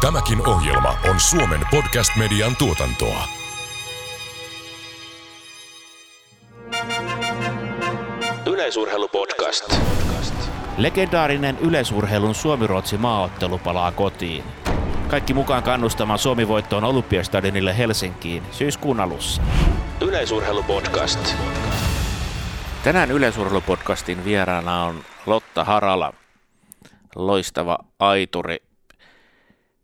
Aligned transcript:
Tämäkin 0.00 0.48
ohjelma 0.48 0.94
on 1.10 1.20
Suomen 1.20 1.60
podcast-median 1.70 2.56
tuotantoa. 2.56 3.24
Yleisurheilupodcast. 8.46 9.76
Legendaarinen 10.76 11.58
yleisurheilun 11.58 12.34
Suomi-Ruotsi 12.34 12.96
maaottelu 12.96 13.58
palaa 13.58 13.92
kotiin. 13.92 14.44
Kaikki 15.08 15.34
mukaan 15.34 15.62
kannustamaan 15.62 16.18
Suomi-voittoon 16.18 16.84
Olympiastadionille 16.84 17.78
Helsinkiin 17.78 18.42
syyskuun 18.50 19.00
alussa. 19.00 19.42
Yleisurheilupodcast. 20.00 21.34
Tänään 22.84 23.10
Yleisurheilupodcastin 23.10 24.24
vieraana 24.24 24.84
on 24.84 25.00
Lotta 25.26 25.64
Harala, 25.64 26.12
loistava 27.16 27.78
aituri. 27.98 28.69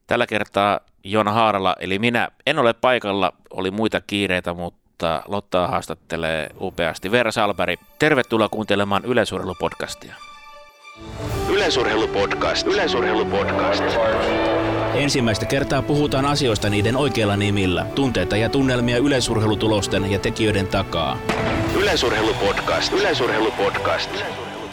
Tällä 0.06 0.26
kertaa 0.26 0.80
Joona 1.04 1.32
Haarala, 1.32 1.76
eli 1.80 1.98
minä 1.98 2.28
en 2.46 2.58
ole 2.58 2.72
paikalla, 2.72 3.32
oli 3.50 3.70
muita 3.70 4.00
kiireitä, 4.06 4.54
mutta 4.54 5.22
Lotta 5.28 5.66
haastattelee 5.66 6.50
upeasti. 6.60 7.10
Veera 7.10 7.32
Salberg, 7.32 7.80
tervetuloa 7.98 8.48
kuuntelemaan 8.48 9.04
Yleisurheilupodcastia. 9.04 10.14
Yleisurheilupodcast. 11.50 12.66
Yleisurheilupodcast. 12.66 13.84
Ensimmäistä 14.94 15.46
kertaa 15.46 15.82
puhutaan 15.82 16.24
asioista 16.24 16.70
niiden 16.70 16.96
oikeilla 16.96 17.36
nimillä, 17.36 17.86
tunteita 17.94 18.36
ja 18.36 18.48
tunnelmia 18.48 18.98
yleisurheilutulosten 18.98 20.10
ja 20.10 20.18
tekijöiden 20.18 20.66
takaa. 20.66 21.18
Yleisurheilupodcast. 21.76 22.92
Yleisurheilupodcast. 22.92 24.10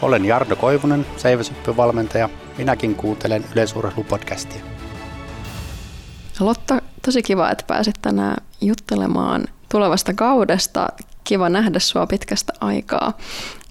Olen 0.02 0.24
Jardo 0.24 0.56
Koivunen, 0.56 1.06
seiväsyppyvalmentaja. 1.16 2.28
Minäkin 2.58 2.94
kuuntelen 2.94 3.44
yleisurheilupodcastia. 3.52 4.73
Lotta, 6.40 6.82
tosi 7.04 7.22
kiva, 7.22 7.50
että 7.50 7.64
pääsit 7.66 7.94
tänään 8.02 8.36
juttelemaan 8.60 9.44
tulevasta 9.72 10.14
kaudesta. 10.14 10.88
Kiva 11.24 11.48
nähdä 11.48 11.78
sua 11.78 12.06
pitkästä 12.06 12.52
aikaa. 12.60 13.12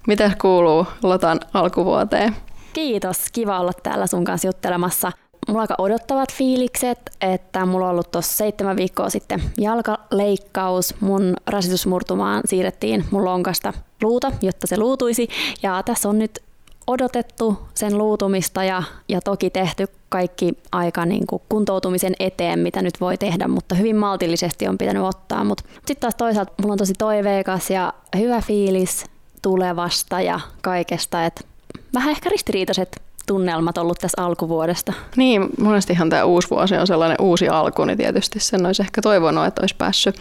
Mitä 0.06 0.30
kuuluu 0.40 0.86
Lotan 1.02 1.40
alkuvuoteen? 1.54 2.36
Kiitos, 2.72 3.18
kiva 3.32 3.60
olla 3.60 3.72
täällä 3.82 4.06
sun 4.06 4.24
kanssa 4.24 4.48
juttelemassa. 4.48 5.12
Mulla 5.48 5.60
aika 5.60 5.74
odottavat 5.78 6.32
fiilikset, 6.32 6.98
että 7.20 7.66
mulla 7.66 7.84
on 7.84 7.90
ollut 7.90 8.10
tuossa 8.10 8.36
seitsemän 8.36 8.76
viikkoa 8.76 9.10
sitten 9.10 9.42
jalkaleikkaus. 9.58 10.94
Mun 11.00 11.34
rasitusmurtumaan 11.46 12.42
siirrettiin 12.44 13.04
mun 13.10 13.24
lonkasta 13.24 13.72
luuta, 14.02 14.32
jotta 14.42 14.66
se 14.66 14.76
luutuisi. 14.78 15.28
Ja 15.62 15.82
tässä 15.82 16.08
on 16.08 16.18
nyt 16.18 16.43
odotettu 16.86 17.58
sen 17.74 17.98
luutumista 17.98 18.64
ja, 18.64 18.82
ja 19.08 19.20
toki 19.20 19.50
tehty 19.50 19.86
kaikki 20.08 20.52
aika 20.72 21.06
niin 21.06 21.26
kuin 21.26 21.42
kuntoutumisen 21.48 22.12
eteen, 22.18 22.58
mitä 22.58 22.82
nyt 22.82 23.00
voi 23.00 23.18
tehdä, 23.18 23.48
mutta 23.48 23.74
hyvin 23.74 23.96
maltillisesti 23.96 24.68
on 24.68 24.78
pitänyt 24.78 25.02
ottaa. 25.02 25.44
Mutta 25.44 25.64
sitten 25.74 25.96
taas 26.00 26.14
toisaalta 26.14 26.52
mulla 26.62 26.72
on 26.72 26.78
tosi 26.78 26.94
toiveikas 26.98 27.70
ja 27.70 27.92
hyvä 28.16 28.40
fiilis 28.40 29.04
tulevasta 29.42 30.20
ja 30.20 30.40
kaikesta, 30.62 31.24
että 31.24 31.40
vähän 31.94 32.10
ehkä 32.10 32.30
ristiriitaiset 32.30 33.02
tunnelmat 33.26 33.78
ollut 33.78 33.98
tässä 33.98 34.22
alkuvuodesta. 34.22 34.92
Niin, 35.16 35.48
monestihan 35.60 36.10
tämä 36.10 36.24
uusi 36.24 36.50
vuosi 36.50 36.76
on 36.76 36.86
sellainen 36.86 37.16
uusi 37.20 37.48
alku, 37.48 37.84
niin 37.84 37.98
tietysti 37.98 38.40
sen 38.40 38.66
olisi 38.66 38.82
ehkä 38.82 39.02
toivonut, 39.02 39.46
että 39.46 39.62
olisi 39.62 39.76
päässyt 39.76 40.16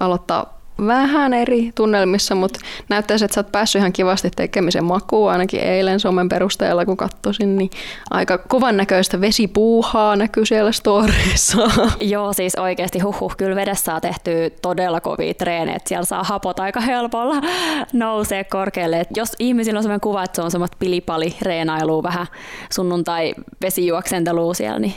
aloittaa 0.00 0.55
vähän 0.86 1.34
eri 1.34 1.72
tunnelmissa, 1.74 2.34
mutta 2.34 2.60
näyttäisi, 2.88 3.24
että 3.24 3.34
sä 3.34 3.40
oot 3.40 3.52
päässyt 3.52 3.78
ihan 3.80 3.92
kivasti 3.92 4.30
tekemisen 4.36 4.84
makuun, 4.84 5.30
ainakin 5.30 5.60
eilen 5.60 6.00
somen 6.00 6.28
perusteella, 6.28 6.84
kun 6.84 6.96
katsoisin, 6.96 7.56
niin 7.56 7.70
aika 8.10 8.38
kovan 8.38 8.76
näköistä 8.76 9.20
vesipuuhaa 9.20 10.16
näkyy 10.16 10.46
siellä 10.46 10.72
storissa. 10.72 11.58
Joo, 12.00 12.32
siis 12.32 12.54
oikeasti 12.54 12.98
huhhuh, 12.98 13.36
kyllä 13.36 13.56
vedessä 13.56 13.84
saa 13.84 14.00
tehty 14.00 14.30
todella 14.62 15.00
kovia 15.00 15.34
treenejä, 15.34 15.78
siellä 15.86 16.04
saa 16.04 16.24
hapot 16.24 16.60
aika 16.60 16.80
helpolla 16.80 17.34
nousee 17.92 18.44
korkealle. 18.44 19.00
Et 19.00 19.16
jos 19.16 19.32
ihmisillä 19.38 19.78
on 19.78 19.82
sellainen 19.82 20.00
kuva, 20.00 20.24
että 20.24 20.36
se 20.36 20.42
on 20.42 20.50
semmoista 20.50 20.76
pilipali 20.80 21.36
reenailua 21.42 22.02
vähän 22.02 22.26
sunnuntai 22.72 23.34
vesijuoksentelua 23.62 24.54
siellä, 24.54 24.78
niin 24.78 24.94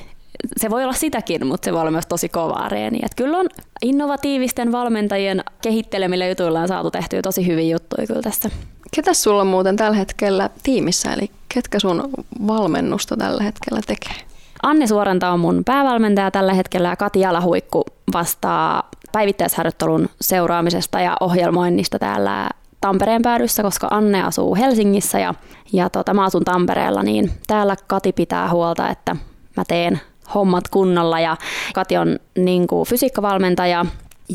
se 0.58 0.70
voi 0.70 0.84
olla 0.84 0.94
sitäkin, 0.94 1.48
mutta 1.48 1.66
se 1.66 1.74
voi 1.74 1.82
olla 1.82 1.92
myös 1.92 2.06
tosi 2.06 2.30
kovaa 2.30 2.70
reeniä. 2.70 3.06
Et 3.06 3.16
kyllä 3.16 3.38
on 3.38 3.50
innovatiivisten 3.82 4.72
valmentajien 4.72 5.44
kehittelemillä 5.62 6.28
jutuilla 6.28 6.62
on 6.62 6.68
saatu 6.68 6.92
tehtyä 6.92 7.22
tosi 7.22 7.48
hyviä 7.48 7.74
juttuja 7.74 8.08
kyllä 8.08 8.22
tässä. 8.22 8.50
Ketä 8.96 9.14
sulla 9.14 9.42
on 9.42 9.48
muuten 9.48 9.76
tällä 9.76 9.98
hetkellä 9.98 10.50
tiimissä, 10.64 11.14
eli 11.14 11.32
ketkä 11.54 11.80
sun 11.80 12.10
valmennusta 12.48 13.18
tällä 13.18 13.44
hetkellä 13.44 13.82
tekee? 13.88 14.26
Anne 14.64 14.88
Suoranta 14.88 15.30
on 15.30 15.40
mun 15.40 15.64
päävalmentaja 15.66 16.32
tällä 16.32 16.54
hetkellä 16.54 16.90
ja 16.90 16.96
Kati 16.96 17.20
Jalahuikku 17.20 17.84
vastaa 18.14 18.90
päivittäisharjoittelun 19.12 20.10
seuraamisesta 20.22 21.00
ja 21.00 21.18
ohjelmoinnista 21.20 22.00
täällä 22.00 22.50
Tampereen 22.82 23.22
päädyssä, 23.22 23.64
koska 23.64 23.88
Anne 23.92 24.24
asuu 24.24 24.56
Helsingissä 24.56 25.20
ja, 25.20 25.34
ja 25.74 25.90
tota, 25.90 26.14
mä 26.14 26.24
asun 26.24 26.46
Tampereella, 26.46 27.04
niin 27.04 27.32
täällä 27.48 27.76
Kati 27.88 28.12
pitää 28.12 28.50
huolta, 28.50 28.90
että 28.90 29.16
mä 29.58 29.64
teen 29.68 30.02
hommat 30.36 30.68
kunnolla 30.68 31.20
ja 31.20 31.38
Kati 31.74 31.98
on 31.98 32.20
niin 32.38 32.68
kuin 32.68 32.88
fysiikkavalmentaja 32.88 33.86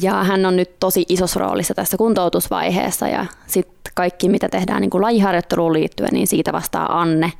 ja 0.02 0.24
hän 0.24 0.46
on 0.46 0.56
nyt 0.56 0.70
tosi 0.80 1.04
isossa 1.08 1.40
roolissa 1.40 1.74
tässä 1.74 1.96
kuntoutusvaiheessa 1.96 3.08
ja 3.08 3.26
sitten 3.46 3.92
kaikki 3.94 4.28
mitä 4.28 4.48
tehdään 4.48 4.80
niin 4.80 4.90
kuin 4.90 5.02
lajiharjoitteluun 5.02 5.72
liittyen, 5.72 6.12
niin 6.12 6.26
siitä 6.26 6.52
vastaa 6.52 7.00
Anne. 7.00 7.32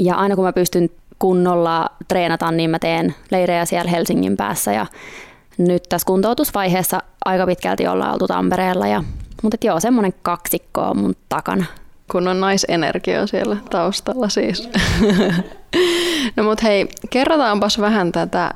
Ja 0.00 0.14
aina 0.14 0.36
kun 0.36 0.44
mä 0.44 0.52
pystyn 0.52 0.90
kunnolla 1.18 1.86
treenata, 2.08 2.50
niin 2.50 2.70
mä 2.70 2.78
teen 2.78 3.14
leirejä 3.30 3.64
siellä 3.64 3.90
Helsingin 3.90 4.36
päässä 4.36 4.72
ja 4.72 4.86
nyt 5.58 5.82
tässä 5.88 6.06
kuntoutusvaiheessa 6.06 7.02
aika 7.24 7.46
pitkälti 7.46 7.86
ollaan 7.86 8.12
oltu 8.12 8.26
Tampereella. 8.26 8.86
Ja, 8.86 9.04
mutta 9.42 9.56
joo, 9.64 9.80
semmoinen 9.80 10.14
kaksikko 10.22 10.80
on 10.80 10.98
mun 10.98 11.14
takana 11.28 11.64
kun 12.12 12.28
on 12.28 12.40
naisenergia 12.40 13.26
siellä 13.26 13.56
taustalla 13.70 14.28
siis. 14.28 14.70
no 16.36 16.42
mut 16.42 16.62
hei, 16.62 16.88
kerrotaanpas 17.10 17.80
vähän 17.80 18.12
tätä, 18.12 18.50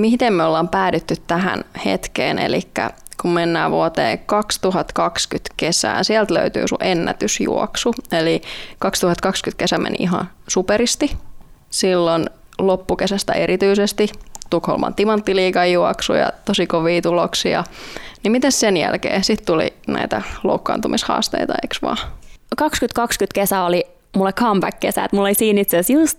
miten 0.00 0.32
me 0.32 0.44
ollaan 0.44 0.68
päädytty 0.68 1.14
tähän 1.26 1.64
hetkeen, 1.84 2.38
eli 2.38 2.60
kun 3.22 3.30
mennään 3.30 3.70
vuoteen 3.70 4.18
2020 4.18 5.54
kesään, 5.56 6.04
sieltä 6.04 6.34
löytyy 6.34 6.68
sun 6.68 6.78
ennätysjuoksu, 6.80 7.94
eli 8.12 8.42
2020 8.78 9.58
kesä 9.58 9.78
meni 9.78 9.96
ihan 9.98 10.30
superisti. 10.48 11.16
Silloin 11.70 12.26
loppukesästä 12.58 13.32
erityisesti 13.32 14.08
Tukholman 14.50 14.94
timanttiliigan 14.94 15.72
juoksu 15.72 16.12
ja 16.12 16.32
tosi 16.44 16.66
kovia 16.66 17.02
tuloksia. 17.02 17.64
Niin 18.22 18.32
miten 18.32 18.52
sen 18.52 18.76
jälkeen? 18.76 19.24
Sitten 19.24 19.46
tuli 19.46 19.72
näitä 19.86 20.22
loukkaantumishaasteita, 20.44 21.54
eikö 21.62 21.76
vaan? 21.82 21.98
2020 22.56 23.34
kesä 23.34 23.62
oli 23.62 23.84
mulle 24.16 24.32
comeback-kesä, 24.32 25.04
että 25.04 25.16
mulla 25.16 25.28
oli 25.28 25.34
siinä 25.34 25.60
itse 25.60 25.78
asiassa 25.78 26.00
just 26.00 26.18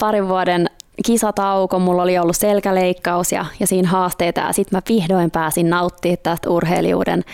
parin 0.00 0.28
vuoden 0.28 0.70
kisatauko, 1.06 1.78
mulla 1.78 2.02
oli 2.02 2.18
ollut 2.18 2.36
selkäleikkaus 2.36 3.32
ja, 3.32 3.46
ja 3.60 3.66
siinä 3.66 3.88
haasteita. 3.88 4.40
Ja 4.40 4.52
sitten 4.52 4.76
mä 4.76 4.82
vihdoin 4.88 5.30
pääsin 5.30 5.70
nauttimaan 5.70 6.18
tästä 6.22 6.50
urheilijuuden 6.50 7.24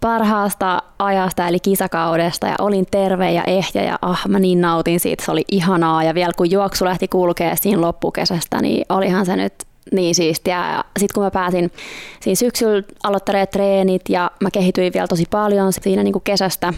parhaasta 0.00 0.82
ajasta 0.98 1.48
eli 1.48 1.60
kisakaudesta. 1.60 2.46
Ja 2.46 2.54
olin 2.60 2.86
terve 2.90 3.32
ja 3.32 3.42
ehjä 3.46 3.82
ja 3.84 3.98
ah, 4.02 4.28
mä 4.28 4.38
niin 4.38 4.60
nautin 4.60 5.00
siitä, 5.00 5.24
se 5.24 5.30
oli 5.30 5.44
ihanaa. 5.50 6.04
Ja 6.04 6.14
vielä 6.14 6.32
kun 6.36 6.50
juoksu 6.50 6.84
lähti 6.84 7.08
kulkea 7.08 7.56
siinä 7.56 7.80
loppukesästä, 7.80 8.62
niin 8.62 8.86
olihan 8.88 9.26
se 9.26 9.36
nyt 9.36 9.54
niin 9.92 10.14
siistiä. 10.14 10.72
Ja 10.72 10.84
sitten 10.98 11.14
kun 11.14 11.22
mä 11.22 11.30
pääsin 11.30 11.72
siinä 12.20 12.36
syksyllä 12.36 12.82
aloittaneet 13.02 13.50
treenit 13.50 14.02
ja 14.08 14.30
mä 14.40 14.50
kehityin 14.50 14.92
vielä 14.92 15.06
tosi 15.06 15.24
paljon 15.30 15.72
siinä 15.72 16.02
niin 16.02 16.12
kuin 16.12 16.22
kesästä 16.24 16.72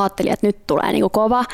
ajattelin, 0.00 0.32
että 0.32 0.46
nyt 0.46 0.66
tulee 0.66 0.92
niin 0.92 1.02
kuin 1.02 1.10
kova. 1.10 1.44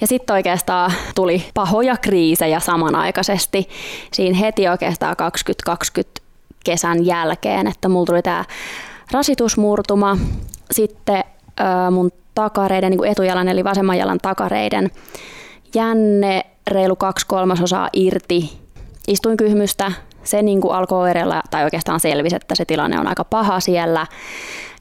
Ja 0.00 0.06
sitten 0.06 0.34
oikeastaan 0.34 0.92
tuli 1.14 1.44
pahoja 1.54 1.96
kriisejä 1.96 2.60
samanaikaisesti. 2.60 3.68
Siinä 4.12 4.38
heti 4.38 4.68
oikeastaan 4.68 5.16
2020 5.16 6.20
kesän 6.64 7.06
jälkeen, 7.06 7.66
että 7.66 7.88
mulla 7.88 8.06
tuli 8.06 8.22
tämä 8.22 8.44
rasitusmurtuma, 9.12 10.18
sitten 10.70 11.24
mun 11.90 12.10
takareiden, 12.34 12.90
niin 12.90 13.04
etujalan 13.04 13.48
eli 13.48 13.64
vasemman 13.64 13.98
jalan 13.98 14.18
takareiden 14.22 14.90
jänne 15.74 16.46
reilu 16.70 16.96
kaksi 16.96 17.26
kolmasosaa 17.26 17.88
irti 17.92 18.58
istuinkyhmystä. 19.08 19.92
Se 20.24 20.42
niin 20.42 20.60
kuin 20.60 20.74
alkoi 20.74 20.98
oireilla, 20.98 21.42
tai 21.50 21.64
oikeastaan 21.64 22.00
selvisi, 22.00 22.36
että 22.36 22.54
se 22.54 22.64
tilanne 22.64 23.00
on 23.00 23.06
aika 23.06 23.24
paha 23.24 23.60
siellä. 23.60 24.06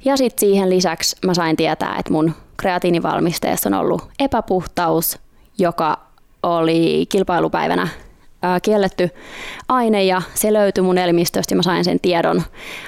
Ja 0.05 0.17
sitten 0.17 0.39
siihen 0.39 0.69
lisäksi 0.69 1.15
mä 1.25 1.33
sain 1.33 1.55
tietää, 1.55 1.95
että 1.99 2.11
mun 2.11 2.33
kreatiinivalmisteessa 2.59 3.69
on 3.69 3.73
ollut 3.73 4.09
epäpuhtaus, 4.19 5.19
joka 5.57 5.97
oli 6.43 7.05
kilpailupäivänä 7.09 7.87
kielletty 8.61 9.09
aine 9.67 10.03
ja 10.03 10.21
se 10.33 10.53
löytyi 10.53 10.83
mun 10.83 10.97
elimistöstä 10.97 11.53
ja 11.53 11.55
mä 11.55 11.63
sain 11.63 11.83
sen 11.83 11.99
tiedon. 11.99 12.43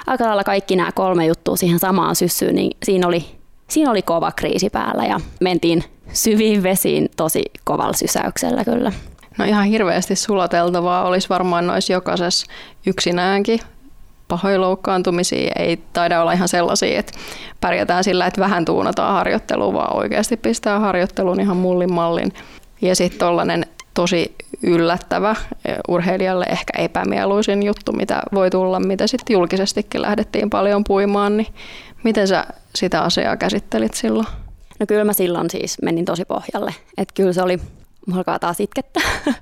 Aika 0.06 0.24
lailla 0.24 0.44
kaikki 0.44 0.76
nämä 0.76 0.92
kolme 0.92 1.26
juttua 1.26 1.56
siihen 1.56 1.78
samaan 1.78 2.16
syssyyn, 2.16 2.54
niin 2.54 2.76
siinä 2.82 3.06
oli, 3.06 3.24
siinä 3.68 3.90
oli 3.90 4.02
kova 4.02 4.32
kriisi 4.32 4.70
päällä 4.70 5.04
ja 5.04 5.20
mentiin 5.40 5.84
syviin 6.12 6.62
vesiin 6.62 7.08
tosi 7.16 7.42
kovalla 7.64 7.92
sysäyksellä 7.92 8.64
kyllä. 8.64 8.92
No 9.38 9.44
ihan 9.44 9.64
hirveästi 9.64 10.16
sulateltavaa 10.16 11.04
olisi 11.04 11.28
varmaan 11.28 11.66
noissa 11.66 11.92
jokaisessa 11.92 12.46
yksinäänkin. 12.86 13.60
Pahoja 14.32 14.60
loukkaantumisia 14.60 15.52
ei 15.58 15.76
taida 15.92 16.22
olla 16.22 16.32
ihan 16.32 16.48
sellaisia, 16.48 16.98
että 16.98 17.12
pärjätään 17.60 18.04
sillä, 18.04 18.26
että 18.26 18.40
vähän 18.40 18.64
tuunataan 18.64 19.14
harjoittelua, 19.14 19.72
vaan 19.72 19.96
oikeasti 19.96 20.36
pistää 20.36 20.80
harjoittelun 20.80 21.40
ihan 21.40 21.56
mullin 21.56 21.92
mallin. 21.92 22.32
Ja 22.82 22.96
sitten 22.96 23.18
tollainen 23.18 23.66
tosi 23.94 24.34
yllättävä 24.62 25.36
urheilijalle 25.88 26.44
ehkä 26.44 26.78
epämieluisin 26.78 27.62
juttu, 27.62 27.92
mitä 27.92 28.22
voi 28.34 28.50
tulla, 28.50 28.80
mitä 28.80 29.06
sitten 29.06 29.34
julkisestikin 29.34 30.02
lähdettiin 30.02 30.50
paljon 30.50 30.84
puimaan, 30.84 31.36
niin 31.36 31.54
miten 32.04 32.28
sä 32.28 32.46
sitä 32.74 33.02
asiaa 33.02 33.36
käsittelit 33.36 33.94
silloin? 33.94 34.26
No 34.80 34.86
kyllä 34.86 35.04
mä 35.04 35.12
silloin 35.12 35.50
siis 35.50 35.82
menin 35.82 36.04
tosi 36.04 36.24
pohjalle. 36.24 36.74
Että 36.98 37.14
kyllä 37.14 37.32
se 37.32 37.42
oli, 37.42 37.56
mulla 38.06 38.18
alkaa 38.18 38.38
taas 38.38 38.60
itkettä. 38.60 39.00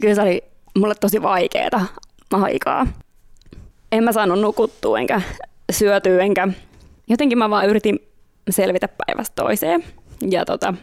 kyllä 0.00 0.14
se 0.14 0.22
oli 0.22 0.44
mulle 0.78 0.94
tosi 0.94 1.22
vaikeeta 1.22 1.80
aikaa. 2.32 2.86
En 3.94 4.04
mä 4.04 4.12
saanut 4.12 4.40
nukuttua 4.40 4.98
enkä 4.98 5.20
syötyä 5.72 6.22
enkä 6.22 6.48
jotenkin 7.08 7.38
mä 7.38 7.50
vaan 7.50 7.66
yritin 7.66 7.98
selvitä 8.50 8.88
päivästä 8.88 9.42
toiseen. 9.42 9.84
Ja 10.30 10.44
tota, 10.44 10.74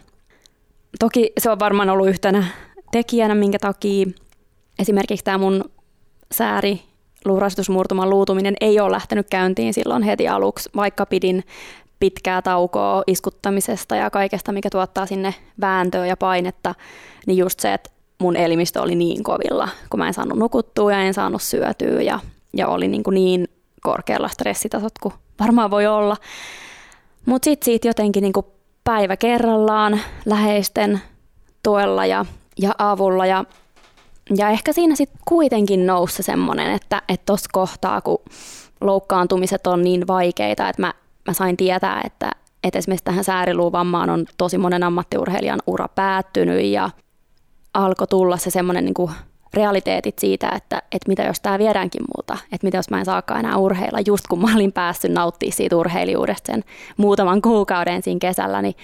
toki 1.00 1.34
se 1.38 1.50
on 1.50 1.60
varmaan 1.60 1.90
ollut 1.90 2.08
yhtenä 2.08 2.46
tekijänä, 2.92 3.36
minkä 3.36 3.60
takia 3.60 4.06
esimerkiksi 4.80 5.24
tämä 5.26 5.38
mun 5.38 5.64
sääri 6.32 6.82
luurastusmurtuman 7.26 8.10
luutuminen 8.10 8.54
ei 8.62 8.80
ole 8.80 8.92
lähtenyt 8.92 9.28
käyntiin 9.30 9.74
silloin 9.74 10.04
heti 10.04 10.28
aluksi, 10.28 10.70
vaikka 10.76 11.06
pidin 11.06 11.44
pitkää 12.00 12.42
taukoa 12.42 13.04
iskuttamisesta 13.08 13.96
ja 13.96 14.10
kaikesta, 14.10 14.52
mikä 14.52 14.70
tuottaa 14.70 15.06
sinne 15.06 15.34
vääntöä 15.62 16.06
ja 16.06 16.18
painetta, 16.18 16.76
niin 17.28 17.38
just 17.38 17.60
se, 17.60 17.74
että 17.74 17.90
mun 18.20 18.36
elimistö 18.36 18.82
oli 18.82 18.96
niin 18.96 19.24
kovilla, 19.24 19.70
kun 19.90 20.00
mä 20.00 20.08
en 20.08 20.14
saanut 20.14 20.40
nukuttua 20.40 20.92
ja 20.92 21.02
en 21.02 21.14
saanut 21.14 21.42
syötyä 21.42 22.02
ja, 22.02 22.20
ja 22.58 22.68
oli 22.68 22.88
niin, 22.88 23.04
kuin 23.04 23.16
niin 23.16 23.48
korkealla 23.82 24.28
stressitasot 24.28 24.94
kuin 25.02 25.14
varmaan 25.40 25.72
voi 25.72 25.88
olla. 25.88 26.18
Mutta 27.26 27.46
sitten 27.46 27.66
siitä 27.66 27.88
jotenkin 27.88 28.22
niin 28.22 28.34
kuin 28.34 28.46
päivä 28.84 29.18
kerrallaan 29.18 30.00
läheisten 30.26 31.02
tuella 31.64 32.06
ja, 32.06 32.26
ja 32.60 32.76
avulla 32.78 33.26
ja, 33.26 33.46
ja 34.38 34.50
ehkä 34.50 34.74
siinä 34.74 34.96
sitten 34.96 35.22
kuitenkin 35.28 35.86
nousi 35.86 36.24
semmoinen, 36.24 36.74
että 36.74 37.02
tuossa 37.26 37.50
kohtaa, 37.54 38.02
kun 38.02 38.20
loukkaantumiset 38.82 39.68
on 39.68 39.82
niin 39.82 40.08
vaikeita, 40.08 40.70
että 40.70 40.82
mä 40.82 40.94
mä 41.28 41.34
sain 41.34 41.58
tietää, 41.58 42.02
että, 42.06 42.32
että 42.64 42.80
esimerkiksi 42.80 43.04
tähän 43.04 43.24
sääriluuvammaan 43.24 44.10
on 44.10 44.26
tosi 44.38 44.58
monen 44.58 44.84
ammattiurheilijan 44.84 45.60
ura 45.68 45.88
päättynyt 45.88 46.66
ja 46.66 46.90
alkoi 47.74 48.08
tulla 48.08 48.38
se 48.38 48.50
semmoinen 48.50 48.86
niin 48.86 48.94
realiteetit 49.54 50.20
siitä, 50.20 50.50
että, 50.56 50.82
että 50.92 51.08
mitä 51.08 51.24
jos 51.24 51.40
tämä 51.40 51.60
viedäänkin 51.60 52.02
multa, 52.16 52.38
että 52.52 52.68
mitä 52.68 52.78
jos 52.78 52.90
mä 52.90 53.00
en 53.00 53.06
saakaan 53.06 53.40
enää 53.40 53.58
urheilla, 53.58 54.00
just 54.06 54.28
kun 54.28 54.42
mä 54.42 54.56
olin 54.56 54.72
päässyt 54.72 55.12
nauttimaan 55.12 55.56
siitä 55.56 55.78
urheilijuudesta 55.78 56.52
sen 56.52 56.64
muutaman 56.98 57.42
kuukauden 57.42 58.02
siinä 58.02 58.20
kesällä, 58.20 58.62
niin 58.62 58.76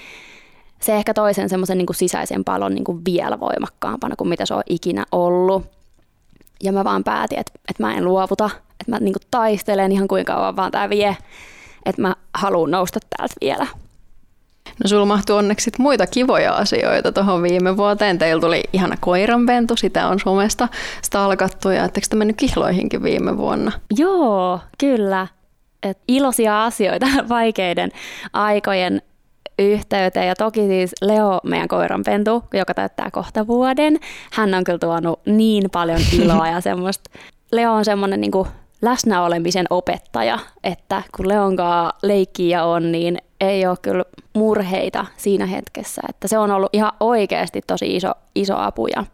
se 0.81 0.95
ehkä 0.95 1.13
toisen 1.13 1.49
semmoisen 1.49 1.77
niin 1.77 1.87
sisäisen 1.91 2.43
palon 2.43 2.75
niin 2.75 2.83
kuin 2.83 3.01
vielä 3.05 3.39
voimakkaampana 3.39 4.15
kuin 4.15 4.27
mitä 4.27 4.45
se 4.45 4.53
on 4.53 4.63
ikinä 4.69 5.05
ollut. 5.11 5.65
Ja 6.63 6.71
mä 6.71 6.83
vaan 6.83 7.03
päätin, 7.03 7.39
että, 7.39 7.51
että 7.69 7.83
mä 7.83 7.95
en 7.95 8.05
luovuta, 8.05 8.49
että 8.55 8.91
mä 8.91 8.99
niin 8.99 9.13
kuin 9.13 9.27
taistelen 9.31 9.91
ihan 9.91 10.07
kuinka 10.07 10.33
kauan 10.33 10.55
vaan 10.55 10.71
tämä 10.71 10.89
vie 10.89 11.17
että 11.87 12.01
mä 12.01 12.15
haluan 12.33 12.71
nousta 12.71 12.99
täältä 13.17 13.35
vielä. 13.41 13.67
No 14.83 14.87
sulla 14.87 15.05
mahtui 15.05 15.37
onneksi 15.37 15.71
muita 15.79 16.07
kivoja 16.07 16.53
asioita 16.53 17.11
tuohon 17.11 17.43
viime 17.43 17.77
vuoteen. 17.77 18.17
Teillä 18.17 18.41
tuli 18.41 18.63
ihana 18.73 18.95
koiranpentu, 18.99 19.75
sitä 19.75 20.07
on 20.07 20.19
somesta 20.19 20.67
stalkattu 21.01 21.69
ja 21.69 21.85
etteikö 21.85 22.07
te 22.09 22.15
mennyt 22.15 22.37
kihloihinkin 22.37 23.03
viime 23.03 23.37
vuonna? 23.37 23.71
Joo, 23.97 24.59
kyllä. 24.77 25.27
Et 25.83 25.97
iloisia 26.07 26.65
asioita 26.65 27.05
vaikeiden 27.29 27.91
aikojen 28.33 29.01
yhteyteen. 29.59 30.27
Ja 30.27 30.35
toki 30.35 30.67
siis 30.67 30.91
Leo, 31.01 31.39
meidän 31.43 31.67
koiranpentu, 31.67 32.43
joka 32.53 32.73
täyttää 32.73 33.11
kohta 33.11 33.47
vuoden, 33.47 33.97
hän 34.33 34.53
on 34.53 34.63
kyllä 34.63 34.79
tuonut 34.79 35.19
niin 35.25 35.69
paljon 35.71 35.99
iloa 36.21 36.47
ja 36.47 36.61
semmoista. 36.61 37.09
Leo 37.51 37.73
on 37.73 37.85
semmoinen 37.85 38.21
niin 38.21 38.31
läsnäolemisen 38.81 39.65
opettaja, 39.69 40.39
että 40.63 41.03
kun 41.15 41.27
Leonkaa 41.27 41.91
leikkiä 42.03 42.63
on, 42.63 42.91
niin 42.91 43.17
ei 43.41 43.67
ole 43.67 43.77
kyllä 43.81 44.05
murheita 44.33 45.05
siinä 45.17 45.45
hetkessä. 45.45 46.01
Että 46.09 46.27
se 46.27 46.37
on 46.37 46.51
ollut 46.51 46.69
ihan 46.73 46.91
oikeasti 46.99 47.61
tosi 47.67 47.95
iso, 47.95 48.11
iso 48.35 48.57
apu 48.57 48.87
ja, 48.87 49.05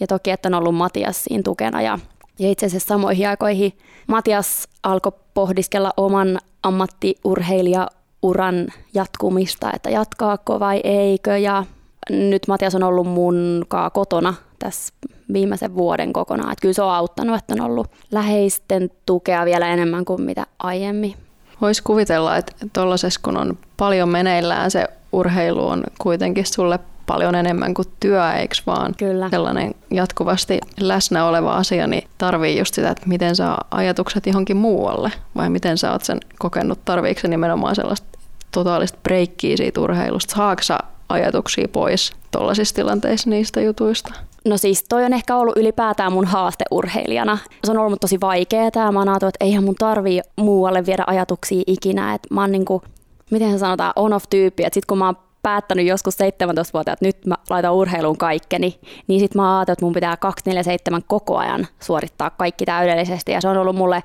ja 0.00 0.06
toki, 0.06 0.30
että 0.30 0.48
on 0.48 0.54
ollut 0.54 0.74
Matias 0.74 1.24
siinä 1.24 1.42
tukena. 1.42 1.82
Ja, 1.82 1.98
ja 2.38 2.50
itse 2.50 2.66
asiassa 2.66 2.88
samoihin 2.88 3.28
aikoihin 3.28 3.72
Matias 4.06 4.68
alkoi 4.82 5.12
pohdiskella 5.34 5.92
oman 5.96 6.38
ammattiurheilijauran 6.62 8.68
jatkumista, 8.94 9.70
että 9.74 9.90
jatkaako 9.90 10.60
vai 10.60 10.80
eikö. 10.84 11.38
Ja 11.38 11.64
nyt 12.10 12.48
Matias 12.48 12.74
on 12.74 12.82
ollut 12.82 13.06
mun 13.06 13.64
kotona 13.92 14.34
tässä 14.58 14.94
viimeisen 15.32 15.74
vuoden 15.74 16.12
kokonaan. 16.12 16.52
Että 16.52 16.62
kyllä 16.62 16.72
se 16.72 16.82
on 16.82 16.90
auttanut, 16.90 17.36
että 17.36 17.54
on 17.54 17.60
ollut 17.60 17.90
läheisten 18.12 18.90
tukea 19.06 19.44
vielä 19.44 19.68
enemmän 19.68 20.04
kuin 20.04 20.22
mitä 20.22 20.46
aiemmin. 20.58 21.29
Voisi 21.60 21.82
kuvitella, 21.82 22.36
että 22.36 22.52
tuollaisessa 22.72 23.20
kun 23.24 23.36
on 23.36 23.58
paljon 23.76 24.08
meneillään, 24.08 24.70
se 24.70 24.88
urheilu 25.12 25.68
on 25.68 25.84
kuitenkin 25.98 26.46
sulle 26.46 26.78
paljon 27.06 27.34
enemmän 27.34 27.74
kuin 27.74 27.88
työ, 28.00 28.32
eikö 28.32 28.54
vaan 28.66 28.94
Kyllä. 28.98 29.30
sellainen 29.30 29.74
jatkuvasti 29.90 30.58
läsnä 30.80 31.24
oleva 31.24 31.56
asia, 31.56 31.86
niin 31.86 32.08
tarvii 32.18 32.58
just 32.58 32.74
sitä, 32.74 32.90
että 32.90 33.06
miten 33.06 33.36
saa 33.36 33.64
ajatukset 33.70 34.26
johonkin 34.26 34.56
muualle, 34.56 35.12
vai 35.36 35.50
miten 35.50 35.78
sä 35.78 35.92
oot 35.92 36.04
sen 36.04 36.20
kokenut, 36.38 36.84
tarviiko 36.84 37.20
se 37.20 37.28
nimenomaan 37.28 37.76
sellaista 37.76 38.18
totaalista 38.52 38.98
breikkiä 39.02 39.56
siitä 39.56 39.80
urheilusta, 39.80 40.34
saako 40.36 40.62
ajatuksia 41.08 41.68
pois 41.68 42.12
tuollaisissa 42.30 42.74
tilanteissa 42.74 43.30
niistä 43.30 43.60
jutuista? 43.60 44.14
No 44.44 44.56
siis 44.56 44.84
toi 44.88 45.04
on 45.04 45.12
ehkä 45.12 45.36
ollut 45.36 45.56
ylipäätään 45.56 46.12
mun 46.12 46.26
haaste 46.26 46.64
urheilijana. 46.70 47.38
Se 47.64 47.70
on 47.70 47.78
ollut 47.78 48.00
tosi 48.00 48.20
vaikeaa. 48.20 48.92
Mä 48.92 48.98
oon 48.98 49.08
että 49.08 49.30
eihän 49.40 49.64
mun 49.64 49.74
tarvii 49.74 50.20
muualle 50.36 50.86
viedä 50.86 51.04
ajatuksia 51.06 51.62
ikinä. 51.66 52.14
Et 52.14 52.22
mä 52.30 52.40
oon 52.40 52.52
niinku, 52.52 52.82
miten 53.30 53.52
se 53.52 53.58
sanotaan, 53.58 53.92
on-off-tyyppi. 53.96 54.64
Että 54.64 54.74
sit 54.74 54.86
kun 54.86 54.98
mä 54.98 55.06
oon 55.06 55.16
päättänyt 55.42 55.86
joskus 55.86 56.14
17-vuotiaat, 56.14 56.96
että 56.96 57.06
nyt 57.06 57.26
mä 57.26 57.34
laitan 57.50 57.74
urheiluun 57.74 58.18
kaikkeni, 58.18 58.80
niin 59.06 59.20
sitten 59.20 59.42
mä 59.42 59.58
ajattelin, 59.58 59.74
että 59.74 59.84
mun 59.84 59.92
pitää 59.92 60.16
247 60.16 61.02
koko 61.06 61.36
ajan 61.36 61.66
suorittaa 61.80 62.30
kaikki 62.30 62.64
täydellisesti. 62.64 63.32
Ja 63.32 63.40
se 63.40 63.48
on 63.48 63.56
ollut 63.56 63.76
mulle 63.76 64.02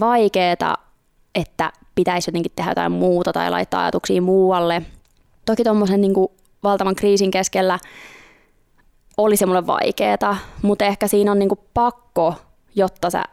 vaikeaa, 0.00 0.76
että 1.34 1.72
pitäisi 1.94 2.28
jotenkin 2.28 2.52
tehdä 2.56 2.70
jotain 2.70 2.92
muuta 2.92 3.32
tai 3.32 3.50
laittaa 3.50 3.82
ajatuksia 3.82 4.22
muualle. 4.22 4.82
Toki 5.46 5.64
tuommoisen 5.64 6.00
niin 6.00 6.14
valtavan 6.62 6.94
kriisin 6.94 7.30
keskellä 7.30 7.78
oli 9.16 9.36
se 9.36 9.46
mulle 9.46 9.66
vaikeeta, 9.66 10.36
mutta 10.62 10.84
ehkä 10.84 11.08
siinä 11.08 11.32
on 11.32 11.38
niinku 11.38 11.58
pakko, 11.74 12.34
jotta 12.74 13.10
sä 13.10 13.24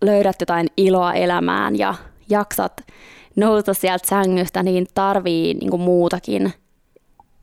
löydät 0.00 0.36
jotain 0.40 0.66
iloa 0.76 1.14
elämään 1.14 1.78
ja 1.78 1.94
jaksat 2.28 2.82
nousta 3.36 3.74
sieltä 3.74 4.08
sängystä, 4.08 4.62
niin 4.62 4.86
tarvii 4.94 5.54
niinku 5.54 5.78
muutakin 5.78 6.52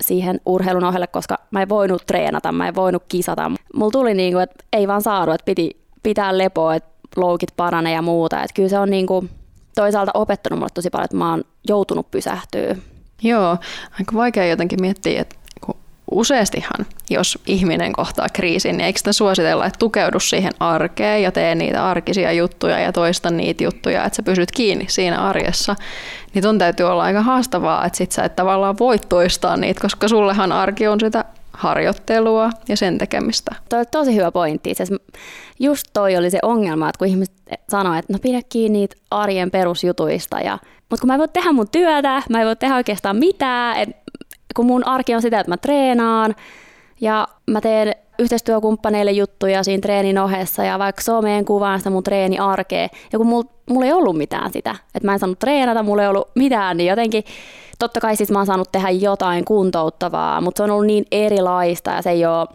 siihen 0.04 0.42
urheilun 0.46 0.84
ohelle, 0.84 1.08
koska 1.08 1.38
mä 1.52 1.62
en 1.62 1.70
voinut 1.70 2.06
treenata, 2.08 2.52
mä 2.52 2.68
en 2.68 2.76
voinut 2.76 3.04
kisata. 3.08 3.52
Mulla 3.74 3.92
tuli 3.92 4.14
niinku, 4.14 4.40
että 4.40 4.66
ei 4.74 4.88
vaan 4.88 5.02
saadu, 5.02 5.32
että 5.32 5.46
piti 5.46 5.78
pitää 6.04 6.38
lepoa, 6.38 6.76
että 6.76 6.92
loukit 7.16 7.50
parane 7.58 7.92
ja 7.92 8.02
muuta. 8.02 8.44
Että 8.44 8.54
kyllä 8.54 8.70
se 8.70 8.80
on 8.80 8.90
niinku 8.90 9.26
toisaalta 9.76 10.12
opettanut 10.14 10.60
mulle 10.60 10.70
tosi 10.74 10.90
paljon, 10.90 11.06
että 11.06 11.18
mä 11.18 11.32
oon 11.32 11.44
joutunut 11.68 12.12
pysähtyä. 12.12 12.76
Joo, 13.24 13.58
aika 14.00 14.16
vaikea 14.16 14.46
jotenkin 14.48 14.82
miettiä, 14.82 15.22
että 15.22 15.36
useastihan, 16.12 16.86
jos 17.10 17.40
ihminen 17.48 17.94
kohtaa 17.94 18.28
kriisin, 18.34 18.78
niin 18.78 18.86
eikö 18.86 19.00
sitä 19.00 19.14
suositella, 19.14 19.66
että 19.66 19.80
tukeudu 19.80 20.20
siihen 20.20 20.54
arkeen 20.60 21.24
ja 21.24 21.32
tee 21.32 21.56
niitä 21.56 21.90
arkisia 21.90 22.32
juttuja 22.32 22.80
ja 22.80 22.92
toista 22.92 23.30
niitä 23.30 23.64
juttuja, 23.64 24.06
että 24.06 24.16
sä 24.16 24.24
pysyt 24.24 24.52
kiinni 24.52 24.86
siinä 24.90 25.22
arjessa. 25.22 25.76
Niin 26.34 26.44
ton 26.44 26.58
täytyy 26.58 26.86
olla 26.86 27.04
aika 27.04 27.22
haastavaa, 27.22 27.86
että 27.86 27.98
sit 27.98 28.12
sä 28.12 28.24
et 28.24 28.36
tavallaan 28.36 28.78
voi 28.80 29.00
toistaa 29.00 29.58
niitä, 29.58 29.82
koska 29.82 30.08
sullehan 30.08 30.52
arki 30.52 30.88
on 30.88 31.00
sitä 31.00 31.26
harjoittelua 31.54 32.50
ja 32.68 32.78
sen 32.78 32.98
tekemistä. 32.98 33.56
Toi 33.70 33.80
on 33.80 33.86
tosi 33.92 34.16
hyvä 34.16 34.32
pointti. 34.32 34.74
just 35.60 35.88
toi 35.94 36.18
oli 36.18 36.30
se 36.30 36.40
ongelma, 36.42 36.90
että 36.90 37.00
kun 37.00 37.08
ihmiset 37.08 37.36
sanoo, 37.70 37.94
että 37.94 38.14
no 38.14 38.20
pidä 38.22 38.42
kiinni 38.50 38.80
niitä 38.80 38.96
arjen 39.12 39.52
perusjutuista, 39.52 40.40
ja, 40.40 40.60
mutta 40.90 41.02
kun 41.02 41.08
mä 41.08 41.14
en 41.14 41.20
voi 41.20 41.28
tehdä 41.28 41.52
mun 41.52 41.70
työtä, 41.72 42.22
mä 42.30 42.40
en 42.42 42.48
voi 42.48 42.56
tehdä 42.56 42.76
oikeastaan 42.76 43.16
mitään, 43.16 43.78
että 43.78 44.05
kun 44.56 44.66
mun 44.66 44.88
arki 44.88 45.16
on 45.16 45.22
sitä, 45.22 45.40
että 45.40 45.52
mä 45.52 45.58
treenaan 45.58 46.36
ja 47.02 47.28
mä 47.48 47.62
teen 47.62 47.96
yhteistyökumppaneille 48.20 49.12
juttuja 49.12 49.64
siinä 49.64 49.82
treenin 49.82 50.20
ohessa 50.20 50.64
ja 50.64 50.80
vaikka 50.80 51.02
someen 51.02 51.46
kuvaan 51.46 51.80
sitä 51.80 51.90
mun 51.90 52.04
treeniarkea. 52.04 52.88
Ja 53.14 53.18
kun 53.20 53.28
mulla 53.28 53.50
mul 53.70 53.82
ei 53.82 53.94
ollut 53.94 54.18
mitään 54.18 54.52
sitä, 54.52 54.76
että 54.96 55.08
mä 55.08 55.14
en 55.14 55.20
saanut 55.20 55.40
treenata, 55.40 55.84
mulla 55.84 56.02
ei 56.02 56.08
ollut 56.08 56.30
mitään, 56.36 56.78
niin 56.78 56.88
jotenkin 56.88 57.24
totta 57.80 58.00
kai 58.00 58.16
siis 58.16 58.32
mä 58.32 58.40
oon 58.40 58.46
saanut 58.46 58.72
tehdä 58.72 58.90
jotain 58.90 59.46
kuntouttavaa, 59.46 60.42
mutta 60.42 60.60
se 60.60 60.64
on 60.64 60.72
ollut 60.72 60.86
niin 60.86 61.06
erilaista 61.12 61.92
ja 61.92 62.02
se 62.02 62.10
ei 62.10 62.26
ole 62.26 62.48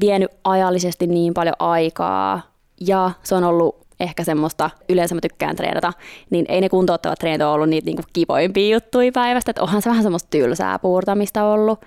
vienyt 0.00 0.30
ajallisesti 0.44 1.06
niin 1.06 1.34
paljon 1.34 1.56
aikaa 1.58 2.40
ja 2.80 3.10
se 3.22 3.34
on 3.34 3.44
ollut 3.44 3.85
ehkä 4.00 4.24
semmoista, 4.24 4.70
yleensä 4.88 5.14
mä 5.14 5.20
tykkään 5.20 5.56
treenata, 5.56 5.92
niin 6.30 6.46
ei 6.48 6.60
ne 6.60 6.68
kuntouttavat 6.68 7.18
treenit 7.18 7.42
ole 7.42 7.52
ollut 7.52 7.68
niitä 7.68 7.86
niinku 7.86 8.02
kivoimpia 8.12 8.74
juttuja 8.74 9.12
päivästä, 9.12 9.50
että 9.50 9.62
onhan 9.62 9.82
se 9.82 9.90
vähän 9.90 10.02
semmoista 10.02 10.28
tylsää 10.30 10.78
puurtamista 10.78 11.44
ollut. 11.44 11.80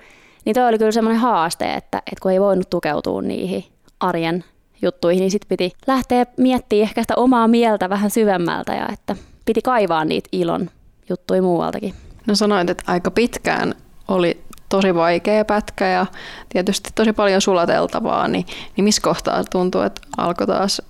Niin 0.46 0.54
toi 0.54 0.68
oli 0.68 0.78
kyllä 0.78 0.92
semmoinen 0.92 1.22
haaste, 1.22 1.74
että, 1.74 1.98
että 1.98 2.22
kun 2.22 2.32
ei 2.32 2.42
voinut 2.42 2.70
tukeutua 2.70 3.22
niihin 3.22 3.66
arjen 4.00 4.44
juttuihin, 4.82 5.20
niin 5.20 5.32
sitten 5.32 5.50
piti 5.50 5.72
lähteä 5.88 6.26
miettimään 6.38 6.84
ehkä 6.84 7.04
sitä 7.04 7.14
omaa 7.18 7.48
mieltä 7.48 7.90
vähän 7.90 8.12
syvemmältä 8.12 8.76
ja 8.76 8.88
että 8.94 9.16
piti 9.46 9.62
kaivaa 9.62 10.06
niitä 10.06 10.30
ilon 10.32 10.70
juttuja 11.10 11.42
muualtakin. 11.42 11.94
No 12.28 12.36
sanoit, 12.36 12.70
että 12.70 12.84
aika 12.88 13.12
pitkään 13.12 13.76
oli 14.08 14.44
tosi 14.70 14.96
vaikea 14.96 15.46
pätkä 15.46 15.88
ja 15.88 16.06
tietysti 16.50 16.90
tosi 16.96 17.14
paljon 17.14 17.42
sulateltavaa, 17.42 18.28
niin, 18.28 18.46
niin 18.76 18.84
missä 18.84 19.02
kohtaa 19.02 19.44
tuntuu, 19.44 19.82
että 19.82 20.02
alkoi 20.18 20.48
taas 20.48 20.82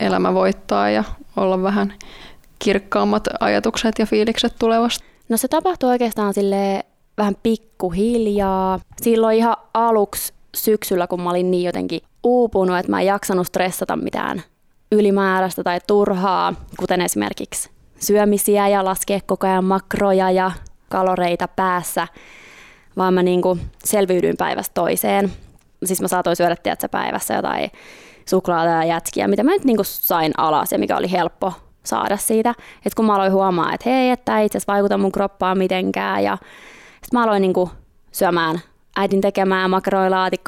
elämä 0.00 0.34
voittaa 0.34 0.90
ja 0.90 1.04
olla 1.36 1.62
vähän 1.62 1.94
kirkkaammat 2.58 3.24
ajatukset 3.40 3.98
ja 3.98 4.06
fiilikset 4.06 4.54
tulevasta? 4.58 5.04
No 5.28 5.36
se 5.36 5.48
tapahtui 5.48 5.90
oikeastaan 5.90 6.34
sille 6.34 6.84
vähän 7.18 7.36
pikkuhiljaa. 7.42 8.80
Silloin 9.02 9.36
ihan 9.36 9.56
aluksi 9.74 10.32
syksyllä, 10.56 11.06
kun 11.06 11.20
mä 11.20 11.30
olin 11.30 11.50
niin 11.50 11.64
jotenkin 11.64 12.00
uupunut, 12.24 12.78
että 12.78 12.90
mä 12.90 13.00
en 13.00 13.06
jaksanut 13.06 13.46
stressata 13.46 13.96
mitään 13.96 14.42
ylimääräistä 14.92 15.64
tai 15.64 15.80
turhaa, 15.86 16.54
kuten 16.78 17.00
esimerkiksi 17.00 17.70
syömisiä 18.00 18.68
ja 18.68 18.84
laskea 18.84 19.20
koko 19.26 19.46
ajan 19.46 19.64
makroja 19.64 20.30
ja 20.30 20.50
kaloreita 20.88 21.48
päässä, 21.48 22.08
vaan 22.96 23.14
mä 23.14 23.22
niinku 23.22 23.58
selviydyin 23.84 24.36
päivästä 24.36 24.74
toiseen. 24.74 25.32
Siis 25.84 26.00
mä 26.00 26.08
saatoin 26.08 26.36
syödä 26.36 26.56
tiedätkö, 26.56 26.88
päivässä 26.88 27.34
jotain 27.34 27.70
suklaata 28.28 28.70
ja 28.70 28.84
jätskiä, 28.84 29.28
mitä 29.28 29.42
mä 29.42 29.50
nyt 29.50 29.64
niinku 29.64 29.84
sain 29.84 30.32
alas 30.36 30.72
ja 30.72 30.78
mikä 30.78 30.96
oli 30.96 31.12
helppo 31.12 31.52
saada 31.84 32.16
siitä. 32.16 32.54
Et 32.86 32.94
kun 32.94 33.04
mä 33.04 33.14
aloin 33.14 33.32
huomaa, 33.32 33.72
että 33.74 33.90
hei, 33.90 34.10
että 34.10 34.38
ei 34.38 34.46
itse 34.46 34.58
asiassa 34.58 34.72
vaikuta 34.72 34.98
mun 34.98 35.12
kroppaan 35.12 35.58
mitenkään 35.58 36.24
ja 36.24 36.38
sitten 36.92 37.20
mä 37.20 37.24
aloin 37.24 37.42
niinku 37.42 37.70
syömään 38.12 38.60
äidin 38.96 39.20
tekemään 39.20 39.70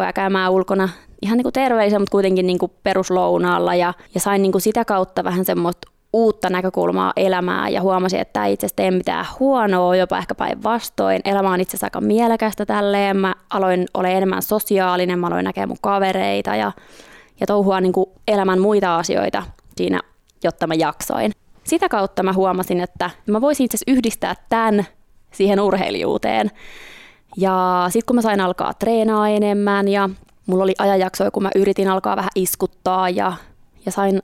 ja 0.07 0.13
käymään 0.13 0.53
ulkona 0.53 0.89
ihan 1.23 1.37
niinku 1.37 1.53
terveellisen, 1.53 2.01
mutta 2.01 2.13
kuitenkin 2.13 2.47
niinku 2.47 2.69
peruslounaalla 2.83 3.75
ja, 3.75 3.95
ja 4.15 4.21
sain 4.21 4.43
niinku 4.43 4.61
sitä 4.61 4.85
kautta 4.85 5.25
vähän 5.25 5.45
semmoista 5.45 5.91
uutta 6.13 6.51
näkökulmaa 6.51 7.13
elämään 7.17 7.73
ja 7.73 7.83
huomasin, 7.83 8.21
että 8.21 8.47
itse 8.47 8.67
asiassa 8.67 8.77
tee 8.77 8.91
mitään 8.91 9.27
huonoa, 9.41 9.97
jopa 9.97 10.19
ehkä 10.19 10.35
päinvastoin. 10.35 11.21
Elämä 11.25 11.53
on 11.53 11.61
itse 11.61 11.71
asiassa 11.71 11.87
aika 11.87 12.01
mielekästä 12.01 12.67
tälleen. 12.67 13.17
Mä 13.17 13.35
aloin 13.51 13.87
olla 13.95 14.09
enemmän 14.09 14.43
sosiaalinen, 14.43 15.19
mä 15.19 15.27
aloin 15.27 15.45
näkeä 15.45 15.67
mun 15.67 15.77
kavereita 15.81 16.57
ja, 16.57 16.73
ja 17.41 17.47
touhua 17.47 17.81
niin 17.81 17.93
kuin 17.93 18.07
elämän 18.29 18.61
muita 18.61 18.97
asioita 18.97 19.43
siinä, 19.77 20.01
jotta 20.45 20.67
mä 20.67 20.75
jaksoin. 20.75 21.33
Sitä 21.65 21.89
kautta 21.89 22.23
mä 22.23 22.33
huomasin, 22.33 22.81
että 22.81 23.11
mä 23.27 23.41
voisin 23.41 23.65
itse 23.65 23.77
asiassa 23.77 23.93
yhdistää 23.93 24.35
tämän 24.49 24.87
siihen 25.31 25.61
urheilijuuteen. 25.61 26.51
Ja 27.37 27.87
sitten 27.89 28.07
kun 28.07 28.17
mä 28.17 28.23
sain 28.23 28.41
alkaa 28.41 28.75
treenaa 28.75 29.29
enemmän 29.29 29.89
ja 29.89 30.11
mulla 30.47 30.65
oli 30.65 30.75
ajanjaksoja, 30.79 31.31
kun 31.31 31.43
mä 31.43 31.51
yritin 31.55 31.89
alkaa 31.89 32.17
vähän 32.17 32.31
iskuttaa 32.35 33.11
ja, 33.11 33.33
ja 33.87 33.93
sain 33.93 34.23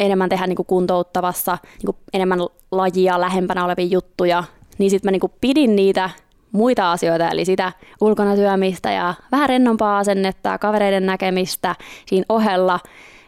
enemmän 0.00 0.28
tehdä 0.28 0.46
niin 0.46 0.56
kuin 0.56 0.66
kuntouttavassa, 0.66 1.58
niin 1.62 1.86
kuin 1.86 1.96
enemmän 2.12 2.38
lajia 2.70 3.20
lähempänä 3.20 3.64
olevia 3.64 3.86
juttuja, 3.86 4.44
niin 4.78 4.90
sitten 4.90 5.08
mä 5.08 5.12
niin 5.12 5.20
kuin 5.20 5.32
pidin 5.40 5.76
niitä 5.76 6.10
muita 6.52 6.92
asioita, 6.92 7.28
eli 7.28 7.44
sitä 7.44 7.72
ulkona 8.00 8.36
syömistä 8.36 8.92
ja 8.92 9.14
vähän 9.32 9.48
rennompaa 9.48 9.98
asennetta, 9.98 10.58
kavereiden 10.58 11.06
näkemistä 11.06 11.74
siinä 12.06 12.26
ohella, 12.28 12.80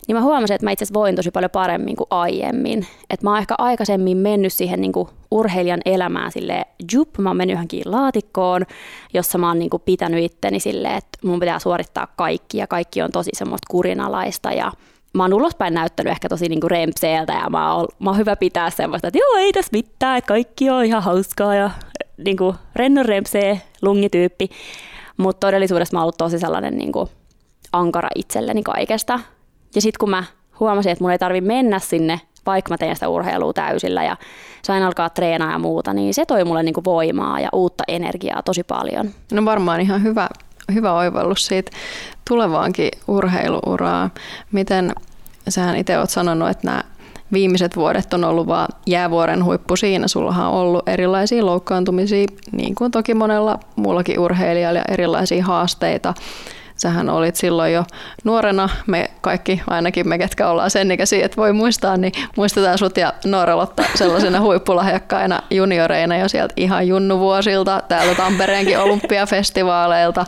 niin 0.08 0.16
mä 0.16 0.22
huomasin, 0.22 0.54
että 0.54 0.66
mä 0.66 0.70
itse 0.70 0.86
voin 0.94 1.16
tosi 1.16 1.30
paljon 1.30 1.50
paremmin 1.50 1.96
kuin 1.96 2.06
aiemmin. 2.10 2.86
Että 3.10 3.26
mä 3.26 3.30
oon 3.30 3.38
ehkä 3.38 3.54
aikaisemmin 3.58 4.16
mennyt 4.16 4.52
siihen 4.52 4.80
niin 4.80 4.92
kuin 4.92 5.08
urheilijan 5.30 5.80
elämään 5.84 6.32
sille 6.32 6.64
jup, 6.92 7.18
mä 7.18 7.30
oon 7.30 7.36
mennyt 7.36 7.54
johonkin 7.54 7.82
laatikkoon, 7.84 8.66
jossa 9.14 9.38
mä 9.38 9.48
oon 9.48 9.58
niin 9.58 9.70
kuin 9.70 9.82
pitänyt 9.84 10.24
itteni 10.24 10.60
silleen, 10.60 10.94
että 10.94 11.18
mun 11.24 11.40
pitää 11.40 11.58
suorittaa 11.58 12.06
kaikki 12.16 12.58
ja 12.58 12.66
kaikki 12.66 13.02
on 13.02 13.10
tosi 13.12 13.30
semmoista 13.34 13.66
kurinalaista 13.70 14.52
ja 14.52 14.72
mä 15.14 15.24
oon 15.24 15.34
ulospäin 15.34 15.74
näyttänyt 15.74 16.10
ehkä 16.10 16.28
tosi 16.28 16.48
niinku 16.48 16.68
rempseeltä 16.68 17.32
ja 17.32 17.50
mä 17.50 17.74
oon, 17.74 17.86
mä 17.98 18.10
oon 18.10 18.18
hyvä 18.18 18.36
pitää 18.36 18.70
semmoista, 18.70 19.08
että 19.08 19.18
joo 19.18 19.36
ei 19.36 19.52
tässä 19.52 19.70
mitään, 19.72 20.18
että 20.18 20.28
kaikki 20.28 20.70
on 20.70 20.84
ihan 20.84 21.02
hauskaa 21.02 21.54
ja 21.54 21.70
niinku 22.24 22.54
rennon 22.76 23.06
rempsee 23.06 23.60
lungityyppi. 23.82 24.48
Mutta 25.16 25.46
todellisuudessa 25.46 25.96
mä 25.96 25.98
oon 25.98 26.04
ollut 26.04 26.16
tosi 26.18 26.38
sellainen 26.38 26.76
niinku 26.76 27.08
ankara 27.72 28.08
itselleni 28.14 28.62
kaikesta. 28.62 29.20
Ja 29.74 29.80
sitten 29.80 29.98
kun 30.00 30.10
mä 30.10 30.24
huomasin, 30.60 30.92
että 30.92 31.04
mun 31.04 31.12
ei 31.12 31.18
tarvi 31.18 31.40
mennä 31.40 31.78
sinne, 31.78 32.20
vaikka 32.46 32.70
mä 32.70 32.78
teen 32.78 32.96
sitä 32.96 33.08
urheilua 33.08 33.52
täysillä 33.52 34.04
ja 34.04 34.16
sain 34.62 34.82
alkaa 34.82 35.10
treenaa 35.10 35.52
ja 35.52 35.58
muuta, 35.58 35.92
niin 35.92 36.14
se 36.14 36.26
toi 36.26 36.44
mulle 36.44 36.62
niinku 36.62 36.84
voimaa 36.84 37.40
ja 37.40 37.48
uutta 37.52 37.84
energiaa 37.88 38.42
tosi 38.42 38.64
paljon. 38.64 39.10
No 39.32 39.44
varmaan 39.44 39.80
ihan 39.80 40.02
hyvä, 40.02 40.28
hyvä 40.74 40.92
oivallus 40.92 41.46
siitä 41.46 41.70
tulevaankin 42.28 42.90
urheiluuraa. 43.08 44.10
Miten 44.52 44.92
sähän 45.48 45.76
itse 45.76 45.98
olet 45.98 46.10
sanonut, 46.10 46.48
että 46.48 46.66
nämä 46.66 46.82
viimeiset 47.32 47.76
vuodet 47.76 48.14
on 48.14 48.24
ollut 48.24 48.46
vaan 48.46 48.68
jäävuoren 48.86 49.44
huippu 49.44 49.76
siinä. 49.76 50.08
Sullahan 50.08 50.46
on 50.46 50.54
ollut 50.54 50.88
erilaisia 50.88 51.46
loukkaantumisia, 51.46 52.26
niin 52.52 52.74
kuin 52.74 52.90
toki 52.90 53.14
monella 53.14 53.58
muullakin 53.76 54.18
urheilijalla, 54.18 54.78
ja 54.78 54.84
erilaisia 54.88 55.44
haasteita. 55.44 56.14
Sähän 56.76 57.10
olit 57.10 57.36
silloin 57.36 57.72
jo 57.72 57.84
nuorena, 58.24 58.68
me 58.86 59.10
kaikki, 59.20 59.62
ainakin 59.66 60.08
me 60.08 60.18
ketkä 60.18 60.48
ollaan 60.48 60.70
sen 60.70 60.90
ikäisiä, 60.90 61.24
että 61.24 61.36
voi 61.36 61.52
muistaa, 61.52 61.96
niin 61.96 62.12
muistetaan 62.36 62.78
sut 62.78 62.96
ja 62.96 63.12
Noorelotta 63.24 63.82
sellaisena 63.94 64.40
huippulahjakkaina 64.46 65.40
junioreina 65.50 66.16
jo 66.16 66.28
sieltä 66.28 66.54
ihan 66.56 66.88
junnuvuosilta, 66.88 67.82
täältä 67.88 68.14
Tampereenkin 68.14 68.78
olympiafestivaaleilta, 68.84 70.26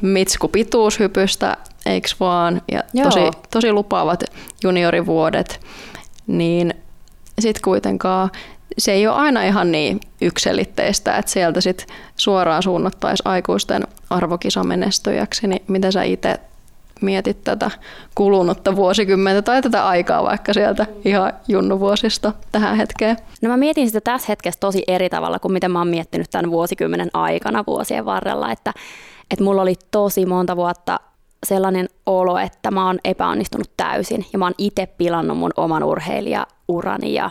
Mitsku 0.00 0.48
pituushypystä, 0.48 1.56
eikö 1.86 2.08
vaan, 2.20 2.62
ja 2.72 2.80
tosi, 3.02 3.20
tosi 3.50 3.72
lupaavat 3.72 4.24
juniorivuodet, 4.62 5.60
niin 6.26 6.74
sitten 7.38 7.62
kuitenkaan 7.62 8.30
se 8.78 8.92
ei 8.92 9.06
ole 9.06 9.16
aina 9.16 9.42
ihan 9.42 9.72
niin 9.72 10.00
ykselitteistä, 10.20 11.16
että 11.16 11.30
sieltä 11.30 11.60
sit 11.60 11.86
suoraan 12.16 12.62
suunnattaisiin 12.62 13.28
aikuisten 13.28 13.86
arvokisamenestyjäksi, 14.10 15.46
niin 15.46 15.62
miten 15.68 15.92
sä 15.92 16.02
itse 16.02 16.40
mietit 17.00 17.44
tätä 17.44 17.70
kulunutta 18.14 18.76
vuosikymmentä 18.76 19.42
tai 19.42 19.62
tätä 19.62 19.86
aikaa 19.86 20.22
vaikka 20.22 20.52
sieltä 20.52 20.86
ihan 21.04 21.32
junnuvuosista 21.48 22.32
tähän 22.52 22.76
hetkeen? 22.76 23.16
No 23.42 23.48
mä 23.48 23.56
mietin 23.56 23.86
sitä 23.86 24.00
tässä 24.00 24.26
hetkessä 24.28 24.60
tosi 24.60 24.84
eri 24.88 25.08
tavalla 25.08 25.38
kuin 25.38 25.52
miten 25.52 25.70
mä 25.70 25.78
oon 25.78 25.88
miettinyt 25.88 26.30
tämän 26.30 26.50
vuosikymmenen 26.50 27.10
aikana 27.12 27.64
vuosien 27.66 28.04
varrella, 28.04 28.52
että, 28.52 28.72
että 29.30 29.44
mulla 29.44 29.62
oli 29.62 29.74
tosi 29.90 30.26
monta 30.26 30.56
vuotta 30.56 31.00
sellainen 31.46 31.88
olo, 32.06 32.38
että 32.38 32.70
mä 32.70 32.86
oon 32.86 32.98
epäonnistunut 33.04 33.70
täysin 33.76 34.26
ja 34.32 34.38
mä 34.38 34.44
oon 34.44 34.54
itse 34.58 34.86
pilannut 34.86 35.38
mun 35.38 35.50
oman 35.56 35.84
urheilijaurani 35.84 37.14
ja 37.14 37.30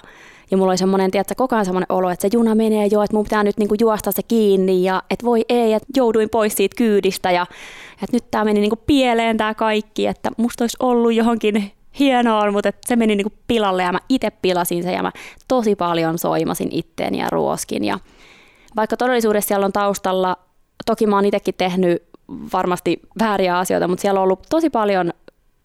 ja 0.52 0.58
mulla 0.58 0.72
oli 0.72 0.78
semmoinen, 0.78 1.12
tiedätkö, 1.12 1.36
koko 1.38 1.56
ajan 1.56 1.66
semmoinen 1.66 1.92
olo, 1.92 2.10
että 2.10 2.22
se 2.22 2.30
juna 2.34 2.56
menee 2.56 2.88
jo, 2.92 3.04
että 3.04 3.16
mun 3.16 3.24
pitää 3.24 3.44
nyt 3.44 3.58
niinku 3.58 3.76
juosta 3.80 4.12
se 4.12 4.24
kiinni 4.24 4.84
ja 4.84 5.04
että 5.10 5.26
voi 5.26 5.46
ei, 5.50 5.74
että 5.74 5.88
jouduin 5.96 6.30
pois 6.30 6.56
siitä 6.56 6.76
kyydistä 6.76 7.32
ja 7.32 7.46
että 8.04 8.16
nyt 8.16 8.32
tämä 8.32 8.46
meni 8.46 8.60
niinku 8.60 8.80
pieleen 8.88 9.38
tämä 9.38 9.54
kaikki, 9.54 10.08
että 10.08 10.32
musta 10.38 10.64
olisi 10.64 10.78
ollut 10.80 11.14
johonkin 11.14 11.72
hienoa, 12.00 12.52
mutta 12.52 12.70
että 12.70 12.88
se 12.88 12.96
meni 12.96 13.16
niinku 13.16 13.34
pilalle 13.48 13.84
ja 13.84 13.92
mä 13.92 14.00
itse 14.10 14.30
pilasin 14.30 14.84
sen 14.84 14.94
ja 14.94 15.04
mä 15.04 15.12
tosi 15.48 15.76
paljon 15.76 16.18
soimasin 16.18 16.70
itteeni 16.72 17.20
ja 17.20 17.30
ruoskin 17.30 17.84
ja 17.84 18.00
vaikka 18.76 18.98
todellisuudessa 18.98 19.48
siellä 19.48 19.66
on 19.66 19.74
taustalla, 19.74 20.38
toki 20.86 21.08
mä 21.08 21.16
oon 21.16 21.26
itsekin 21.26 21.56
tehnyt 21.58 22.04
varmasti 22.54 23.00
vääriä 23.20 23.58
asioita, 23.58 23.88
mutta 23.88 24.02
siellä 24.02 24.20
on 24.20 24.24
ollut 24.24 24.46
tosi 24.50 24.70
paljon 24.70 25.12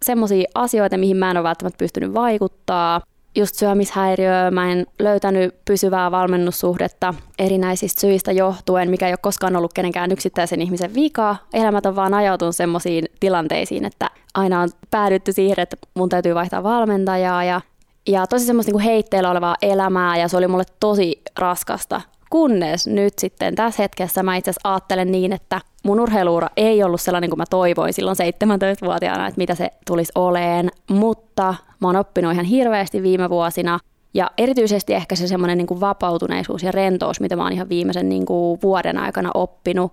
semmoisia 0.05 0.49
asioita, 0.55 0.97
mihin 0.97 1.17
mä 1.17 1.31
en 1.31 1.37
ole 1.37 1.45
välttämättä 1.45 1.79
pystynyt 1.79 2.15
vaikuttaa. 2.15 3.01
Just 3.37 3.55
syömishäiriö, 3.55 4.51
mä 4.51 4.73
en 4.73 4.87
löytänyt 4.99 5.55
pysyvää 5.65 6.11
valmennussuhdetta 6.11 7.15
erinäisistä 7.39 8.01
syistä 8.01 8.33
johtuen, 8.33 8.91
mikä 8.91 9.07
ei 9.07 9.13
ole 9.13 9.19
koskaan 9.23 9.57
ollut 9.57 9.73
kenenkään 9.73 10.13
yksittäisen 10.13 10.63
ihmisen 10.63 10.95
vika. 10.95 11.37
Elämät 11.55 11.87
on 11.87 11.97
vaan 11.97 12.15
ajautunut 12.15 12.57
semmoisiin 12.57 13.05
tilanteisiin, 13.21 13.85
että 13.85 14.11
aina 14.35 14.61
on 14.61 14.69
päädytty 14.91 15.33
siihen, 15.33 15.61
että 15.61 15.77
mun 15.95 16.09
täytyy 16.09 16.35
vaihtaa 16.35 16.63
valmentajaa 16.63 17.45
ja, 17.45 17.61
ja 18.09 18.27
tosi 18.27 18.47
semmoista 18.47 18.73
niin 18.73 18.81
heitteillä 18.81 19.31
olevaa 19.31 19.57
elämää 19.63 20.17
ja 20.17 20.29
se 20.29 20.37
oli 20.37 20.49
mulle 20.49 20.65
tosi 20.81 21.23
raskasta 21.39 22.01
Kunnes 22.31 22.87
nyt 22.87 23.19
sitten 23.19 23.55
tässä 23.55 23.83
hetkessä 23.83 24.23
mä 24.23 24.37
itse 24.37 24.51
asiassa 24.51 24.73
ajattelen 24.73 25.13
niin, 25.13 25.33
että 25.33 25.61
mun 25.85 26.01
urheiluura 26.01 26.49
ei 26.57 26.83
ollut 26.83 27.01
sellainen 27.01 27.31
kuin 27.31 27.39
mä 27.39 27.45
toivoin 27.51 27.93
silloin 27.93 28.17
17-vuotiaana, 28.17 29.27
että 29.27 29.39
mitä 29.39 29.55
se 29.55 29.71
tulisi 29.87 30.13
oleen, 30.15 30.71
mutta 30.91 31.55
mä 31.81 31.89
oon 31.89 31.97
oppinut 31.97 32.33
ihan 32.33 32.45
hirveästi 32.45 33.03
viime 33.03 33.31
vuosina. 33.31 33.79
Ja 34.15 34.31
erityisesti 34.39 34.95
ehkä 34.95 35.17
se 35.17 35.27
semmoinen 35.27 35.59
niin 35.59 35.67
kuin 35.67 35.81
vapautuneisuus 35.81 36.63
ja 36.63 36.73
rentous, 36.73 37.21
mitä 37.21 37.37
mä 37.37 37.43
oon 37.43 37.53
ihan 37.53 37.69
viimeisen 37.69 38.09
niin 38.09 38.27
kuin 38.27 38.59
vuoden 38.63 38.99
aikana 38.99 39.31
oppinut, 39.35 39.93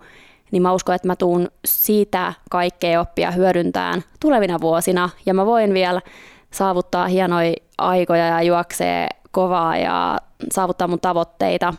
niin 0.51 0.61
mä 0.61 0.73
uskon, 0.73 0.95
että 0.95 1.07
mä 1.07 1.15
tuun 1.15 1.47
siitä 1.65 2.33
kaikkea 2.49 3.01
oppia 3.01 3.31
hyödyntään 3.31 4.03
tulevina 4.19 4.61
vuosina. 4.61 5.09
Ja 5.25 5.33
mä 5.33 5.45
voin 5.45 5.73
vielä 5.73 6.01
saavuttaa 6.51 7.07
hienoja 7.07 7.53
aikoja 7.77 8.27
ja 8.27 8.41
juoksee 8.41 9.07
kovaa 9.31 9.77
ja 9.77 10.17
saavuttaa 10.51 10.87
mun 10.87 10.99
tavoitteita. 10.99 11.73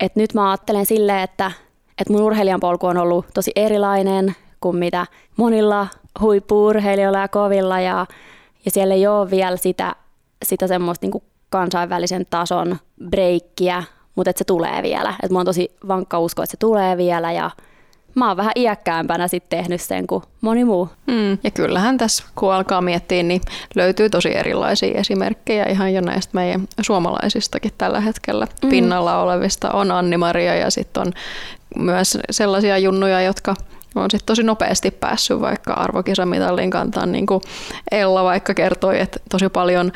Et 0.00 0.16
nyt 0.16 0.34
mä 0.34 0.50
ajattelen 0.50 0.86
silleen, 0.86 1.20
että, 1.20 1.52
että 2.00 2.12
mun 2.12 2.22
urheilijan 2.22 2.60
polku 2.60 2.86
on 2.86 2.98
ollut 2.98 3.26
tosi 3.34 3.52
erilainen 3.56 4.34
kuin 4.60 4.76
mitä 4.76 5.06
monilla 5.36 5.86
huippuurheilijoilla 6.20 7.18
ja 7.18 7.28
kovilla 7.28 7.80
ja, 7.80 8.06
ja 8.64 8.70
siellä 8.70 8.94
ei 8.94 9.06
ole 9.06 9.30
vielä 9.30 9.56
sitä, 9.56 9.96
sitä 10.44 10.66
semmoista 10.66 11.06
niin 11.06 11.22
kansainvälisen 11.50 12.26
tason 12.30 12.76
breikkiä, 13.08 13.82
mutta 14.14 14.32
se 14.36 14.44
tulee 14.44 14.82
vielä. 14.82 15.14
Et 15.22 15.30
mulla 15.30 15.40
on 15.40 15.46
tosi 15.46 15.76
vankka 15.88 16.18
usko, 16.18 16.42
että 16.42 16.50
se 16.50 16.56
tulee 16.56 16.96
vielä 16.96 17.32
ja 17.32 17.50
mä 18.14 18.28
oon 18.28 18.36
vähän 18.36 18.52
iäkkäämpänä 18.56 19.28
sitten 19.28 19.58
tehnyt 19.58 19.80
sen 19.80 20.06
kuin 20.06 20.22
moni 20.40 20.64
muu. 20.64 20.88
Mm, 21.06 21.38
ja 21.44 21.50
kyllähän 21.50 21.98
tässä, 21.98 22.24
kun 22.34 22.52
alkaa 22.52 22.80
miettiä, 22.80 23.22
niin 23.22 23.40
löytyy 23.74 24.10
tosi 24.10 24.36
erilaisia 24.36 24.98
esimerkkejä 24.98 25.64
ihan 25.64 25.94
jo 25.94 26.00
näistä 26.00 26.30
meidän 26.34 26.68
suomalaisistakin 26.80 27.72
tällä 27.78 28.00
hetkellä 28.00 28.46
mm. 28.62 28.70
pinnalla 28.70 29.22
olevista. 29.22 29.70
On 29.70 29.90
Anni-Maria 29.90 30.54
ja 30.54 30.70
sitten 30.70 31.00
on 31.00 31.12
myös 31.76 32.18
sellaisia 32.30 32.78
junnuja, 32.78 33.20
jotka 33.20 33.54
on 34.02 34.10
sitten 34.10 34.26
tosi 34.26 34.42
nopeasti 34.42 34.90
päässyt 34.90 35.40
vaikka 35.40 35.72
arvokisamitallin 35.72 36.70
kantaan, 36.70 37.12
niin 37.12 37.26
kuin 37.26 37.40
Ella 37.90 38.24
vaikka 38.24 38.54
kertoi, 38.54 39.00
että 39.00 39.20
tosi 39.30 39.48
paljon 39.48 39.92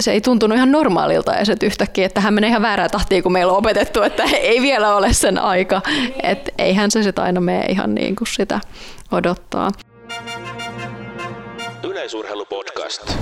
se 0.00 0.12
ei 0.12 0.20
tuntunut 0.20 0.56
ihan 0.56 0.72
normaalilta 0.72 1.36
edes, 1.36 1.48
että 1.48 1.66
yhtäkkiä, 1.66 2.06
että 2.06 2.20
hän 2.20 2.34
menee 2.34 2.50
ihan 2.50 2.62
väärää 2.62 2.88
tahtiin, 2.88 3.22
kun 3.22 3.32
meillä 3.32 3.52
on 3.52 3.58
opetettu, 3.58 4.02
että 4.02 4.22
ei 4.40 4.62
vielä 4.62 4.94
ole 4.94 5.12
sen 5.12 5.38
aika. 5.38 5.82
Että 6.22 6.52
eihän 6.58 6.90
se 6.90 7.02
sitten 7.02 7.24
aina 7.24 7.40
mene 7.40 7.66
ihan 7.66 7.94
niin 7.94 8.16
kuin 8.16 8.28
sitä 8.28 8.60
odottaa. 9.12 9.70
Yleisurheilupodcast. 11.82 13.12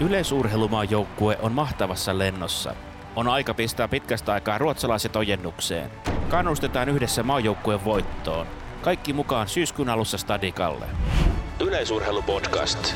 Yleisurheilumaajoukue 0.00 1.38
on 1.42 1.52
mahtavassa 1.52 2.18
lennossa. 2.18 2.74
On 3.16 3.28
aika 3.28 3.54
pistää 3.54 3.88
pitkästä 3.88 4.32
aikaa 4.32 4.58
ruotsalaiset 4.58 5.16
ojennukseen. 5.16 5.90
Kannustetaan 6.28 6.88
yhdessä 6.88 7.22
maajoukkueen 7.22 7.84
voittoon. 7.84 8.46
Kaikki 8.82 9.12
mukaan 9.12 9.48
syyskuun 9.48 9.88
alussa 9.88 10.18
Stadikalle. 10.18 10.84
Yleisurheilupodcast. 11.60 12.94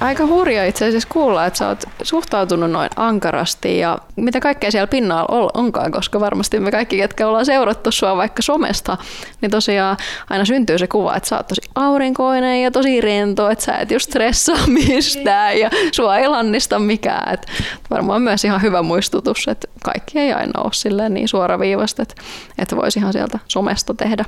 Aika 0.00 0.26
hurja 0.26 0.64
itse 0.64 0.88
asiassa 0.88 1.08
kuulla, 1.12 1.46
että 1.46 1.58
sä 1.58 1.68
oot 1.68 1.84
suhtautunut 2.02 2.70
noin 2.70 2.90
ankarasti 2.96 3.78
ja 3.78 3.98
mitä 4.16 4.40
kaikkea 4.40 4.70
siellä 4.70 4.86
pinnalla 4.86 5.50
onkaan, 5.54 5.92
koska 5.92 6.20
varmasti 6.20 6.60
me 6.60 6.70
kaikki, 6.70 6.96
ketkä 6.96 7.28
ollaan 7.28 7.46
seurattu 7.46 7.90
sua 7.90 8.16
vaikka 8.16 8.42
somesta, 8.42 8.96
niin 9.40 9.50
tosiaan 9.50 9.96
aina 10.30 10.44
syntyy 10.44 10.78
se 10.78 10.86
kuva, 10.86 11.16
että 11.16 11.28
sä 11.28 11.36
oot 11.36 11.46
tosi 11.46 11.60
aurinkoinen 11.74 12.62
ja 12.62 12.70
tosi 12.70 13.00
rento, 13.00 13.50
että 13.50 13.64
sä 13.64 13.78
et 13.78 13.90
just 13.90 14.08
stressaa 14.10 14.66
mistään 14.88 15.58
ja 15.58 15.70
sua 15.92 16.18
ei 16.18 16.28
lannista 16.28 16.78
mikään. 16.78 17.34
Et 17.34 17.46
varmaan 17.90 18.22
myös 18.22 18.44
ihan 18.44 18.62
hyvä 18.62 18.82
muistutus, 18.82 19.48
että 19.48 19.68
kaikki 19.84 20.18
ei 20.18 20.32
aina 20.32 20.60
ole 20.62 20.72
silleen 20.72 21.14
niin 21.14 21.28
suoraviivasta, 21.28 22.02
että, 22.02 22.14
että 22.58 22.76
voisi 22.76 22.98
ihan 22.98 23.12
sieltä 23.12 23.38
somesta 23.48 23.94
tehdä 23.94 24.24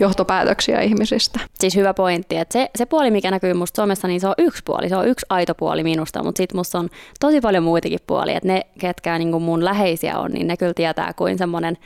johtopäätöksiä 0.00 0.80
ihmisistä. 0.80 1.40
Siis 1.60 1.76
hyvä 1.76 1.94
pointti, 1.94 2.36
että 2.36 2.52
se, 2.52 2.70
se 2.76 2.86
puoli, 2.86 3.10
mikä 3.10 3.30
näkyy 3.30 3.54
musta 3.54 3.82
somessa, 3.82 4.08
niin 4.08 4.20
se 4.20 4.28
on 4.28 4.34
yksi 4.38 4.62
puoli, 4.64 4.88
se 4.88 4.96
on 4.96 5.08
yksi 5.08 5.26
aito 5.28 5.54
puoli 5.54 5.82
minusta, 5.82 6.22
mutta 6.22 6.38
sitten 6.38 6.56
musta 6.56 6.78
on 6.78 6.88
tosi 7.20 7.40
paljon 7.40 7.64
muitakin 7.64 7.98
puolia, 8.06 8.36
että 8.36 8.48
ne, 8.48 8.60
ketkä 8.78 9.18
niin 9.18 9.42
mun 9.42 9.64
läheisiä 9.64 10.18
on, 10.18 10.30
niin 10.30 10.46
ne 10.46 10.56
kyllä 10.56 10.74
tietää 10.74 11.12
kuin 11.12 11.38
semmoinen 11.38 11.78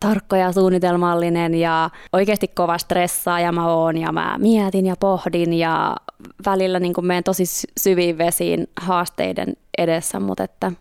tarkka 0.00 0.36
ja 0.36 0.52
suunnitelmallinen 0.52 1.54
ja 1.54 1.90
oikeasti 2.12 2.48
kova 2.48 2.78
stressaa 2.78 3.40
ja 3.40 3.52
mä 3.52 3.74
oon 3.74 3.96
ja 3.96 4.12
mä 4.12 4.36
mietin 4.38 4.86
ja 4.86 4.94
pohdin 5.00 5.52
ja 5.52 5.96
välillä 6.46 6.80
niin 6.80 6.94
menen 7.02 7.24
tosi 7.24 7.44
syviin 7.80 8.18
vesiin 8.18 8.66
haasteiden 8.80 9.56
edessä, 9.78 10.20
mutta 10.20 10.44
että 10.44 10.72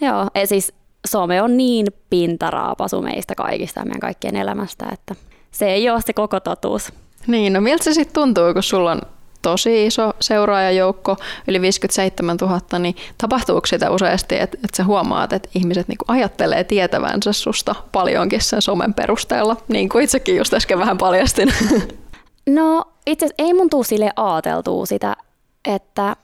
joo, 0.00 0.26
e 0.34 0.46
siis 0.46 0.72
some 1.08 1.42
on 1.42 1.56
niin 1.56 1.86
pintaraapasu 2.10 3.02
meistä 3.02 3.34
kaikista 3.34 3.84
meidän 3.84 4.00
kaikkien 4.00 4.36
elämästä, 4.36 4.86
että 4.92 5.29
se 5.50 5.66
ei 5.66 5.90
ole 5.90 6.00
se 6.00 6.12
koko 6.12 6.40
totuus. 6.40 6.92
Niin, 7.26 7.52
no 7.52 7.60
miltä 7.60 7.84
se 7.84 7.94
sitten 7.94 8.14
tuntuu, 8.14 8.52
kun 8.52 8.62
sulla 8.62 8.92
on 8.92 9.00
tosi 9.42 9.86
iso 9.86 10.12
seuraajajoukko, 10.20 11.16
yli 11.48 11.60
57 11.60 12.36
000, 12.40 12.78
niin 12.78 12.96
tapahtuuko 13.18 13.66
sitä 13.66 13.90
useasti, 13.90 14.34
että, 14.34 14.58
että 14.64 14.76
sä 14.76 14.84
huomaat, 14.84 15.32
että 15.32 15.48
ihmiset 15.54 15.88
niin 15.88 15.98
ajattelee 16.08 16.64
tietävänsä 16.64 17.32
susta 17.32 17.74
paljonkin 17.92 18.40
sen 18.40 18.62
somen 18.62 18.94
perusteella, 18.94 19.56
niin 19.68 19.88
kuin 19.88 20.04
itsekin 20.04 20.36
just 20.36 20.54
äsken 20.54 20.78
vähän 20.78 20.98
paljastin? 20.98 21.52
No 22.46 22.84
itse 23.06 23.26
asiassa 23.26 23.44
ei 23.44 23.54
mun 23.54 23.70
tuu 23.70 23.84
sille 23.84 24.10
ajateltua 24.16 24.86
sitä, 24.86 25.16
että 25.64 26.16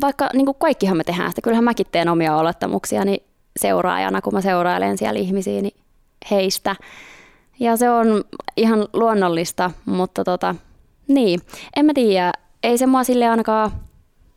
vaikka 0.00 0.28
niin 0.32 0.46
kuin 0.46 0.56
kaikkihan 0.58 0.96
me 0.96 1.04
tehdään 1.04 1.30
sitä, 1.30 1.40
kyllähän 1.40 1.64
mäkin 1.64 1.86
teen 1.92 2.08
omia 2.08 2.36
olettamuksiani 2.36 3.22
seuraajana, 3.60 4.22
kun 4.22 4.34
mä 4.34 4.40
seurailen 4.40 4.98
siellä 4.98 5.20
ihmisiä 5.20 5.62
niin 5.62 5.76
heistä. 6.30 6.76
Ja 7.60 7.76
se 7.76 7.90
on 7.90 8.24
ihan 8.56 8.88
luonnollista, 8.92 9.70
mutta 9.86 10.24
tota, 10.24 10.54
niin, 11.08 11.40
en 11.76 11.86
mä 11.86 11.92
tiedä, 11.94 12.32
ei 12.62 12.78
se 12.78 12.86
mua 12.86 13.04
sille 13.04 13.28
ainakaan 13.28 13.70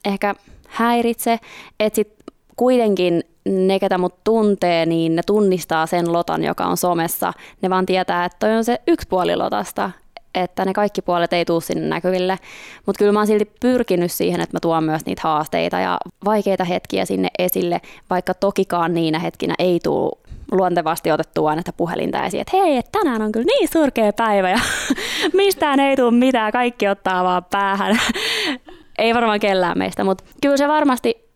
ehkä 0.05 0.35
häiritse, 0.67 1.39
että 1.79 1.95
sit 1.95 2.13
kuitenkin 2.55 3.23
ne, 3.45 3.79
ketä 3.79 3.97
mut 3.97 4.23
tuntee, 4.23 4.85
niin 4.85 5.15
ne 5.15 5.21
tunnistaa 5.25 5.85
sen 5.85 6.13
lotan, 6.13 6.43
joka 6.43 6.65
on 6.65 6.77
somessa. 6.77 7.33
Ne 7.61 7.69
vaan 7.69 7.85
tietää, 7.85 8.25
että 8.25 8.37
toi 8.39 8.57
on 8.57 8.63
se 8.63 8.81
yksi 8.87 9.07
puoli 9.07 9.35
lotasta, 9.35 9.91
että 10.35 10.65
ne 10.65 10.73
kaikki 10.73 11.01
puolet 11.01 11.33
ei 11.33 11.45
tule 11.45 11.61
sinne 11.61 11.87
näkyville. 11.87 12.37
Mutta 12.85 12.99
kyllä 12.99 13.11
mä 13.11 13.19
oon 13.19 13.27
silti 13.27 13.51
pyrkinyt 13.59 14.11
siihen, 14.11 14.41
että 14.41 14.55
mä 14.55 14.59
tuon 14.59 14.83
myös 14.83 15.05
niitä 15.05 15.21
haasteita 15.23 15.79
ja 15.79 15.97
vaikeita 16.25 16.63
hetkiä 16.63 17.05
sinne 17.05 17.29
esille, 17.39 17.81
vaikka 18.09 18.33
tokikaan 18.33 18.93
niinä 18.93 19.19
hetkinä 19.19 19.55
ei 19.59 19.79
tule 19.83 20.20
luontevasti 20.51 21.11
otettu 21.11 21.45
aina 21.45 21.59
että 21.59 21.73
puhelinta 21.73 22.25
esiin, 22.25 22.41
että 22.41 22.57
hei, 22.57 22.77
että 22.77 22.99
tänään 22.99 23.21
on 23.21 23.31
kyllä 23.31 23.45
niin 23.45 23.69
surkea 23.73 24.13
päivä 24.13 24.49
ja 24.49 24.59
mistään 25.33 25.79
ei 25.79 25.95
tule 25.95 26.11
mitään, 26.11 26.51
kaikki 26.51 26.87
ottaa 26.87 27.23
vaan 27.23 27.45
päähän. 27.51 27.99
ei 28.97 29.13
varmaan 29.13 29.39
kellään 29.39 29.77
meistä, 29.77 30.03
mutta 30.03 30.23
kyllä 30.41 30.57
se 30.57 30.67
varmasti 30.67 31.29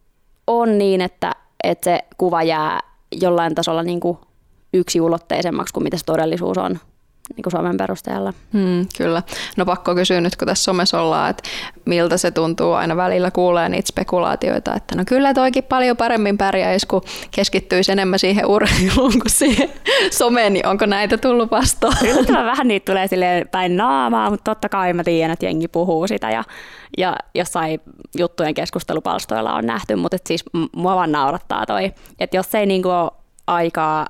on 0.48 0.78
niin, 0.78 1.02
että, 1.02 1.32
että 1.64 1.84
se 1.84 2.00
kuva 2.18 2.44
jää 2.44 2.80
jollain 3.22 3.56
tasolla 3.56 3.84
niin 3.84 4.00
kuin 4.00 4.18
yksiulotteisemmaksi 4.74 5.74
kuin 5.74 5.84
mitä 5.84 5.98
se 5.98 6.06
todellisuus 6.06 6.58
on 6.58 6.80
niin 7.36 7.44
kuin 7.44 7.52
Suomen 7.52 7.78
perusteella. 7.78 8.34
Hmm, 8.54 8.86
kyllä. 8.98 9.24
No 9.58 9.66
pakko 9.66 9.96
kysyä 9.96 10.22
nyt, 10.22 10.36
kun 10.36 10.48
tässä 10.48 10.64
somessa 10.64 11.02
ollaan, 11.02 11.30
että 11.30 11.44
miltä 11.86 12.18
se 12.18 12.32
tuntuu. 12.32 12.74
Aina 12.74 12.96
välillä 12.96 13.32
kuulee 13.32 13.70
niitä 13.70 13.88
spekulaatioita, 13.88 14.76
että 14.76 14.96
no 14.96 15.04
kyllä 15.08 15.34
toikin 15.34 15.64
paljon 15.64 15.98
paremmin 15.98 16.38
pärjäisi, 16.38 16.88
kun 16.88 17.02
keskittyisi 17.32 17.92
enemmän 17.92 18.20
siihen 18.20 18.46
urheiluun 18.46 19.12
kuin 19.12 19.30
siihen 19.30 19.70
someen, 20.12 20.54
niin 20.54 20.68
onko 20.68 20.86
näitä 20.86 21.18
tullut 21.18 21.52
vastaan? 21.52 21.98
Kyllä 22.26 22.44
vähän 22.44 22.68
niitä 22.68 22.92
tulee 22.92 23.08
silleen 23.08 23.48
päin 23.50 23.78
naamaa, 23.78 24.30
mutta 24.30 24.52
totta 24.52 24.70
kai 24.70 24.94
mä 24.94 25.04
tiedän, 25.04 25.32
että 25.32 25.46
jengi 25.46 25.68
puhuu 25.68 26.08
sitä 26.08 26.32
ja, 26.32 26.44
ja 26.98 27.16
jossain 27.36 27.82
juttujen 28.18 28.54
keskustelupalstoilla 28.54 29.54
on 29.54 29.66
nähty, 29.66 29.96
mutta 29.96 30.18
siis 30.28 30.44
mua 30.76 30.96
vaan 30.96 31.12
naurattaa 31.12 31.66
toi, 31.66 31.94
että 32.20 32.38
jos 32.38 32.56
ei 32.56 32.66
niinku 32.66 32.90
ole 32.90 33.12
aikaa 33.48 34.08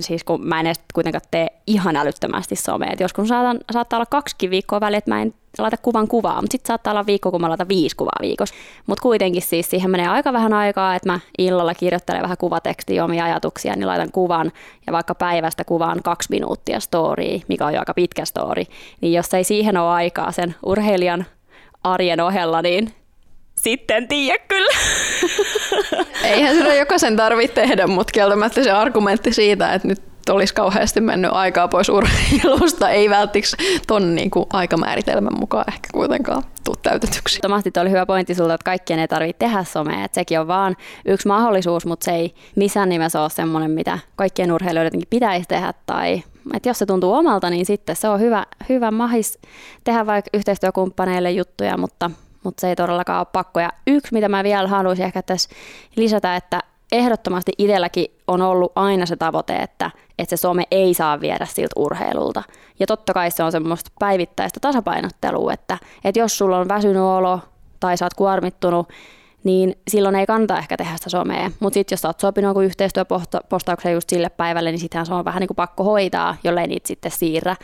siis 0.00 0.24
kun 0.24 0.46
mä 0.46 0.60
en 0.60 0.66
edes 0.66 0.80
kuitenkaan 0.94 1.22
tee 1.30 1.46
ihan 1.66 1.96
älyttömästi 1.96 2.56
somea. 2.56 2.90
Et 2.92 3.00
joskus 3.00 3.28
saatan, 3.28 3.58
saattaa 3.72 3.96
olla 3.96 4.06
kaksi 4.06 4.50
viikkoa 4.50 4.80
väliin, 4.80 4.98
että 4.98 5.10
mä 5.10 5.22
en 5.22 5.34
laita 5.58 5.76
kuvan 5.76 6.08
kuvaa, 6.08 6.40
mutta 6.40 6.52
sitten 6.52 6.68
saattaa 6.68 6.90
olla 6.90 7.06
viikko, 7.06 7.30
kun 7.30 7.40
mä 7.40 7.48
laitan 7.48 7.68
viisi 7.68 7.96
kuvaa 7.96 8.18
viikossa. 8.20 8.54
Mutta 8.86 9.02
kuitenkin 9.02 9.42
siis 9.42 9.70
siihen 9.70 9.90
menee 9.90 10.08
aika 10.08 10.32
vähän 10.32 10.52
aikaa, 10.52 10.94
että 10.94 11.08
mä 11.12 11.20
illalla 11.38 11.74
kirjoittelen 11.74 12.22
vähän 12.22 12.36
kuvatekstiä 12.36 13.04
omia 13.04 13.24
ajatuksia, 13.24 13.76
niin 13.76 13.86
laitan 13.86 14.12
kuvan 14.12 14.52
ja 14.86 14.92
vaikka 14.92 15.14
päivästä 15.14 15.64
kuvaan 15.64 16.02
kaksi 16.02 16.30
minuuttia 16.30 16.80
story, 16.80 17.40
mikä 17.48 17.66
on 17.66 17.74
jo 17.74 17.78
aika 17.78 17.94
pitkä 17.94 18.24
story, 18.24 18.62
niin 19.00 19.12
jos 19.12 19.34
ei 19.34 19.44
siihen 19.44 19.76
ole 19.76 19.90
aikaa 19.90 20.32
sen 20.32 20.54
urheilijan 20.66 21.26
arjen 21.84 22.20
ohella, 22.20 22.62
niin 22.62 22.92
sitten 23.58 24.08
tiedä 24.08 24.38
kyllä. 24.48 24.72
Eihän 26.24 26.56
sitä 26.56 26.74
jokaisen 26.74 27.16
tarvitse 27.16 27.54
tehdä, 27.54 27.86
mutta 27.86 28.12
kieltämättä 28.12 28.64
se 28.64 28.70
argumentti 28.70 29.32
siitä, 29.32 29.74
että 29.74 29.88
nyt 29.88 30.02
olisi 30.30 30.54
kauheasti 30.54 31.00
mennyt 31.00 31.30
aikaa 31.32 31.68
pois 31.68 31.88
urheilusta, 31.88 32.90
ei 32.90 33.10
välttämättä 33.10 33.56
ton 33.86 34.14
niin 34.14 34.30
kuin 34.30 34.46
aikamääritelmän 34.52 35.38
mukaan 35.38 35.64
ehkä 35.68 35.88
kuitenkaan 35.92 36.42
tuu 36.64 36.76
täytetyksi. 36.76 37.40
Tomahti 37.40 37.70
oli 37.80 37.90
hyvä 37.90 38.06
pointti 38.06 38.34
sulta, 38.34 38.54
että 38.54 38.64
kaikkien 38.64 38.98
ei 38.98 39.08
tarvitse 39.08 39.38
tehdä 39.38 39.64
somea, 39.64 40.04
että 40.04 40.14
sekin 40.14 40.40
on 40.40 40.48
vaan 40.48 40.76
yksi 41.04 41.28
mahdollisuus, 41.28 41.86
mutta 41.86 42.04
se 42.04 42.10
ei 42.10 42.34
missään 42.56 42.88
nimessä 42.88 43.20
ole 43.20 43.30
semmoinen, 43.30 43.70
mitä 43.70 43.98
kaikkien 44.16 44.52
urheilijoiden 44.52 45.00
pitäisi 45.10 45.48
tehdä 45.48 45.74
tai 45.86 46.22
että 46.54 46.68
jos 46.68 46.78
se 46.78 46.86
tuntuu 46.86 47.12
omalta, 47.12 47.50
niin 47.50 47.66
sitten 47.66 47.96
se 47.96 48.08
on 48.08 48.20
hyvä, 48.20 48.46
hyvä 48.68 48.90
mahis 48.90 49.38
tehdä 49.84 50.06
vaikka 50.06 50.30
yhteistyökumppaneille 50.34 51.30
juttuja, 51.30 51.76
mutta 51.76 52.10
mutta 52.44 52.60
se 52.60 52.68
ei 52.68 52.76
todellakaan 52.76 53.18
ole 53.18 53.26
pakko. 53.32 53.60
Ja 53.60 53.72
yksi, 53.86 54.12
mitä 54.12 54.28
mä 54.28 54.44
vielä 54.44 54.68
haluaisin 54.68 55.04
ehkä 55.04 55.22
tässä 55.22 55.50
lisätä, 55.96 56.36
että 56.36 56.60
ehdottomasti 56.92 57.52
itselläkin 57.58 58.06
on 58.26 58.42
ollut 58.42 58.72
aina 58.74 59.06
se 59.06 59.16
tavoite, 59.16 59.56
että, 59.56 59.90
että 60.18 60.36
se 60.36 60.40
some 60.40 60.64
ei 60.70 60.94
saa 60.94 61.20
viedä 61.20 61.46
siltä 61.46 61.72
urheilulta. 61.76 62.42
Ja 62.80 62.86
totta 62.86 63.12
kai 63.12 63.30
se 63.30 63.42
on 63.42 63.52
semmoista 63.52 63.90
päivittäistä 63.98 64.60
tasapainottelua, 64.60 65.52
että, 65.52 65.78
että 66.04 66.18
jos 66.18 66.38
sulla 66.38 66.58
on 66.58 66.68
väsynyt 66.68 67.02
olo 67.02 67.40
tai 67.80 67.96
sä 67.96 68.04
oot 68.04 68.14
kuormittunut, 68.14 68.88
niin 69.48 69.74
silloin 69.90 70.14
ei 70.14 70.26
kannata 70.26 70.58
ehkä 70.58 70.76
tehdä 70.76 70.96
sitä 70.96 71.10
somea. 71.10 71.50
Mutta 71.60 71.74
sitten 71.74 71.96
jos 71.96 72.04
oot 72.04 72.20
sopinut 72.20 72.48
jonkun 72.48 72.64
yhteistyöpostauksen 72.64 73.92
just 73.92 74.10
sille 74.10 74.28
päivälle, 74.28 74.70
niin 74.70 74.80
sittenhän 74.80 75.06
se 75.06 75.14
on 75.14 75.24
vähän 75.24 75.40
niin 75.40 75.48
kuin 75.48 75.56
pakko 75.56 75.84
hoitaa, 75.84 76.36
jollei 76.44 76.66
niitä 76.66 76.88
sitten 76.88 77.10
siirrä. 77.10 77.56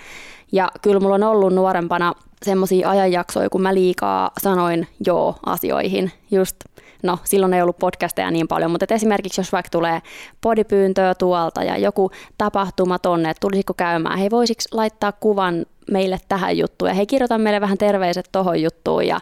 Ja 0.53 0.69
kyllä 0.83 1.01
mulla 1.01 1.15
on 1.15 1.23
ollut 1.23 1.55
nuorempana 1.55 2.13
semmoisia 2.43 2.91
ajanjaksoja, 2.91 3.51
kun 3.51 3.63
mä 3.63 3.75
liikaa 3.75 4.31
sanoin 4.43 4.89
joo 5.07 5.35
asioihin. 5.47 6.13
Just, 6.31 6.57
no 7.03 7.19
silloin 7.25 7.55
ei 7.55 7.63
ollut 7.63 7.79
podcasteja 7.79 8.31
niin 8.31 8.49
paljon, 8.49 8.71
mutta 8.71 8.95
esimerkiksi 8.95 9.41
jos 9.41 9.53
vaikka 9.53 9.71
tulee 9.71 10.03
podipyyntöä 10.41 11.15
tuolta 11.15 11.63
ja 11.63 11.79
joku 11.79 12.11
tapahtuma 12.39 12.99
tonne, 12.99 13.31
että 13.31 13.41
tulisiko 13.41 13.75
käymään, 13.75 14.19
hei 14.19 14.31
voisiko 14.31 14.63
laittaa 14.73 15.13
kuvan 15.13 15.67
meille 15.91 16.19
tähän 16.29 16.59
juttuun 16.59 16.89
ja 16.89 16.95
hei 16.95 17.07
kirjoita 17.07 17.39
meille 17.39 17.61
vähän 17.61 17.79
terveiset 17.79 18.29
tohon 18.33 18.63
juttuun 18.63 19.07
ja 19.07 19.21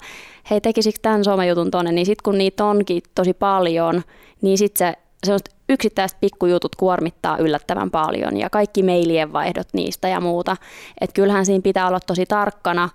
hei 0.51 0.61
tekisikö 0.61 0.99
tämän 1.03 1.25
somejutun 1.25 1.71
tonne, 1.71 1.93
niin 1.93 2.07
sitten 2.07 2.23
kun 2.25 2.39
niitä 2.39 2.65
onkin 2.65 3.03
tosi 3.15 3.35
paljon, 3.35 4.03
niin 4.43 4.59
sitten 4.59 4.95
se 5.27 5.37
yksittäiset 5.69 6.19
pikkujutut 6.21 6.77
kuormittaa 6.77 7.39
yllättävän 7.39 7.91
paljon 7.91 8.37
ja 8.37 8.51
kaikki 8.51 8.83
mailien 8.83 9.33
vaihdot 9.33 9.69
niistä 9.73 10.09
ja 10.09 10.21
muuta. 10.21 10.57
Että 11.01 11.15
kyllähän 11.15 11.47
siinä 11.47 11.63
pitää 11.63 11.89
olla 11.89 12.01
tosi 12.01 12.27
tarkkana. 12.27 12.89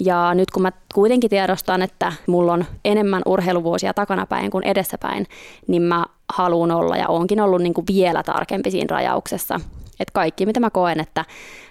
Ja 0.00 0.34
nyt 0.34 0.50
kun 0.50 0.62
mä 0.62 0.72
kuitenkin 0.94 1.30
tiedostan, 1.30 1.82
että 1.82 2.12
mulla 2.26 2.52
on 2.52 2.64
enemmän 2.84 3.22
urheiluvuosia 3.26 3.94
takanapäin 3.94 4.50
kuin 4.50 4.64
edessäpäin, 4.64 5.26
niin 5.66 5.82
mä 5.82 6.04
haluan 6.32 6.70
olla 6.70 6.96
ja 6.96 7.08
onkin 7.08 7.40
ollut 7.40 7.62
niin 7.62 7.74
kuin 7.74 7.86
vielä 7.86 8.22
tarkempi 8.22 8.70
siinä 8.70 8.96
rajauksessa. 8.96 9.60
Että 10.00 10.12
kaikki, 10.12 10.46
mitä 10.46 10.60
mä 10.60 10.70
koen, 10.70 11.00
että 11.00 11.24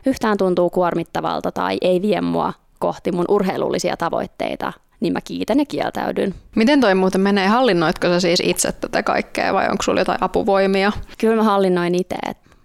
yhtään 0.06 0.38
tuntuu 0.38 0.70
kuormittavalta 0.70 1.52
tai 1.52 1.78
ei 1.82 2.02
vie 2.02 2.22
mua 2.22 2.54
kohti 2.80 3.12
mun 3.12 3.26
urheilullisia 3.30 3.98
tavoitteita, 3.98 4.74
niin 5.06 5.14
mä 5.14 5.22
kiitän 5.22 5.60
ja 5.60 5.66
kieltäydyn. 5.66 6.36
Miten 6.56 6.82
toi 6.82 6.96
muuten 6.96 7.22
menee? 7.22 7.48
Hallinnoitko 7.48 8.08
sä 8.08 8.20
siis 8.20 8.40
itse 8.44 8.72
tätä 8.72 9.04
kaikkea 9.04 9.54
vai 9.54 9.70
onko 9.70 9.84
sulla 9.84 10.02
jotain 10.02 10.24
apuvoimia? 10.24 10.92
Kyllä 11.18 11.36
mä 11.36 11.44
hallinnoin 11.44 11.96
itse. 11.96 12.16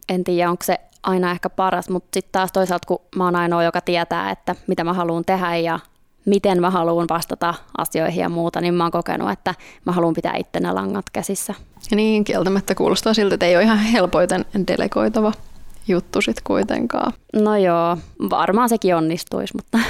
En 0.08 0.24
tiedä, 0.24 0.50
onko 0.50 0.62
se 0.62 0.80
aina 1.02 1.30
ehkä 1.30 1.50
paras, 1.50 1.88
mutta 1.88 2.08
sitten 2.14 2.32
taas 2.32 2.52
toisaalta, 2.52 2.86
kun 2.86 2.98
mä 3.16 3.24
oon 3.24 3.36
ainoa, 3.36 3.64
joka 3.64 3.80
tietää, 3.80 4.30
että 4.30 4.54
mitä 4.66 4.84
mä 4.84 4.92
haluan 4.92 5.24
tehdä 5.24 5.56
ja 5.56 5.78
miten 6.26 6.60
mä 6.60 6.70
haluan 6.70 7.06
vastata 7.10 7.54
asioihin 7.78 8.20
ja 8.22 8.28
muuta, 8.28 8.60
niin 8.60 8.74
mä 8.74 8.84
oon 8.84 8.90
kokenut, 8.90 9.30
että 9.30 9.54
mä 9.84 9.92
haluan 9.92 10.14
pitää 10.14 10.36
itse 10.36 10.72
langat 10.72 11.10
käsissä. 11.12 11.54
Ja 11.90 11.96
niin, 11.96 12.24
kieltämättä 12.24 12.74
kuulostaa 12.74 13.14
siltä, 13.14 13.34
että 13.34 13.46
ei 13.46 13.56
ole 13.56 13.64
ihan 13.64 13.78
helpoiten 13.78 14.44
delegoitava 14.68 15.32
juttu 15.88 16.20
sitten 16.20 16.44
kuitenkaan. 16.44 17.12
No 17.34 17.56
joo, 17.56 17.96
varmaan 18.30 18.68
sekin 18.68 18.96
onnistuisi, 18.96 19.54
mutta... 19.56 19.78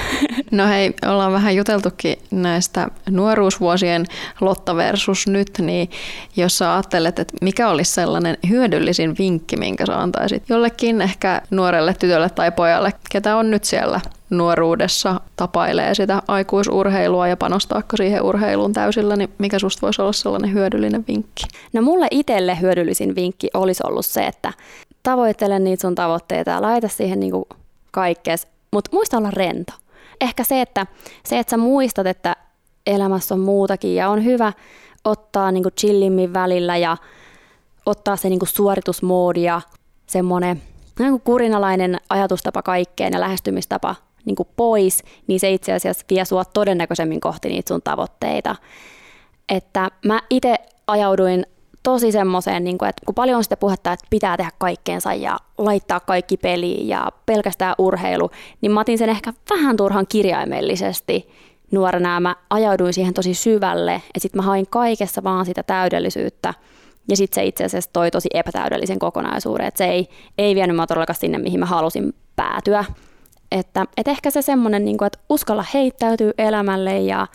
No 0.50 0.66
hei, 0.66 0.94
ollaan 1.06 1.32
vähän 1.32 1.56
juteltukin 1.56 2.16
näistä 2.30 2.88
nuoruusvuosien 3.10 4.06
Lotta 4.40 4.76
versus 4.76 5.26
nyt, 5.26 5.50
niin 5.58 5.90
jos 6.36 6.58
sä 6.58 6.74
ajattelet, 6.74 7.18
että 7.18 7.36
mikä 7.40 7.68
olisi 7.68 7.92
sellainen 7.92 8.38
hyödyllisin 8.48 9.14
vinkki, 9.18 9.56
minkä 9.56 9.86
sä 9.86 10.00
antaisit 10.00 10.42
jollekin 10.48 11.00
ehkä 11.00 11.42
nuorelle 11.50 11.94
tytölle 11.94 12.30
tai 12.30 12.52
pojalle, 12.52 12.92
ketä 13.10 13.36
on 13.36 13.50
nyt 13.50 13.64
siellä 13.64 14.00
nuoruudessa 14.30 15.20
tapailee 15.36 15.94
sitä 15.94 16.22
aikuisurheilua 16.28 17.28
ja 17.28 17.36
panostaako 17.36 17.96
siihen 17.96 18.22
urheiluun 18.22 18.72
täysillä, 18.72 19.16
niin 19.16 19.30
mikä 19.38 19.58
susta 19.58 19.80
voisi 19.82 20.02
olla 20.02 20.12
sellainen 20.12 20.52
hyödyllinen 20.52 21.04
vinkki? 21.08 21.44
No 21.72 21.82
mulle 21.82 22.08
itselle 22.10 22.60
hyödyllisin 22.60 23.14
vinkki 23.14 23.48
olisi 23.54 23.82
ollut 23.86 24.06
se, 24.06 24.26
että 24.26 24.52
tavoittele 25.02 25.58
niitä 25.58 25.80
sun 25.80 25.94
tavoitteita 25.94 26.50
ja 26.50 26.62
laita 26.62 26.88
siihen 26.88 27.20
niinku 27.20 27.48
kaikkees, 27.90 28.48
mutta 28.70 28.90
muista 28.92 29.16
olla 29.16 29.30
rento. 29.30 29.72
Ehkä 30.20 30.44
se, 30.44 30.60
että, 30.60 30.86
se, 31.24 31.38
että 31.38 31.50
sä 31.50 31.56
muistat, 31.56 32.06
että 32.06 32.36
elämässä 32.86 33.34
on 33.34 33.40
muutakin 33.40 33.94
ja 33.94 34.08
on 34.08 34.24
hyvä 34.24 34.52
ottaa 35.04 35.52
niinku 35.52 35.70
chillimmin 35.70 36.32
välillä 36.32 36.76
ja 36.76 36.96
ottaa 37.86 38.16
se 38.16 38.28
niinku 38.28 38.46
suoritusmoodi 38.46 39.42
ja 39.42 39.60
semmoinen 40.06 40.62
niinku 40.98 41.18
kurinalainen 41.18 42.00
ajatustapa 42.08 42.62
kaikkeen 42.62 43.12
ja 43.12 43.20
lähestymistapa 43.20 43.94
niinku 44.24 44.48
pois, 44.56 45.04
niin 45.26 45.40
se 45.40 45.50
itse 45.50 45.72
asiassa 45.72 46.04
vie 46.10 46.24
sua 46.24 46.44
todennäköisemmin 46.44 47.20
kohti 47.20 47.48
niitä 47.48 47.68
sun 47.68 47.82
tavoitteita. 47.82 48.56
Että 49.48 49.88
mä 50.04 50.20
itse 50.30 50.54
ajauduin 50.86 51.46
tosi 51.82 52.12
semmoiseen, 52.12 52.64
niin 52.64 52.74
että 52.88 53.06
kun 53.06 53.14
paljon 53.14 53.36
on 53.36 53.44
sitä 53.44 53.56
puhetta, 53.56 53.92
että 53.92 54.06
pitää 54.10 54.36
tehdä 54.36 54.50
kaikkeensa 54.58 55.14
ja 55.14 55.38
laittaa 55.58 56.00
kaikki 56.00 56.36
peliin 56.36 56.88
ja 56.88 57.12
pelkästään 57.26 57.74
urheilu, 57.78 58.30
niin 58.60 58.72
mä 58.72 58.80
otin 58.80 58.98
sen 58.98 59.08
ehkä 59.08 59.32
vähän 59.50 59.76
turhan 59.76 60.06
kirjaimellisesti 60.06 61.28
nuorena 61.70 62.20
mä 62.20 62.36
ajauduin 62.50 62.92
siihen 62.92 63.14
tosi 63.14 63.34
syvälle, 63.34 63.94
että 63.94 64.20
sitten 64.20 64.38
mä 64.38 64.42
hain 64.42 64.66
kaikessa 64.70 65.24
vaan 65.24 65.46
sitä 65.46 65.62
täydellisyyttä. 65.62 66.54
Ja 67.08 67.16
sitten 67.16 67.34
se 67.34 67.44
itse 67.44 67.64
asiassa 67.64 67.90
toi 67.92 68.10
tosi 68.10 68.28
epätäydellisen 68.34 68.98
kokonaisuuden, 68.98 69.66
että 69.66 69.78
se 69.78 69.84
ei, 69.84 70.08
ei 70.38 70.54
vienyt 70.54 70.76
mä 70.76 70.86
todellakaan 70.86 71.16
sinne, 71.16 71.38
mihin 71.38 71.60
mä 71.60 71.66
halusin 71.66 72.14
päätyä. 72.36 72.84
Että 73.52 73.86
et 73.96 74.08
ehkä 74.08 74.30
se 74.30 74.42
semmoinen, 74.42 74.84
niin 74.84 75.04
että 75.06 75.18
uskalla 75.28 75.64
heittäytyy 75.74 76.32
elämälle 76.38 76.98
ja 76.98 77.26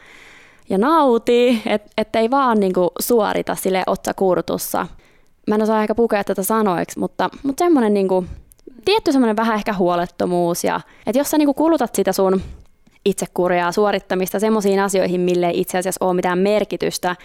ja 0.69 0.77
nautii, 0.77 1.61
että 1.97 2.19
ei 2.19 2.31
vaan 2.31 2.59
niinku 2.59 2.91
suorita 2.99 3.55
sille 3.55 3.83
otsakurtussa. 3.87 4.87
Mä 5.47 5.55
en 5.55 5.61
osaa 5.61 5.81
ehkä 5.81 5.95
pukea 5.95 6.23
tätä 6.23 6.43
sanoiksi, 6.43 6.99
mutta, 6.99 7.29
mutta 7.43 7.63
semmoinen 7.63 7.93
niinku, 7.93 8.25
tietty 8.85 9.11
semmoinen 9.11 9.35
vähän 9.35 9.55
ehkä 9.55 9.73
huolettomuus. 9.73 10.63
Ja, 10.63 10.81
että 11.07 11.19
jos 11.19 11.31
sä 11.31 11.37
niinku 11.37 11.53
kulutat 11.53 11.95
sitä 11.95 12.11
sun 12.11 12.41
itsekuria 13.05 13.71
suorittamista 13.71 14.39
semmoisiin 14.39 14.79
asioihin, 14.79 15.21
mille 15.21 15.47
ei 15.47 15.59
itse 15.59 15.77
asiassa 15.77 16.05
ole 16.05 16.13
mitään 16.13 16.39
merkitystä, 16.39 17.15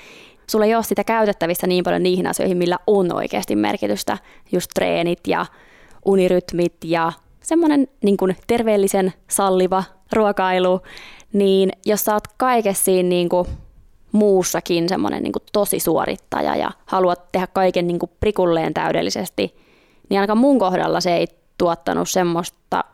sulla 0.50 0.64
ei 0.64 0.74
ole 0.74 0.82
sitä 0.82 1.04
käytettävissä 1.04 1.66
niin 1.66 1.84
paljon 1.84 2.02
niihin 2.02 2.26
asioihin, 2.26 2.56
millä 2.56 2.78
on 2.86 3.14
oikeasti 3.14 3.56
merkitystä, 3.56 4.18
just 4.52 4.70
treenit 4.74 5.20
ja 5.26 5.46
unirytmit 6.04 6.74
ja 6.84 7.12
semmoinen 7.42 7.88
niin 8.02 8.16
kuin 8.16 8.36
terveellisen 8.46 9.12
salliva 9.28 9.84
ruokailu, 10.12 10.80
niin 11.32 11.72
jos 11.86 12.04
sä 12.04 12.14
oot 12.14 12.28
kaikessa 12.36 12.84
siinä 12.84 13.08
niin 13.08 13.28
kuin 13.28 13.46
muussakin 14.12 14.88
semmoinen 14.88 15.22
niin 15.22 15.32
tosi 15.52 15.80
suorittaja 15.80 16.56
ja 16.56 16.70
haluat 16.86 17.32
tehdä 17.32 17.46
kaiken 17.46 17.86
niin 17.86 17.98
kuin 17.98 18.10
prikulleen 18.20 18.74
täydellisesti, 18.74 19.56
niin 20.08 20.20
ainakaan 20.20 20.38
mun 20.38 20.58
kohdalla 20.58 21.00
se 21.00 21.16
ei 21.16 21.26
tuottanut 21.58 22.08
semmoista 22.08 22.84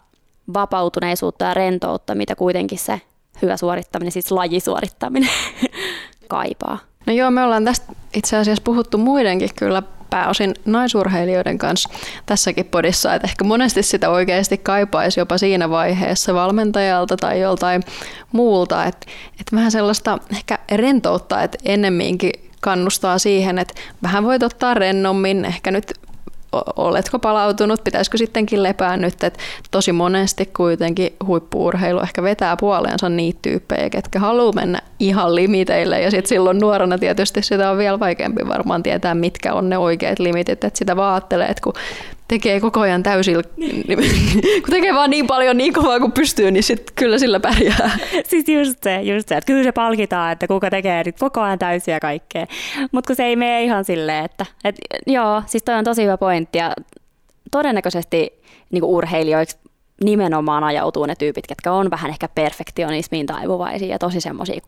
vapautuneisuutta 0.55 1.45
ja 1.45 1.55
rentoutta, 1.55 2.15
mitä 2.15 2.37
kuitenkin 2.37 2.79
se 2.79 3.01
hyvä 3.43 3.57
suorittaminen, 3.57 4.13
siis 4.13 4.33
lajisuorittaminen 4.33 5.31
kaipaa. 6.29 6.79
No 7.07 7.13
joo, 7.13 7.31
me 7.31 7.45
ollaan 7.45 7.65
tästä 7.65 7.93
itse 8.15 8.37
asiassa 8.37 8.63
puhuttu 8.63 8.99
muidenkin 8.99 9.51
kyllä 9.57 9.83
pääosin 10.17 10.55
naisurheilijoiden 10.65 11.59
kanssa 11.59 11.89
tässäkin 12.27 12.67
podissa, 12.67 13.15
että 13.15 13.29
ehkä 13.29 13.45
monesti 13.45 13.83
sitä 13.83 14.11
oikeasti 14.11 14.59
kaipaisi 14.59 15.21
jopa 15.21 15.39
siinä 15.39 15.71
vaiheessa 15.71 16.35
valmentajalta 16.35 17.17
tai 17.17 17.41
joltain 17.41 17.83
muulta, 18.33 18.85
että, 18.85 19.07
että 19.41 19.57
vähän 19.57 19.71
sellaista 19.71 20.19
ehkä 20.33 20.59
rentoutta, 20.75 21.43
että 21.43 21.59
ennemminkin 21.65 22.33
kannustaa 22.61 23.19
siihen, 23.19 23.59
että 23.59 23.75
vähän 24.03 24.25
voit 24.25 24.43
ottaa 24.43 24.75
rennommin, 24.75 25.45
ehkä 25.45 25.71
nyt 25.71 25.93
oletko 26.77 27.19
palautunut, 27.19 27.85
pitäisikö 27.85 28.19
sittenkin 28.19 28.63
lepää 28.63 28.97
nyt, 28.97 29.23
että 29.25 29.41
tosi 29.71 29.93
monesti 29.93 30.47
kuitenkin 30.57 31.17
huippuurheilu 31.27 32.01
ehkä 32.01 32.23
vetää 32.23 32.57
puoleensa 32.57 33.09
niitä 33.09 33.39
tyyppejä, 33.43 33.91
ketkä 33.91 34.19
haluaa 34.19 34.53
mennä 34.53 34.79
ihan 35.01 35.35
limiteille. 35.35 36.01
Ja 36.01 36.11
sitten 36.11 36.29
silloin 36.29 36.59
nuorena 36.59 36.99
tietysti 36.99 37.43
sitä 37.43 37.71
on 37.71 37.79
vielä 37.79 38.01
vaikeampi 38.01 38.49
varmaan 38.49 38.83
tietää, 38.83 39.15
mitkä 39.15 39.55
on 39.55 39.71
ne 39.71 39.79
oikeat 39.79 40.19
limitit, 40.19 40.65
että 40.65 40.79
sitä 40.79 40.97
vaattelee, 40.97 41.47
että 41.47 41.63
kun 41.63 41.73
tekee 42.29 42.61
koko 42.61 42.81
ajan 42.81 43.03
täysillä, 43.03 43.43
kun 44.65 44.71
tekee 44.71 44.95
vaan 44.95 45.11
niin 45.11 45.27
paljon 45.27 45.57
niin 45.57 45.73
kovaa 45.73 46.01
kuin 46.01 46.13
pystyy, 46.13 46.51
niin 46.51 46.63
sit 46.63 46.91
kyllä 46.95 47.19
sillä 47.19 47.41
pärjää. 47.41 47.99
Siis 48.31 48.49
just 48.49 48.83
se, 48.83 49.03
just 49.03 49.29
se, 49.29 49.35
että 49.37 49.47
kyllä 49.47 49.63
se 49.63 49.73
palkitaan, 49.73 50.33
että 50.33 50.47
kuka 50.47 50.71
tekee 50.71 51.03
nyt 51.05 51.19
koko 51.19 51.41
ajan 51.41 51.59
täysiä 51.59 52.01
kaikkea. 52.01 52.47
Mutta 52.93 53.07
kun 53.07 53.17
se 53.17 53.25
ei 53.25 53.37
mene 53.37 53.65
ihan 53.65 53.85
silleen, 53.85 54.25
että 54.25 54.47
et, 54.65 54.77
joo, 55.07 55.43
siis 55.47 55.63
toi 55.63 55.75
on 55.75 55.85
tosi 55.85 56.03
hyvä 56.03 56.19
pointti 56.19 56.59
ja 56.59 56.73
todennäköisesti 57.51 58.43
niin 58.71 58.85
urheilijoiksi 58.85 59.59
nimenomaan 60.05 60.65
ajautuu 60.65 61.07
ne 61.07 61.15
tyypit, 61.15 61.47
ketkä 61.47 61.73
on 61.73 61.91
vähän 61.91 62.11
ehkä 62.11 62.29
perfektionismiin 62.29 63.27
taipuvaisia 63.27 63.89
ja 63.89 63.99
tosi 63.99 64.21
semmoisia 64.21 64.61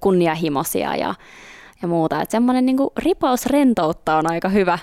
kunnianhimoisia 0.00 0.96
ja, 0.96 1.14
ja 1.82 1.88
muuta. 1.88 2.22
Että 2.22 2.32
semmoinen 2.32 2.66
niin 2.66 2.76
ripaus 2.96 3.46
rentoutta 3.46 4.16
on 4.16 4.30
aika 4.30 4.48
hyvä, 4.48 4.78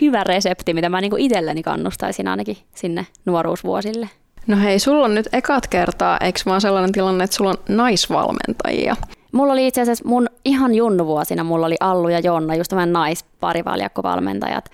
hyvä 0.00 0.24
resepti, 0.24 0.74
mitä 0.74 0.88
mä 0.88 1.00
niin 1.00 1.18
itselleni 1.18 1.62
kannustaisin 1.62 2.28
ainakin 2.28 2.56
sinne 2.74 3.06
nuoruusvuosille. 3.24 4.08
No 4.46 4.56
hei, 4.56 4.78
sulla 4.78 5.04
on 5.04 5.14
nyt 5.14 5.28
ekat 5.32 5.66
kertaa, 5.66 6.18
eikö 6.20 6.40
vaan 6.46 6.60
sellainen 6.60 6.92
tilanne, 6.92 7.24
että 7.24 7.36
sulla 7.36 7.50
on 7.50 7.56
naisvalmentajia? 7.68 8.96
Mulla 9.32 9.52
oli 9.52 9.66
itse 9.66 9.80
asiassa 9.80 10.08
mun 10.08 10.28
ihan 10.44 10.74
junnuvuosina, 10.74 11.44
mulla 11.44 11.66
oli 11.66 11.76
Allu 11.80 12.08
ja 12.08 12.20
Jonna, 12.20 12.54
just 12.54 12.70
tämän 12.70 12.92
naisparivaljakkovalmentajat. 12.92 14.70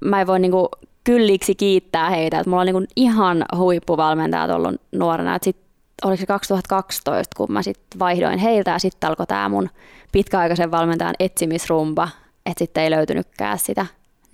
Mä 0.00 0.20
en 0.20 0.26
voi 0.26 0.40
niinku 0.40 0.68
kylliksi 1.04 1.54
kiittää 1.54 2.10
heitä, 2.10 2.38
että 2.38 2.50
mulla 2.50 2.60
on 2.60 2.66
niinku 2.66 2.84
ihan 2.96 3.44
huippuvalmentajat 3.56 4.50
ollut 4.50 4.80
nuorena. 4.92 5.38
Sit 5.42 5.56
oliko 6.04 6.20
se 6.20 6.26
2012, 6.26 7.36
kun 7.36 7.52
mä 7.52 7.62
sitten 7.62 7.98
vaihdoin 7.98 8.38
heiltä 8.38 8.70
ja 8.70 8.78
sitten 8.78 9.08
alkoi 9.08 9.26
tämä 9.26 9.48
mun 9.48 9.70
pitkäaikaisen 10.12 10.70
valmentajan 10.70 11.14
etsimisrumba, 11.20 12.08
että 12.46 12.58
sitten 12.58 12.82
ei 12.82 12.90
löytynytkään 12.90 13.58
sitä 13.58 13.86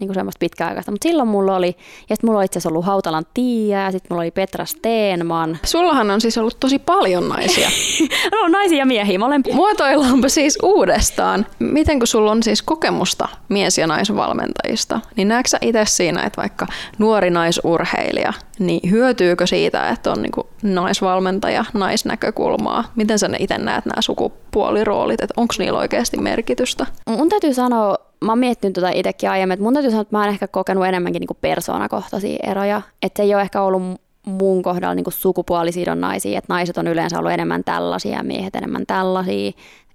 niin 0.03 0.09
kuin 0.09 0.15
semmoista 0.15 0.38
pitkäaikaista. 0.38 0.91
Mutta 0.91 1.09
silloin 1.09 1.29
mulla 1.29 1.57
oli, 1.57 1.77
ja 2.11 2.17
sitten 2.17 2.29
mulla 2.29 2.38
oli 2.38 2.45
itse 2.45 2.59
asiassa 2.59 2.69
ollut 2.69 2.85
Hautalan 2.85 3.25
Tiia, 3.35 3.83
ja 3.83 3.91
sitten 3.91 4.07
mulla 4.11 4.23
oli 4.23 4.31
Petra 4.31 4.65
Steenman. 4.65 5.59
Sullahan 5.65 6.11
on 6.11 6.21
siis 6.21 6.38
ollut 6.38 6.61
tosi 6.61 6.79
paljon 6.79 7.29
naisia. 7.29 7.69
no 8.33 8.49
naisia 8.49 8.79
ja 8.79 8.87
miehiä 8.87 9.19
molempia. 9.19 9.55
Muotoillaanpa 9.55 10.29
siis 10.29 10.59
uudestaan. 10.62 11.47
Miten 11.59 11.99
kun 11.99 12.07
sulla 12.07 12.31
on 12.31 12.43
siis 12.43 12.62
kokemusta 12.62 13.29
mies- 13.49 13.79
ja 13.79 13.87
naisvalmentajista, 13.87 15.01
niin 15.17 15.29
näetkö 15.29 15.49
sä 15.49 15.59
itse 15.61 15.85
siinä, 15.87 16.23
että 16.23 16.43
vaikka 16.43 16.67
nuori 16.99 17.31
naisurheilija, 17.31 18.33
niin 18.59 18.91
hyötyykö 18.91 19.47
siitä, 19.47 19.88
että 19.88 20.12
on 20.12 20.23
niinku 20.23 20.47
naisvalmentaja, 20.62 21.65
naisnäkökulmaa? 21.75 22.85
Miten 22.97 23.19
sä 23.19 23.31
itse 23.38 23.59
näet 23.59 23.87
nämä 23.87 24.03
sukupuoliroolit, 24.03 25.21
että 25.21 25.35
onko 25.37 25.55
niillä 25.59 25.79
oikeasti 25.79 26.17
merkitystä? 26.17 26.87
Mun 27.07 27.29
täytyy 27.29 27.55
sanoa, 27.55 28.12
mä 28.23 28.33
oon 28.33 28.39
miettinyt 28.39 28.75
tota 28.75 28.91
itsekin 28.91 29.31
aiemmin, 29.31 29.53
että 29.53 29.65
mun 29.65 29.75
täytyy 29.75 29.91
sanoa, 29.91 30.03
että 30.03 30.17
mä 30.17 30.21
oon 30.21 30.29
ehkä 30.29 30.49
kokenut 30.49 30.87
enemmänkin 30.87 31.21
niinku 31.21 31.39
persoonakohtaisia 31.41 32.39
eroja. 32.43 32.83
Että 33.03 33.17
se 33.17 33.23
ei 33.23 33.35
ole 33.35 33.43
ehkä 33.43 33.63
ollut 33.63 33.83
muun 34.27 34.63
kohdalla 34.63 34.95
niinku 34.95 35.11
sukupuolisidonnaisia, 35.11 36.39
että 36.39 36.53
naiset 36.53 36.79
on 36.79 36.87
yleensä 36.87 37.19
ollut 37.19 37.33
enemmän 37.33 37.65
tällaisia 37.65 38.17
ja 38.17 38.23
miehet 38.23 38.57
enemmän 38.57 38.87
tällaisia. 38.87 39.53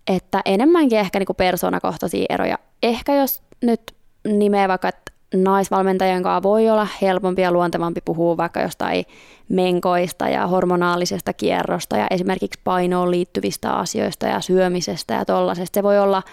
Että 0.07 0.41
enemmänkin 0.45 0.99
ehkä 0.99 1.19
niinku 1.19 1.33
persoonakohtaisia 1.33 2.25
eroja. 2.29 2.57
Ehkä 2.83 3.15
jos 3.15 3.43
nyt 3.61 3.81
nimeä 4.27 4.67
vaikka, 4.67 4.87
että 4.87 5.11
naisvalmentajien 5.35 6.23
kanssa 6.23 6.43
voi 6.43 6.69
olla 6.69 6.87
helpompi 7.01 7.41
ja 7.41 7.51
luontevampi 7.51 8.01
puhua 8.05 8.37
vaikka 8.37 8.61
jostain 8.61 9.05
menkoista 9.49 10.29
ja 10.29 10.47
hormonaalisesta 10.47 11.33
kierrosta 11.33 11.97
ja 11.97 12.07
esimerkiksi 12.11 12.59
painoon 12.63 13.11
liittyvistä 13.11 13.71
asioista 13.71 14.25
ja 14.27 14.41
syömisestä 14.41 15.13
ja 15.13 15.25
tollaisesta. 15.25 15.77
Se 15.77 15.83
voi 15.83 15.99
olla 15.99 16.23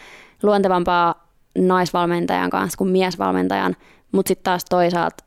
luontevampaa 0.43 1.24
naisvalmentajan 1.59 2.51
kanssa 2.51 2.79
kuin 2.79 2.90
miesvalmentajan, 2.90 3.77
mutta 4.12 4.29
sitten 4.29 4.45
taas 4.45 4.64
toisaalta 4.64 5.25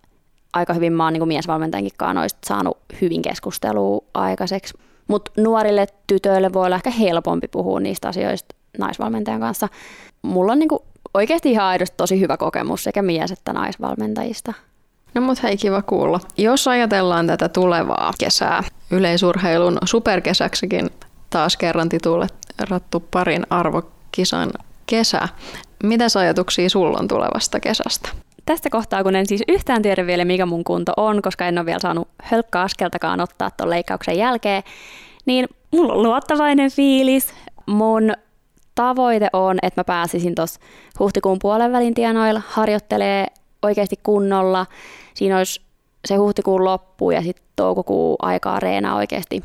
aika 0.54 0.74
hyvin 0.74 0.94
mä 0.94 1.04
oon 1.04 1.14
niin 1.14 1.28
miesvalmentajankin 1.28 1.94
kanssa 1.98 2.38
saanut 2.48 2.78
hyvin 3.02 3.22
keskustelua 3.22 4.04
aikaiseksi. 4.14 4.74
Mutta 5.08 5.32
nuorille 5.38 5.88
tytöille 6.08 6.54
voi 6.54 6.66
olla 6.66 6.76
ehkä 6.76 6.90
helpompi 6.90 7.48
puhua 7.48 7.80
niistä 7.80 8.08
asioista 8.08 8.56
naisvalmentajan 8.78 9.40
kanssa. 9.40 9.68
Mulla 10.22 10.52
on 10.52 10.60
niin 10.60 10.70
kuin 10.70 10.84
oikeasti 11.14 11.52
ihan 11.52 11.66
aidosti 11.66 11.98
tosi 11.98 12.20
hyvä 12.20 12.38
kokemus 12.38 12.84
sekä 12.84 13.02
mies- 13.02 13.32
että 13.32 13.54
naisvalmentajista. 13.54 14.54
No 15.14 15.22
mut 15.22 15.44
hei, 15.44 15.58
kiva 15.58 15.82
kuulla. 15.82 16.20
Jos 16.38 16.68
ajatellaan 16.68 17.28
tätä 17.28 17.50
tulevaa 17.50 18.14
kesää, 18.20 18.64
yleisurheilun 18.92 19.78
superkesäksikin 19.86 20.90
taas 21.30 21.58
kerran 21.58 21.90
titulettu 21.90 23.00
parin 23.12 23.48
arvokisan 23.50 24.52
kesä. 24.86 25.28
Mitä 25.84 26.06
ajatuksia 26.20 26.70
sulla 26.70 26.98
on 27.00 27.08
tulevasta 27.08 27.60
kesästä? 27.60 28.10
Tästä 28.46 28.70
kohtaa, 28.70 29.04
kun 29.04 29.16
en 29.16 29.28
siis 29.28 29.44
yhtään 29.48 29.82
tiedä 29.82 30.06
vielä, 30.06 30.26
mikä 30.26 30.46
mun 30.46 30.64
kunto 30.64 30.94
on, 30.98 31.22
koska 31.22 31.48
en 31.48 31.58
ole 31.58 31.66
vielä 31.66 31.80
saanut 31.80 32.08
hölkkäaskeltakaan 32.24 33.22
ottaa 33.22 33.52
tuon 33.52 33.70
leikkauksen 33.70 34.18
jälkeen, 34.18 34.64
niin 35.26 35.48
mulla 35.72 35.94
on 35.94 36.04
luottavainen 36.04 36.72
fiilis. 36.72 37.34
Mun 37.66 38.14
tavoite 38.76 39.28
on, 39.34 39.58
että 39.62 39.80
mä 39.80 39.84
pääsisin 39.84 40.36
tuossa 40.36 40.60
huhtikuun 41.00 41.40
puolen 41.42 41.72
välin 41.72 41.94
tienoilla 41.94 42.42
harjoittelee 42.48 43.28
oikeasti 43.62 43.96
kunnolla. 44.04 44.66
Siinä 45.14 45.38
olisi 45.38 45.62
se 46.06 46.16
huhtikuun 46.16 46.64
loppu 46.64 47.12
ja 47.12 47.22
sitten 47.22 47.46
toukokuun 47.56 48.16
aikaa 48.22 48.60
reenaa 48.60 48.96
oikeasti 48.96 49.44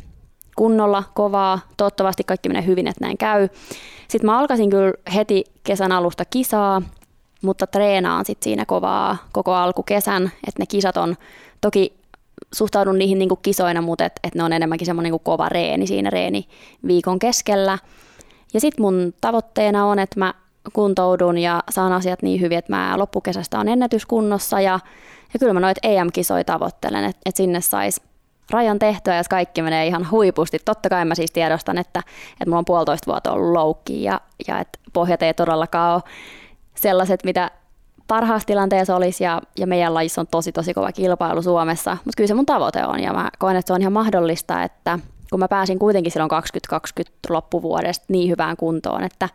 kunnolla, 0.56 1.02
kovaa. 1.14 1.58
Toivottavasti 1.76 2.24
kaikki 2.24 2.48
menee 2.48 2.66
hyvin, 2.66 2.86
että 2.86 3.04
näin 3.04 3.18
käy. 3.18 3.48
Sitten 4.08 4.30
mä 4.30 4.38
alkaisin 4.38 4.70
kyllä 4.70 4.92
heti 5.14 5.44
kesän 5.64 5.92
alusta 5.92 6.24
kisaa, 6.24 6.82
mutta 7.42 7.66
treenaan 7.66 8.24
sitten 8.24 8.44
siinä 8.44 8.64
kovaa 8.64 9.16
koko 9.32 9.54
alkukesän, 9.54 10.22
että 10.24 10.62
ne 10.62 10.66
kisat 10.66 10.96
on, 10.96 11.16
toki 11.60 12.02
suhtaudun 12.54 12.98
niihin 12.98 13.18
niinku 13.18 13.36
kisoina, 13.36 13.82
mutta 13.82 14.04
et, 14.04 14.20
et 14.24 14.34
ne 14.34 14.44
on 14.44 14.52
enemmänkin 14.52 14.86
semmoinen 14.86 15.12
niinku 15.12 15.24
kova 15.24 15.48
reeni 15.48 15.86
siinä 15.86 16.10
reeni 16.10 16.48
viikon 16.86 17.18
keskellä. 17.18 17.78
Ja 18.54 18.60
sitten 18.60 18.82
mun 18.82 19.14
tavoitteena 19.20 19.86
on, 19.86 19.98
että 19.98 20.18
mä 20.18 20.34
kuntoudun 20.72 21.38
ja 21.38 21.62
saan 21.70 21.92
asiat 21.92 22.22
niin 22.22 22.40
hyvin, 22.40 22.58
että 22.58 22.72
mä 22.72 22.98
loppukesästä 22.98 23.58
on 23.58 23.68
ennätyskunnossa 23.68 24.60
ja, 24.60 24.80
ja 25.34 25.38
kyllä 25.38 25.52
mä 25.52 25.60
noit 25.60 25.78
EM-kisoja 25.82 26.44
tavoittelen, 26.44 27.04
että, 27.04 27.20
että 27.24 27.36
sinne 27.36 27.60
saisi 27.60 28.02
rajan 28.50 28.78
tehtyä, 28.78 29.16
jos 29.16 29.28
kaikki 29.28 29.62
menee 29.62 29.86
ihan 29.86 30.10
huipusti. 30.10 30.58
Totta 30.64 30.88
kai 30.88 31.04
mä 31.04 31.14
siis 31.14 31.30
tiedostan, 31.30 31.78
että, 31.78 32.02
että 32.32 32.46
mulla 32.46 32.58
on 32.58 32.64
puolitoista 32.64 33.10
vuotta 33.10 33.32
ollut 33.32 33.52
loukki 33.52 34.02
ja, 34.02 34.20
ja 34.48 34.60
että 34.60 34.78
pohjat 34.92 35.22
ei 35.22 35.34
todellakaan 35.34 35.94
ole 35.94 36.02
sellaiset, 36.74 37.24
mitä 37.24 37.50
parhaassa 38.08 38.46
tilanteessa 38.46 38.96
olisi 38.96 39.24
ja, 39.24 39.40
ja 39.58 39.66
meidän 39.66 39.94
lajissa 39.94 40.20
on 40.20 40.26
tosi 40.26 40.52
tosi 40.52 40.74
kova 40.74 40.92
kilpailu 40.92 41.42
Suomessa, 41.42 41.90
mutta 41.90 42.16
kyllä 42.16 42.28
se 42.28 42.34
mun 42.34 42.46
tavoite 42.46 42.86
on 42.86 43.00
ja 43.00 43.12
mä 43.12 43.30
koen, 43.38 43.56
että 43.56 43.66
se 43.66 43.72
on 43.72 43.80
ihan 43.80 43.92
mahdollista, 43.92 44.62
että 44.62 44.98
kun 45.30 45.40
mä 45.40 45.48
pääsin 45.48 45.78
kuitenkin 45.78 46.12
silloin 46.12 46.28
2020 46.28 47.12
loppuvuodesta 47.28 48.04
niin 48.08 48.30
hyvään 48.30 48.56
kuntoon, 48.56 49.04
että 49.04 49.28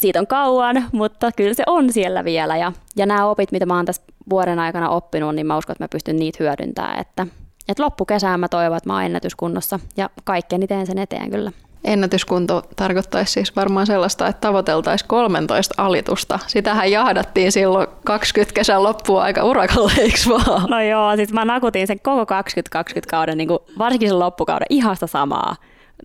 siitä 0.00 0.20
on 0.20 0.26
kauan, 0.26 0.84
mutta 0.92 1.30
kyllä 1.36 1.54
se 1.54 1.62
on 1.66 1.92
siellä 1.92 2.24
vielä 2.24 2.56
ja, 2.56 2.72
ja 2.96 3.06
nämä 3.06 3.26
opit, 3.26 3.52
mitä 3.52 3.66
mä 3.66 3.76
oon 3.76 3.84
tässä 3.84 4.02
vuoden 4.30 4.58
aikana 4.58 4.88
oppinut, 4.88 5.34
niin 5.34 5.46
mä 5.46 5.56
uskon, 5.56 5.72
että 5.72 5.84
mä 5.84 5.88
pystyn 5.88 6.16
niitä 6.16 6.36
hyödyntämään, 6.40 7.00
että 7.00 7.26
et 7.68 7.78
loppukesään 7.78 8.40
mä 8.40 8.48
toivon, 8.48 8.76
että 8.76 8.88
mä 8.88 8.94
oon 8.94 9.04
ennätyskunnossa 9.04 9.80
ja 9.96 10.10
kaikkeni 10.24 10.66
teen 10.66 10.86
sen 10.86 10.98
eteen 10.98 11.30
kyllä. 11.30 11.52
Ennätyskunto 11.84 12.62
tarkoittaisi 12.76 13.32
siis 13.32 13.56
varmaan 13.56 13.86
sellaista, 13.86 14.28
että 14.28 14.40
tavoiteltaisiin 14.40 15.08
13 15.08 15.74
alitusta. 15.76 16.38
Sitähän 16.46 16.90
jahdattiin 16.90 17.52
silloin 17.52 17.86
20 18.04 18.54
kesän 18.54 18.82
loppuun 18.82 19.22
aika 19.22 19.44
urakalle, 19.44 19.92
eikö 19.98 20.18
vaan? 20.28 20.70
No 20.70 20.80
joo, 20.80 21.16
siis 21.16 21.32
mä 21.32 21.44
nakutin 21.44 21.86
sen 21.86 22.00
koko 22.00 22.26
2020 22.26 23.10
kauden, 23.10 23.38
niin 23.38 23.48
kuin 23.48 23.58
varsinkin 23.78 24.08
sen 24.08 24.18
loppukauden, 24.18 24.66
ihasta 24.70 25.06
samaa. 25.06 25.56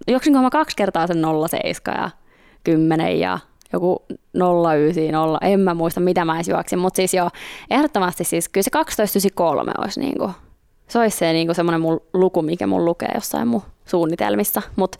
Juoksinko 0.07 0.41
mä 0.41 0.49
kaksi 0.49 0.75
kertaa 0.75 1.07
sen 1.07 1.23
07 1.49 2.03
ja 2.03 2.09
10 2.63 3.19
ja 3.19 3.39
joku 3.73 4.05
09, 4.33 5.11
0, 5.11 5.37
en 5.41 5.59
mä 5.59 5.73
muista 5.73 5.99
mitä 5.99 6.25
mä 6.25 6.35
edes 6.35 6.47
juoksin, 6.47 6.79
mutta 6.79 6.95
siis 6.95 7.13
joo, 7.13 7.29
ehdottomasti 7.69 8.23
siis 8.23 8.49
kyllä 8.49 8.63
se 8.63 8.71
12.93 9.67 9.81
olisi 9.81 9.99
niin 9.99 10.17
kuin 10.17 10.33
se 10.91 10.99
olisi 10.99 11.17
se 11.17 11.33
niin 11.33 11.55
semmoinen 11.55 11.81
mun 11.81 12.01
luku, 12.13 12.41
mikä 12.41 12.67
mun 12.67 12.85
lukee 12.85 13.09
jossain 13.15 13.47
mun 13.47 13.61
suunnitelmissa, 13.85 14.61
mutta 14.75 14.97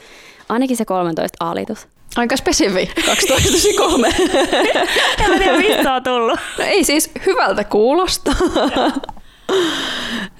ainakin 0.49 0.77
se 0.77 0.85
13 0.85 1.45
alitus. 1.45 1.87
Aika 2.15 2.37
spesifi, 2.37 2.91
12.3. 2.99 4.05
en 5.25 5.39
tiedä, 5.39 5.57
mistä 5.57 5.93
on 5.93 6.03
tullut. 6.03 6.39
No 6.57 6.65
ei 6.65 6.83
siis 6.83 7.11
hyvältä 7.25 7.63
kuulosta. 7.63 8.35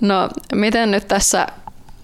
no, 0.02 0.30
miten 0.54 0.92
nyt 0.92 1.08
tässä 1.08 1.48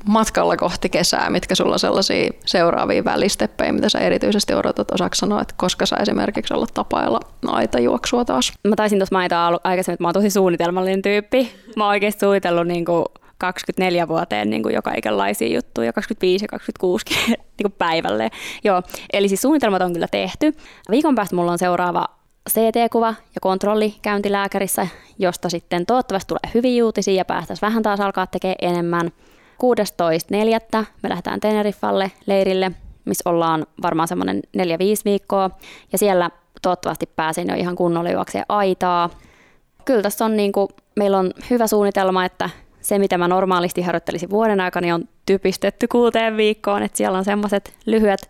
matkalla 0.05 0.57
kohti 0.57 0.89
kesää, 0.89 1.29
mitkä 1.29 1.55
sulla 1.55 1.73
on 1.73 1.79
sellaisia 1.79 2.31
seuraavia 2.45 3.05
välisteppejä, 3.05 3.71
mitä 3.71 3.89
sä 3.89 3.99
erityisesti 3.99 4.53
odotat? 4.53 4.91
Osaako 4.91 5.15
sanoa, 5.15 5.41
että 5.41 5.53
koska 5.57 5.85
sä 5.85 5.95
esimerkiksi 5.95 6.53
olla 6.53 6.67
tapailla 6.73 7.19
aita 7.45 7.79
juoksua 7.79 8.25
taas? 8.25 8.53
Mä 8.67 8.75
taisin 8.75 8.99
tuossa 8.99 9.15
mainita 9.15 9.59
aikaisemmin, 9.63 9.93
että 9.93 10.03
mä 10.03 10.07
oon 10.07 10.13
tosi 10.13 10.29
suunnitelmallinen 10.29 11.01
tyyppi. 11.01 11.51
Mä 11.75 11.83
oon 11.83 11.91
oikeasti 11.91 12.19
suunnitellut 12.19 12.67
niin 12.67 12.85
kuin 12.85 13.05
24 13.37 14.07
vuoteen 14.07 14.49
niin 14.49 14.63
kuin 14.63 14.75
jo 14.75 14.81
kaikenlaisia 14.81 15.55
juttuja, 15.55 15.93
25 15.93 16.45
ja 16.45 16.47
26 16.47 17.05
niin 17.57 17.71
päivälle. 17.77 18.29
Joo, 18.63 18.83
eli 19.13 19.27
siis 19.27 19.41
suunnitelmat 19.41 19.81
on 19.81 19.93
kyllä 19.93 20.07
tehty. 20.11 20.53
Viikon 20.91 21.15
päästä 21.15 21.35
mulla 21.35 21.51
on 21.51 21.59
seuraava 21.59 22.05
CT-kuva 22.49 23.07
ja 23.07 23.41
kontrolli 23.41 23.95
käyntilääkärissä, 24.01 24.87
josta 25.19 25.49
sitten 25.49 25.85
toivottavasti 25.85 26.27
tulee 26.27 26.51
hyviä 26.53 26.85
uutisia 26.85 27.13
ja 27.13 27.25
päästäisiin 27.25 27.67
vähän 27.67 27.83
taas 27.83 27.99
alkaa 27.99 28.27
tekemään 28.27 28.55
enemmän. 28.61 29.11
16.4. 30.77 30.85
me 31.03 31.09
lähdetään 31.09 31.39
Teneriffalle 31.39 32.11
leirille, 32.25 32.71
missä 33.05 33.29
ollaan 33.29 33.67
varmaan 33.81 34.07
semmoinen 34.07 34.41
4-5 34.57 34.59
viikkoa. 35.05 35.49
Ja 35.91 35.97
siellä 35.97 36.29
toivottavasti 36.61 37.05
pääsen 37.15 37.47
jo 37.47 37.55
ihan 37.55 37.75
kunnolla 37.75 38.09
juokseen 38.09 38.45
aitaa. 38.49 39.09
Kyllä 39.85 40.01
tässä 40.01 40.25
on 40.25 40.37
niin 40.37 40.51
kuin, 40.51 40.67
meillä 40.95 41.17
on 41.17 41.31
hyvä 41.49 41.67
suunnitelma, 41.67 42.25
että 42.25 42.49
se, 42.87 42.99
mitä 42.99 43.17
mä 43.17 43.27
normaalisti 43.27 43.81
harjoittelisin 43.81 44.29
vuoden 44.29 44.59
aikana, 44.59 44.85
niin 44.85 44.93
on 44.93 45.03
typistetty 45.25 45.87
kuuteen 45.87 46.37
viikkoon, 46.37 46.83
että 46.83 46.97
siellä 46.97 47.17
on 47.17 47.25
semmoiset 47.25 47.73
lyhyet 47.85 48.29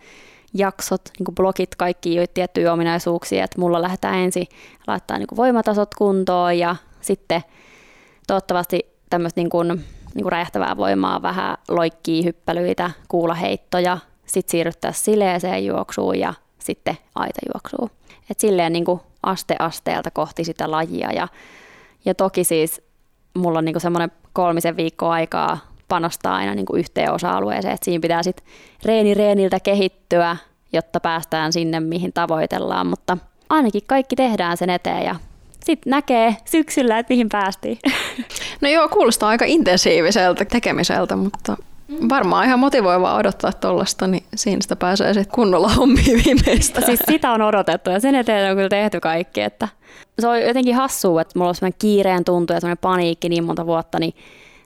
jaksot, 0.54 1.02
niin 1.20 1.36
blokit, 1.36 1.76
kaikki 1.76 2.18
tiettyjä 2.34 2.74
ominaisuuksia, 2.74 3.44
että 3.44 3.60
mulla 3.60 3.82
lähdetään 3.82 4.16
ensin 4.16 4.48
laittaa 4.88 5.18
niin 5.18 5.28
voimatasot 5.36 5.96
kuntoon 5.96 6.58
ja 6.58 6.76
sitten 7.02 7.42
toivottavasti 8.28 8.90
tämmöistä 9.10 9.42
niin 9.42 9.50
kuin, 9.50 9.68
niin 10.14 10.24
kuin 10.24 10.32
räjähtävää 10.32 10.78
voimaa, 10.78 11.22
vähän 11.22 11.58
loikkii, 11.70 12.24
hyppelyitä, 12.24 12.92
kuulaheittoja, 13.08 13.98
sitten 14.26 14.52
siirryttäisiin 14.52 15.04
sileeseen 15.04 15.66
juoksuun 15.66 16.20
ja 16.20 16.34
sitten 16.60 16.98
aitajuoksua. 17.16 17.90
Et 18.32 18.40
silleen 18.40 18.74
niin 18.74 18.86
kuin 18.86 19.00
aste 19.24 19.56
asteelta 19.60 20.12
kohti 20.12 20.44
sitä 20.44 20.72
lajia 20.72 21.12
ja, 21.12 21.28
ja 22.06 22.16
toki 22.16 22.44
siis 22.44 22.87
mulla 23.38 23.60
on 23.60 23.66
niin 23.66 23.82
semmoinen 23.82 24.12
kolmisen 24.34 24.78
viikkoa 24.78 25.12
aikaa 25.12 25.58
panostaa 25.88 26.36
aina 26.36 26.56
niin 26.56 26.66
kuin 26.66 26.80
yhteen 26.80 27.14
osa-alueeseen, 27.14 27.74
että 27.74 27.86
siinä 27.86 28.02
pitää 28.02 28.24
sitten 28.24 28.46
reeni 28.86 29.14
reeniltä 29.14 29.60
kehittyä, 29.60 30.38
jotta 30.74 31.00
päästään 31.00 31.54
sinne, 31.54 31.80
mihin 31.80 32.14
tavoitellaan, 32.14 32.88
mutta 32.88 33.18
ainakin 33.50 33.82
kaikki 33.88 34.16
tehdään 34.16 34.58
sen 34.58 34.70
eteen 34.70 35.04
ja 35.04 35.16
sitten 35.66 35.92
näkee 35.92 36.38
syksyllä, 36.46 37.00
että 37.00 37.14
mihin 37.14 37.30
päästiin. 37.30 37.80
No 38.62 38.70
joo, 38.70 38.90
kuulostaa 38.90 39.30
aika 39.30 39.46
intensiiviseltä 39.46 40.46
tekemiseltä, 40.46 41.16
mutta 41.16 41.58
varmaan 42.10 42.46
ihan 42.46 42.60
motivoivaa 42.60 43.16
odottaa 43.16 43.54
tuollaista, 43.54 44.08
niin 44.08 44.24
siinä 44.36 44.62
sitä 44.62 44.76
pääsee 44.76 45.14
sitten 45.14 45.36
kunnolla 45.36 45.70
hommiin 45.70 46.24
viimeistä. 46.26 46.82
Siis 46.82 47.00
sitä 47.12 47.32
on 47.32 47.42
odotettu 47.42 47.90
ja 47.90 48.00
sen 48.00 48.16
eteen 48.16 48.52
on 48.52 48.58
kyllä 48.58 48.70
tehty 48.70 49.00
kaikki. 49.00 49.42
Että 49.42 49.68
se 50.20 50.28
on 50.28 50.42
jotenkin 50.42 50.76
hassua, 50.76 51.22
että 51.22 51.40
mulla 51.40 51.50
on 51.50 51.56
sellainen 51.56 51.80
kiireen 51.80 52.26
tuntu 52.26 52.54
ja 52.54 52.60
sellainen 52.60 52.82
paniikki 52.82 53.30
niin 53.30 53.44
monta 53.44 53.66
vuotta, 53.66 54.00
niin 54.00 54.14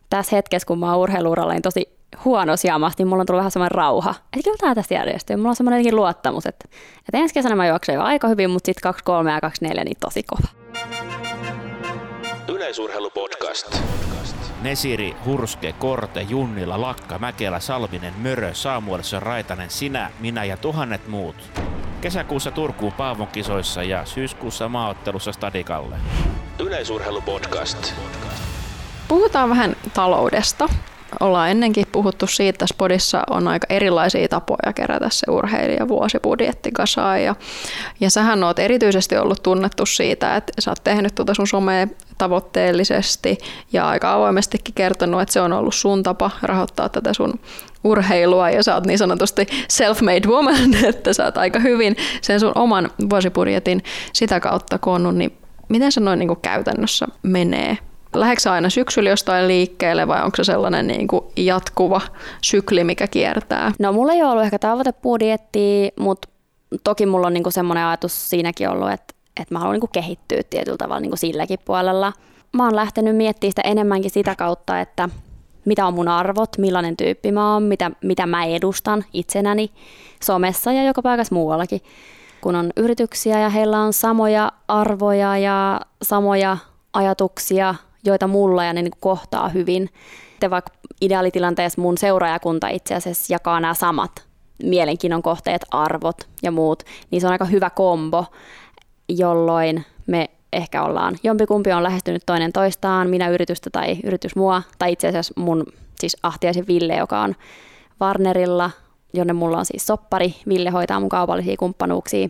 tässä 0.09 0.35
hetkessä, 0.35 0.65
kun 0.65 0.79
mä 0.79 0.91
oon 0.91 1.01
urheiluuralla, 1.01 1.53
niin 1.53 1.61
tosi 1.61 1.89
huono 2.25 2.53
jamasti, 2.63 3.03
niin 3.03 3.07
mulla 3.07 3.21
on 3.21 3.25
tullut 3.25 3.39
vähän 3.39 3.51
semmoinen 3.51 3.75
rauha. 3.75 4.09
Että 4.09 4.43
kyllä 4.43 4.57
tämä 4.57 4.75
tästä 4.75 4.93
järjestyy. 4.93 5.35
Mulla 5.35 5.49
on 5.49 5.55
semmoinen 5.55 5.95
luottamus, 5.95 6.45
että, 6.45 6.65
että 6.99 7.17
ensi 7.17 7.33
kesänä 7.33 7.55
mä 7.55 7.67
juoksen 7.67 7.95
jo 7.95 8.01
aika 8.01 8.27
hyvin, 8.27 8.49
mutta 8.49 8.65
sitten 8.65 8.81
23 8.81 9.31
ja 9.31 9.41
24 9.41 9.83
niin 9.83 9.97
tosi 9.99 10.23
kova. 10.23 10.47
Yleisurheilupodcast. 12.47 13.77
Nesiri, 14.61 15.15
Hurske, 15.25 15.73
Korte, 15.73 16.21
Junnila, 16.21 16.81
Lakka, 16.81 17.19
Mäkelä, 17.19 17.59
Salminen, 17.59 18.13
Mörö, 18.17 18.53
Saamuelissa, 18.53 19.19
Raitanen, 19.19 19.69
sinä, 19.69 20.11
minä 20.19 20.43
ja 20.43 20.57
tuhannet 20.57 21.07
muut. 21.07 21.35
Kesäkuussa 22.01 22.51
Turkuun 22.51 22.93
Paavon 22.93 23.27
kisoissa 23.27 23.83
ja 23.83 24.05
syyskuussa 24.05 24.69
maaottelussa 24.69 25.31
Stadikalle. 25.31 25.95
Yleisurheilupodcast. 26.59 27.93
Puhutaan 29.07 29.49
vähän 29.49 29.75
taloudesta. 29.93 30.69
Ollaan 31.19 31.49
ennenkin 31.49 31.85
puhuttu 31.91 32.27
siitä, 32.27 32.49
että 32.49 32.67
Spodissa 32.67 33.23
on 33.29 33.47
aika 33.47 33.67
erilaisia 33.69 34.27
tapoja 34.27 34.73
kerätä 34.75 35.07
se 35.11 35.31
urheilija 35.31 35.87
vuosibudjetti 35.87 36.71
kasaan. 36.71 37.23
Ja, 37.23 37.35
ja 37.99 38.09
sähän 38.09 38.43
oot 38.43 38.59
erityisesti 38.59 39.17
ollut 39.17 39.43
tunnettu 39.43 39.85
siitä, 39.85 40.35
että 40.35 40.53
sä 40.59 40.71
oot 40.71 40.83
tehnyt 40.83 41.15
tuota 41.15 41.33
sun 41.33 41.47
somea 41.47 41.87
tavoitteellisesti 42.17 43.37
ja 43.73 43.87
aika 43.87 44.13
avoimestikin 44.13 44.75
kertonut, 44.75 45.21
että 45.21 45.33
se 45.33 45.41
on 45.41 45.53
ollut 45.53 45.75
sun 45.75 46.03
tapa 46.03 46.31
rahoittaa 46.41 46.89
tätä 46.89 47.13
sun 47.13 47.39
urheilua 47.83 48.49
ja 48.49 48.63
sä 48.63 48.75
oot 48.75 48.85
niin 48.85 48.97
sanotusti 48.97 49.47
self-made 49.73 50.27
woman, 50.27 50.75
että 50.89 51.13
sä 51.13 51.25
oot 51.25 51.37
aika 51.37 51.59
hyvin 51.59 51.95
sen 52.21 52.39
sun 52.39 52.51
oman 52.55 52.91
vuosibudjetin 53.09 53.83
sitä 54.13 54.39
kautta 54.39 54.77
koonnut, 54.77 55.15
niin 55.15 55.37
miten 55.69 55.91
se 55.91 55.99
noin 55.99 56.19
niin 56.19 56.41
käytännössä 56.41 57.07
menee? 57.23 57.77
Lähdekö 58.15 58.51
aina 58.51 58.69
syksyllä 58.69 59.09
jostain 59.09 59.47
liikkeelle 59.47 60.07
vai 60.07 60.23
onko 60.23 60.35
se 60.35 60.43
sellainen 60.43 60.87
niin 60.87 61.07
kuin 61.07 61.25
jatkuva 61.37 62.01
sykli, 62.41 62.83
mikä 62.83 63.07
kiertää? 63.07 63.71
No 63.79 63.93
mulla 63.93 64.13
ei 64.13 64.23
ole 64.23 64.31
ollut 64.31 64.43
ehkä 64.43 64.59
tavoitebudjettia, 64.59 65.89
mutta 65.99 66.29
toki 66.83 67.05
mulla 67.05 67.27
on 67.27 67.33
niin 67.33 67.43
kuin 67.43 67.53
semmoinen 67.53 67.85
ajatus 67.85 68.29
siinäkin 68.29 68.69
ollut, 68.69 68.91
että, 68.91 69.13
että 69.41 69.55
mä 69.55 69.59
haluan 69.59 69.73
niin 69.73 69.81
kuin 69.81 69.91
kehittyä 69.91 70.41
tietyllä 70.49 70.77
tavalla 70.77 70.99
niin 70.99 71.11
kuin 71.11 71.19
silläkin 71.19 71.59
puolella. 71.65 72.13
Mä 72.53 72.63
oon 72.63 72.75
lähtenyt 72.75 73.15
miettimään 73.15 73.51
sitä 73.51 73.61
enemmänkin 73.65 74.11
sitä 74.11 74.35
kautta, 74.35 74.79
että 74.79 75.09
mitä 75.65 75.87
on 75.87 75.93
mun 75.93 76.07
arvot, 76.07 76.57
millainen 76.57 76.97
tyyppi 76.97 77.31
mä 77.31 77.53
oon, 77.53 77.63
mitä, 77.63 77.91
mitä 78.01 78.25
mä 78.25 78.45
edustan 78.45 79.05
itsenäni 79.13 79.71
somessa 80.23 80.71
ja 80.71 80.83
joka 80.83 81.01
paikassa 81.01 81.35
muuallakin. 81.35 81.81
Kun 82.41 82.55
on 82.55 82.71
yrityksiä 82.77 83.39
ja 83.39 83.49
heillä 83.49 83.79
on 83.79 83.93
samoja 83.93 84.51
arvoja 84.67 85.37
ja 85.37 85.79
samoja 86.01 86.57
ajatuksia 86.93 87.75
joita 88.05 88.27
mulla 88.27 88.63
ja 88.63 88.73
ne 88.73 88.81
niin 88.81 88.91
kohtaa 88.99 89.49
hyvin. 89.49 89.89
Te 90.39 90.49
vaikka 90.49 90.73
ideaalitilanteessa 91.01 91.81
mun 91.81 91.97
seuraajakunta 91.97 92.67
itse 92.67 92.95
asiassa 92.95 93.33
jakaa 93.33 93.59
nämä 93.59 93.73
samat 93.73 94.11
mielenkiinnon 94.63 95.21
kohteet, 95.21 95.65
arvot 95.71 96.27
ja 96.43 96.51
muut, 96.51 96.83
niin 97.11 97.21
se 97.21 97.27
on 97.27 97.31
aika 97.31 97.45
hyvä 97.45 97.69
kombo, 97.69 98.25
jolloin 99.09 99.85
me 100.07 100.29
ehkä 100.53 100.83
ollaan, 100.83 101.15
jompikumpi 101.23 101.71
on 101.71 101.83
lähestynyt 101.83 102.23
toinen 102.25 102.53
toistaan, 102.53 103.09
minä 103.09 103.29
yritystä 103.29 103.69
tai 103.69 103.97
yritys 104.03 104.35
mua, 104.35 104.61
tai 104.79 104.91
itse 104.91 105.07
asiassa 105.07 105.33
mun 105.37 105.65
siis 105.99 106.17
Ahtiaisen 106.23 106.67
Ville, 106.67 106.95
joka 106.95 107.21
on 107.21 107.35
Warnerilla, 108.01 108.71
jonne 109.13 109.33
mulla 109.33 109.57
on 109.57 109.65
siis 109.65 109.87
soppari, 109.87 110.35
Ville 110.47 110.69
hoitaa 110.69 110.99
mun 110.99 111.09
kaupallisia 111.09 111.55
kumppanuuksia, 111.57 112.29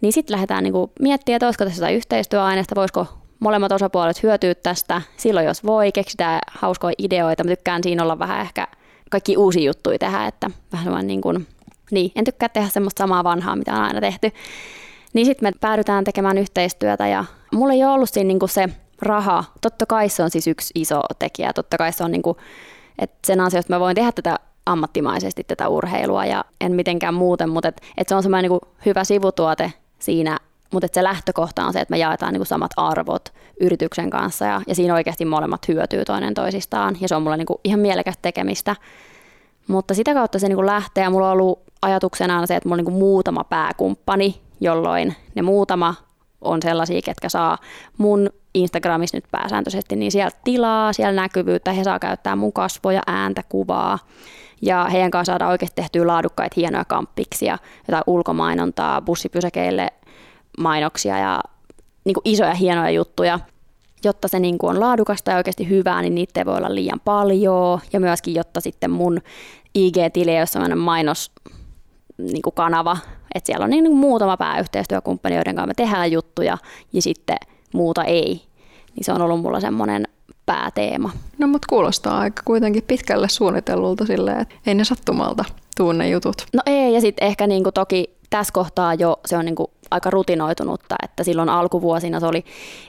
niin 0.00 0.12
sitten 0.12 0.34
lähdetään 0.34 0.64
niinku 0.64 0.92
miettimään, 1.00 1.36
että 1.36 1.46
olisiko 1.46 1.64
tässä 1.64 1.90
yhteistyöaineesta, 1.90 2.74
voisiko 2.74 3.06
molemmat 3.40 3.72
osapuolet 3.72 4.22
hyötyy 4.22 4.54
tästä. 4.54 5.02
Silloin 5.16 5.46
jos 5.46 5.64
voi, 5.64 5.92
keksitään 5.92 6.40
hauskoja 6.50 6.94
ideoita. 6.98 7.44
Mä 7.44 7.50
tykkään 7.50 7.82
siinä 7.82 8.02
olla 8.02 8.18
vähän 8.18 8.40
ehkä 8.40 8.66
kaikki 9.10 9.36
uusi 9.36 9.64
juttuja 9.64 9.98
tehdä, 9.98 10.26
että 10.26 10.50
vähän 10.72 11.06
niin 11.06 11.20
kuin, 11.20 11.46
niin, 11.90 12.12
en 12.16 12.24
tykkää 12.24 12.48
tehdä 12.48 12.68
semmoista 12.68 13.02
samaa 13.02 13.24
vanhaa, 13.24 13.56
mitä 13.56 13.72
on 13.72 13.82
aina 13.82 14.00
tehty. 14.00 14.30
Niin 15.12 15.26
sitten 15.26 15.48
me 15.48 15.52
päädytään 15.60 16.04
tekemään 16.04 16.38
yhteistyötä 16.38 17.08
ja 17.08 17.24
mulla 17.52 17.72
ei 17.72 17.84
ole 17.84 17.92
ollut 17.92 18.10
siinä 18.10 18.28
niin 18.28 18.38
kuin 18.38 18.48
se 18.48 18.68
raha. 19.02 19.44
Totta 19.60 19.86
kai 19.86 20.08
se 20.08 20.22
on 20.22 20.30
siis 20.30 20.46
yksi 20.46 20.72
iso 20.74 21.00
tekijä. 21.18 21.52
Totta 21.52 21.78
kai 21.78 21.92
se 21.92 22.04
on 22.04 22.10
niin 22.10 22.22
kuin, 22.22 22.36
että 22.98 23.18
sen 23.26 23.40
ansiosta 23.40 23.72
mä 23.72 23.80
voin 23.80 23.94
tehdä 23.94 24.12
tätä 24.12 24.38
ammattimaisesti 24.66 25.44
tätä 25.44 25.68
urheilua 25.68 26.26
ja 26.26 26.44
en 26.60 26.72
mitenkään 26.72 27.14
muuten, 27.14 27.48
mutta 27.48 27.68
et, 27.68 27.80
et 27.96 28.08
se 28.08 28.14
on 28.14 28.22
semmoinen 28.22 28.50
niin 28.50 28.60
hyvä 28.86 29.04
sivutuote 29.04 29.72
siinä 29.98 30.38
mutta 30.74 30.88
se 30.92 31.02
lähtökohta 31.02 31.64
on 31.64 31.72
se, 31.72 31.80
että 31.80 31.92
me 31.92 31.98
jaetaan 31.98 32.32
niin 32.32 32.46
samat 32.46 32.70
arvot 32.76 33.32
yrityksen 33.60 34.10
kanssa 34.10 34.44
ja, 34.44 34.60
ja 34.66 34.74
siinä 34.74 34.94
oikeasti 34.94 35.24
molemmat 35.24 35.68
hyötyy 35.68 36.04
toinen 36.04 36.34
toisistaan 36.34 36.96
ja 37.00 37.08
se 37.08 37.16
on 37.16 37.22
mulle 37.22 37.36
niin 37.36 37.46
kuin 37.46 37.58
ihan 37.64 37.80
mielekästä 37.80 38.22
tekemistä. 38.22 38.76
Mutta 39.68 39.94
sitä 39.94 40.14
kautta 40.14 40.38
se 40.38 40.48
niin 40.48 40.56
kuin 40.56 40.66
lähtee 40.66 41.04
ja 41.04 41.10
mulla 41.10 41.26
on 41.26 41.32
ollut 41.32 41.62
ajatuksena 41.82 42.46
se, 42.46 42.56
että 42.56 42.68
mulla 42.68 42.74
on 42.74 42.78
niin 42.78 42.92
kuin 42.92 42.98
muutama 42.98 43.44
pääkumppani, 43.44 44.40
jolloin 44.60 45.14
ne 45.34 45.42
muutama 45.42 45.94
on 46.40 46.62
sellaisia, 46.62 47.02
ketkä 47.02 47.28
saa 47.28 47.58
mun 47.98 48.30
Instagramissa 48.54 49.16
nyt 49.16 49.24
pääsääntöisesti, 49.30 49.96
niin 49.96 50.12
siellä 50.12 50.30
tilaa, 50.44 50.92
siellä 50.92 51.22
näkyvyyttä, 51.22 51.72
he 51.72 51.84
saa 51.84 51.98
käyttää 51.98 52.36
mun 52.36 52.52
kasvoja, 52.52 53.02
ääntä, 53.06 53.42
kuvaa. 53.48 53.98
Ja 54.62 54.84
heidän 54.84 55.10
kanssa 55.10 55.32
saadaan 55.32 55.50
oikeasti 55.50 55.74
tehtyä 55.76 56.06
laadukkaita 56.06 56.54
hienoja 56.56 56.84
kamppiksia, 56.84 57.58
jotain 57.88 58.04
ulkomainontaa 58.06 59.00
bussipysäkeille 59.00 59.90
mainoksia 60.58 61.18
ja 61.18 61.40
niin 62.04 62.14
kuin 62.14 62.22
isoja 62.24 62.54
hienoja 62.54 62.90
juttuja. 62.90 63.40
Jotta 64.04 64.28
se 64.28 64.38
niin 64.38 64.58
kuin 64.58 64.70
on 64.70 64.80
laadukasta 64.80 65.30
ja 65.30 65.36
oikeasti 65.36 65.68
hyvää, 65.68 66.02
niin 66.02 66.14
niitä 66.14 66.40
ei 66.40 66.46
voi 66.46 66.56
olla 66.56 66.74
liian 66.74 67.00
paljon. 67.04 67.80
Ja 67.92 68.00
myöskin, 68.00 68.34
jotta 68.34 68.60
sitten 68.60 68.90
mun 68.90 69.20
IG-tili, 69.74 70.38
jossa 70.38 70.60
on 70.60 70.78
mainos 70.78 71.32
niin 72.18 72.42
kuin 72.42 72.54
kanava, 72.54 72.96
että 73.34 73.46
siellä 73.46 73.64
on 73.64 73.70
niin 73.70 73.84
kuin 73.84 73.96
muutama 73.96 74.36
pääyhteistyökumppani, 74.36 75.34
joiden 75.34 75.54
kanssa 75.54 75.66
me 75.66 75.74
tehdään 75.74 76.12
juttuja 76.12 76.58
ja 76.92 77.02
sitten 77.02 77.36
muuta 77.74 78.04
ei. 78.04 78.42
Niin 78.94 79.04
se 79.04 79.12
on 79.12 79.22
ollut 79.22 79.40
mulla 79.40 79.60
semmoinen 79.60 80.08
pääteema. 80.46 81.10
No 81.38 81.46
mutta 81.46 81.66
kuulostaa 81.68 82.18
aika 82.18 82.42
kuitenkin 82.44 82.82
pitkälle 82.86 83.28
suunnitellulta 83.28 84.06
silleen, 84.06 84.40
että 84.40 84.54
ei 84.66 84.74
ne 84.74 84.84
sattumalta 84.84 85.44
tuu 85.76 85.92
ne 85.92 86.08
jutut. 86.08 86.46
No 86.52 86.62
ei, 86.66 86.94
ja 86.94 87.00
sitten 87.00 87.28
ehkä 87.28 87.46
niinku 87.46 87.72
toki 87.72 88.16
tässä 88.30 88.52
kohtaa 88.52 88.94
jo 88.94 89.20
se 89.26 89.36
on 89.36 89.44
niinku 89.44 89.70
aika 89.90 90.10
rutinoitunutta, 90.10 90.94
että 91.02 91.24
silloin 91.24 91.48
alkuvuosina 91.48 92.20
se 92.20 92.26
oli 92.26 92.44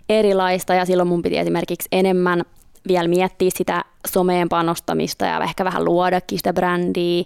erilaista 0.10 0.74
ja 0.74 0.86
silloin 0.86 1.10
mun 1.10 1.22
piti 1.22 1.38
esimerkiksi 1.38 1.88
enemmän 1.92 2.44
vielä 2.88 3.08
miettiä 3.08 3.50
sitä 3.56 3.84
someen 4.08 4.50
panostamista 4.50 5.26
ja 5.26 5.44
ehkä 5.44 5.66
vähän 5.66 5.86
luodakin 5.86 6.38
sitä 6.40 6.54
brändiä. 6.54 7.24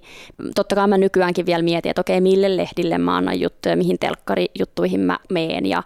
Totta 0.56 0.76
kai 0.76 0.88
mä 0.88 0.98
nykyäänkin 0.98 1.46
vielä 1.46 1.64
mietin, 1.64 1.90
että 1.90 2.02
okei, 2.02 2.22
mille 2.22 2.58
lehdille 2.58 2.98
mä 2.98 3.18
annan 3.18 3.40
juttuja, 3.40 3.78
mihin 3.78 4.00
telkkarijuttuihin 4.00 5.00
mä 5.00 5.20
meen 5.30 5.66
ja 5.66 5.84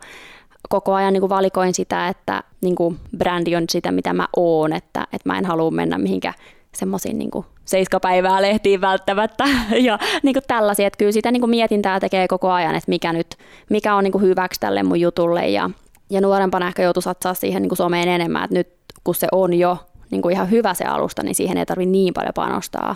koko 0.70 0.94
ajan 0.94 1.14
niin 1.14 1.22
kuin 1.22 1.30
valikoin 1.30 1.74
sitä, 1.74 2.08
että 2.08 2.44
niin 2.62 2.76
kuin 2.76 3.00
brändi 3.18 3.56
on 3.56 3.64
sitä, 3.70 3.92
mitä 3.92 4.14
mä 4.14 4.28
oon, 4.36 4.74
että, 4.74 5.08
että 5.14 5.30
mä 5.30 5.38
en 5.38 5.46
halua 5.46 5.72
mennä 5.72 5.98
mihinkään 5.98 6.34
semmoisiin 6.76 7.20
niin 7.20 7.32
seiskapäivää 7.66 8.42
lehtiin 8.42 8.82
välttämättä 8.82 9.44
ja 9.88 10.00
niin 10.24 10.34
kuin 10.34 10.44
tällaisia, 10.48 10.88
että 10.88 10.98
kyllä 10.98 11.12
sitä 11.12 11.32
niin 11.32 11.42
kuin 11.42 11.50
mietintää 11.50 12.00
tekee 12.00 12.28
koko 12.28 12.52
ajan, 12.52 12.76
että 12.76 12.90
mikä 12.90 13.14
nyt, 13.14 13.38
mikä 13.70 13.96
on 13.96 14.04
niin 14.04 14.12
kuin 14.12 14.22
hyväksi 14.22 14.60
tälle 14.60 14.84
mun 14.84 15.00
jutulle 15.00 15.48
ja, 15.48 15.70
ja 16.10 16.22
nuorempana 16.22 16.68
ehkä 16.68 16.84
joutuu 16.84 17.02
satsaa 17.02 17.34
siihen 17.34 17.62
niin 17.62 17.70
kuin 17.70 17.78
someen 17.78 18.08
enemmän, 18.08 18.44
että 18.44 18.56
nyt 18.56 18.70
kun 19.04 19.16
se 19.16 19.28
on 19.32 19.54
jo 19.54 19.78
niin 20.12 20.22
kuin 20.22 20.34
ihan 20.34 20.52
hyvä 20.52 20.74
se 20.74 20.86
alusta, 20.86 21.24
niin 21.24 21.36
siihen 21.36 21.58
ei 21.58 21.66
tarvitse 21.66 21.92
niin 21.92 22.14
paljon 22.14 22.34
panostaa. 22.34 22.96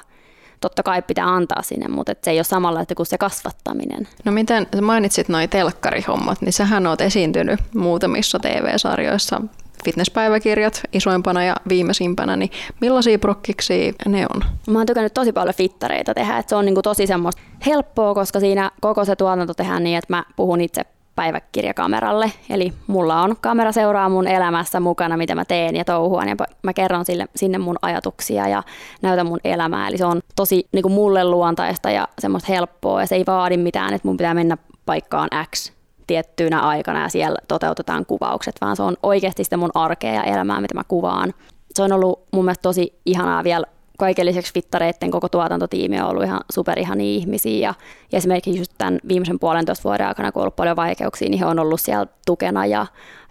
Totta 0.62 0.84
kai 0.84 1.02
pitää 1.02 1.36
antaa 1.36 1.62
sinne, 1.62 1.88
mutta 1.88 2.14
se 2.24 2.32
ei 2.32 2.38
ole 2.38 2.44
samalla 2.44 2.82
että 2.82 2.96
kuin 2.96 3.06
se 3.06 3.18
kasvattaminen. 3.18 4.08
No 4.26 4.32
miten, 4.32 4.68
mainitsit 4.82 5.30
noi 5.30 5.48
telkkarihommat, 5.48 6.42
niin 6.42 6.54
sähän 6.54 6.88
oot 6.88 7.02
esiintynyt 7.02 7.60
muutamissa 7.76 8.40
TV-sarjoissa 8.40 9.42
fitnesspäiväkirjat 9.86 10.82
isoimpana 10.94 11.44
ja 11.44 11.56
viimeisimpänä, 11.70 12.36
niin 12.36 12.50
millaisia 12.82 13.20
prokkiksi 13.20 13.96
ne 14.08 14.26
on? 14.36 14.42
Mä 14.70 14.80
oon 14.80 14.86
tykännyt 14.86 15.14
tosi 15.14 15.34
paljon 15.34 15.56
fittareita 15.56 16.14
tehdä, 16.14 16.38
että 16.38 16.50
se 16.50 16.56
on 16.56 16.66
niinku 16.66 16.82
tosi 16.82 17.08
semmoista 17.08 17.42
helppoa, 17.66 18.14
koska 18.14 18.40
siinä 18.40 18.72
koko 18.82 19.06
se 19.06 19.16
tuotanto 19.16 19.54
tehdään 19.54 19.84
niin, 19.84 19.98
että 19.98 20.14
mä 20.14 20.24
puhun 20.36 20.62
itse 20.62 20.82
päiväkirjakameralle. 21.16 22.32
Eli 22.50 22.74
mulla 22.88 23.22
on 23.22 23.36
kamera 23.42 23.72
seuraa 23.72 24.10
mun 24.10 24.28
elämässä 24.28 24.80
mukana, 24.80 25.18
mitä 25.18 25.36
mä 25.36 25.46
teen 25.46 25.76
ja 25.76 25.86
touhuan 25.86 26.30
ja 26.30 26.36
mä 26.64 26.74
kerron 26.74 27.06
sille, 27.06 27.28
sinne 27.36 27.58
mun 27.58 27.76
ajatuksia 27.82 28.48
ja 28.48 28.64
näytän 29.02 29.28
mun 29.28 29.40
elämää. 29.44 29.88
Eli 29.88 29.98
se 29.98 30.06
on 30.06 30.22
tosi 30.36 30.68
niin 30.72 30.84
kuin 30.84 30.94
mulle 30.94 31.24
luontaista 31.24 31.92
ja 31.92 32.08
semmoista 32.20 32.54
helppoa 32.54 33.02
ja 33.02 33.08
se 33.08 33.16
ei 33.16 33.24
vaadi 33.28 33.58
mitään, 33.58 33.94
että 33.94 34.08
mun 34.08 34.18
pitää 34.18 34.34
mennä 34.34 34.58
paikkaan 34.86 35.30
X 35.56 35.77
tiettyynä 36.08 36.60
aikana 36.60 37.02
ja 37.02 37.10
siellä 37.10 37.38
toteutetaan 37.48 38.06
kuvaukset, 38.06 38.56
vaan 38.62 38.76
se 38.76 38.84
on 38.84 38.98
oikeasti 39.04 39.44
sitä 39.44 39.58
mun 39.58 39.72
arkea 39.74 40.14
ja 40.14 40.24
elämää, 40.24 40.62
mitä 40.62 40.74
mä 40.74 40.84
kuvaan. 40.88 41.34
Se 41.74 41.84
on 41.84 41.92
ollut 41.92 42.24
mun 42.34 42.46
mielestä 42.46 42.62
tosi 42.62 43.00
ihanaa 43.06 43.44
vielä 43.44 43.66
kaiken 43.98 44.26
lisäksi 44.26 44.54
fittareiden 44.54 45.12
koko 45.12 45.30
tuotantotiimi 45.30 46.02
on 46.02 46.08
ollut 46.08 46.24
ihan 46.24 46.42
superihania 46.52 47.06
ihmisiä 47.06 47.68
ja, 47.68 47.74
ja 48.12 48.18
esimerkiksi 48.18 48.58
just 48.58 48.72
tämän 48.78 49.00
viimeisen 49.08 49.40
puolentoista 49.40 49.84
vuoden 49.84 50.08
aikana, 50.08 50.32
kun 50.32 50.40
on 50.40 50.44
ollut 50.44 50.56
paljon 50.56 50.76
vaikeuksia, 50.76 51.30
niin 51.30 51.40
he 51.40 51.46
on 51.46 51.60
ollut 51.60 51.82
siellä 51.82 52.06
tukena 52.26 52.66
ja 52.66 52.86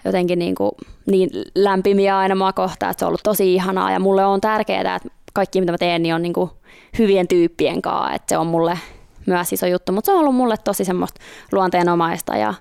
jotenkin 0.05 0.39
niin, 0.39 0.55
kuin 0.55 0.71
niin 1.07 1.31
lämpimiä 1.55 2.19
aina 2.19 2.35
mua 2.35 2.53
kohtaan, 2.53 2.91
että 2.91 3.01
se 3.01 3.05
on 3.05 3.09
ollut 3.09 3.23
tosi 3.23 3.55
ihanaa 3.55 3.91
ja 3.91 4.01
mulle 4.01 4.25
on 4.25 4.41
tärkeää, 4.41 4.97
että 4.97 5.09
kaikki 5.33 5.61
mitä 5.61 5.73
mä 5.73 5.79
teen, 5.79 6.03
niin 6.03 6.15
on 6.15 6.23
niin 6.23 6.33
kuin 6.33 6.51
hyvien 6.99 7.29
tyyppien 7.29 7.83
kanssa, 7.83 8.15
että 8.15 8.27
se 8.29 8.39
on 8.39 8.47
mulle 8.47 8.79
myös 9.27 9.53
iso 9.53 9.67
juttu, 9.67 9.93
mutta 9.93 10.07
se 10.07 10.13
on 10.13 10.21
ollut 10.21 10.35
mulle 10.35 10.57
tosi 10.57 10.85
semmoista 10.85 11.21
luonteenomaista 11.53 12.37
ja 12.37 12.55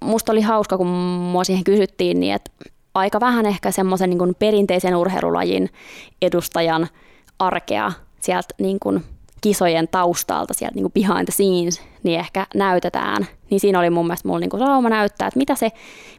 musta 0.00 0.32
oli 0.32 0.40
hauska, 0.40 0.76
kun 0.76 0.86
mua 0.86 1.44
siihen 1.44 1.64
kysyttiin, 1.64 2.20
niin 2.20 2.34
että 2.34 2.50
aika 2.94 3.20
vähän 3.20 3.46
ehkä 3.46 3.70
semmoisen 3.70 4.10
niin 4.10 4.34
perinteisen 4.38 4.96
urheilulajin 4.96 5.70
edustajan 6.22 6.88
arkea 7.38 7.92
sieltä 8.20 8.54
niin 8.58 8.78
kuin 8.80 9.04
kisojen 9.40 9.88
taustalta, 9.88 10.54
sieltä 10.54 10.74
niin 10.74 10.90
kuin 10.90 10.92
behind 10.92 11.24
the 11.24 11.32
scenes, 11.32 11.82
niin 12.02 12.20
ehkä 12.20 12.46
näytetään. 12.54 13.26
Niin 13.50 13.60
siinä 13.60 13.78
oli 13.78 13.90
mun 13.90 14.06
mielestä 14.06 14.28
mulla 14.28 14.40
niin 14.40 14.50
kuin 14.50 14.60
sauma 14.66 14.88
näyttää, 14.88 15.28
että 15.28 15.38
mitä 15.38 15.54
se, 15.54 15.70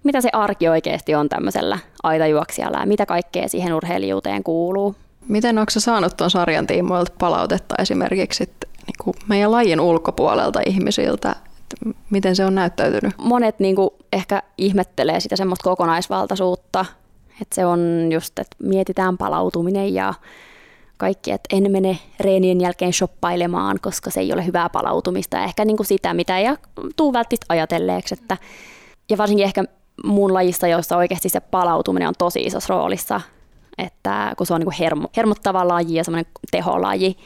mitä 0.03 0.22
se 0.22 0.30
arki 0.34 0.68
oikeasti 0.68 1.16
on 1.16 1.30
tämmöisellä 1.30 1.80
aitajuoksijalla 2.03 2.80
ja 2.80 2.86
mitä 2.86 3.05
kaikkea 3.05 3.47
siihen 3.47 3.74
urheilijuuteen 3.74 4.43
kuuluu. 4.43 4.95
Miten 5.28 5.57
onko 5.57 5.72
saanut 5.72 6.18
tuon 6.18 6.32
sarjan 6.32 6.68
tiimoilta 6.68 7.11
palautetta 7.20 7.76
esimerkiksi 7.80 8.43
että 8.43 8.68
niin 8.88 8.95
kuin 9.03 9.15
meidän 9.27 9.51
lajin 9.51 9.79
ulkopuolelta 9.79 10.59
ihmisiltä, 10.65 11.36
miten 12.09 12.36
se 12.36 12.45
on 12.45 12.55
näyttäytynyt? 12.55 13.13
Monet 13.17 13.59
niin 13.59 13.75
kuin 13.75 13.89
ehkä 14.13 14.43
ihmettelee 14.57 15.19
sitä 15.19 15.36
semmoista 15.36 15.63
kokonaisvaltaisuutta, 15.63 16.86
että 17.41 17.55
se 17.55 17.65
on 17.65 17.79
just, 18.11 18.39
että 18.39 18.55
mietitään 18.63 19.17
palautuminen 19.17 19.93
ja 19.93 20.13
kaikki, 20.97 21.31
että 21.31 21.55
en 21.55 21.71
mene 21.71 21.99
reenien 22.19 22.61
jälkeen 22.61 22.93
shoppailemaan, 22.93 23.79
koska 23.81 24.09
se 24.09 24.19
ei 24.19 24.33
ole 24.33 24.45
hyvää 24.45 24.69
palautumista. 24.69 25.43
Ehkä 25.43 25.65
niin 25.65 25.77
kuin 25.77 25.88
sitä, 25.88 26.13
mitä 26.13 26.38
ei 26.38 26.45
tuu 26.95 27.13
välttämättä 27.13 27.45
ajatelleeksi. 27.49 28.13
Että, 28.13 28.38
ja 29.09 29.17
varsinkin 29.17 29.45
ehkä 29.45 29.63
mun 30.03 30.33
lajissa, 30.33 30.67
joissa 30.67 30.97
oikeasti 30.97 31.29
se 31.29 31.39
palautuminen 31.39 32.07
on 32.07 32.13
tosi 32.17 32.43
isossa 32.43 32.73
roolissa, 32.73 33.21
että 33.77 34.33
kun 34.38 34.47
se 34.47 34.53
on 34.53 34.59
niin 34.59 34.65
kuin 34.65 34.75
hermo, 34.79 35.07
hermottava 35.17 35.67
laji 35.67 35.95
ja 35.95 36.03
semmoinen 36.03 36.31
teholaji, 36.51 37.17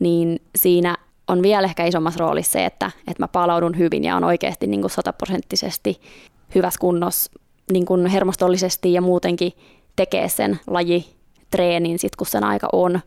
niin 0.00 0.40
siinä 0.56 0.96
on 1.28 1.42
vielä 1.42 1.66
ehkä 1.66 1.84
isommassa 1.84 2.20
roolissa 2.20 2.52
se, 2.52 2.64
että, 2.64 2.90
että 2.98 3.22
mä 3.22 3.28
palaudun 3.28 3.78
hyvin 3.78 4.04
ja 4.04 4.16
on 4.16 4.24
oikeasti 4.24 4.66
niin 4.66 4.80
kuin 4.80 4.90
sataprosenttisesti 4.90 6.00
hyvässä 6.54 6.80
kunnossa 6.80 7.32
niin 7.72 7.86
kuin 7.86 8.06
hermostollisesti 8.06 8.92
ja 8.92 9.00
muutenkin 9.00 9.52
tekee 9.96 10.28
sen 10.28 10.60
laji 10.66 11.06
treenin 11.50 11.98
sit 11.98 12.16
kun 12.16 12.26
sen 12.26 12.44
aika 12.44 12.68
on. 12.72 13.00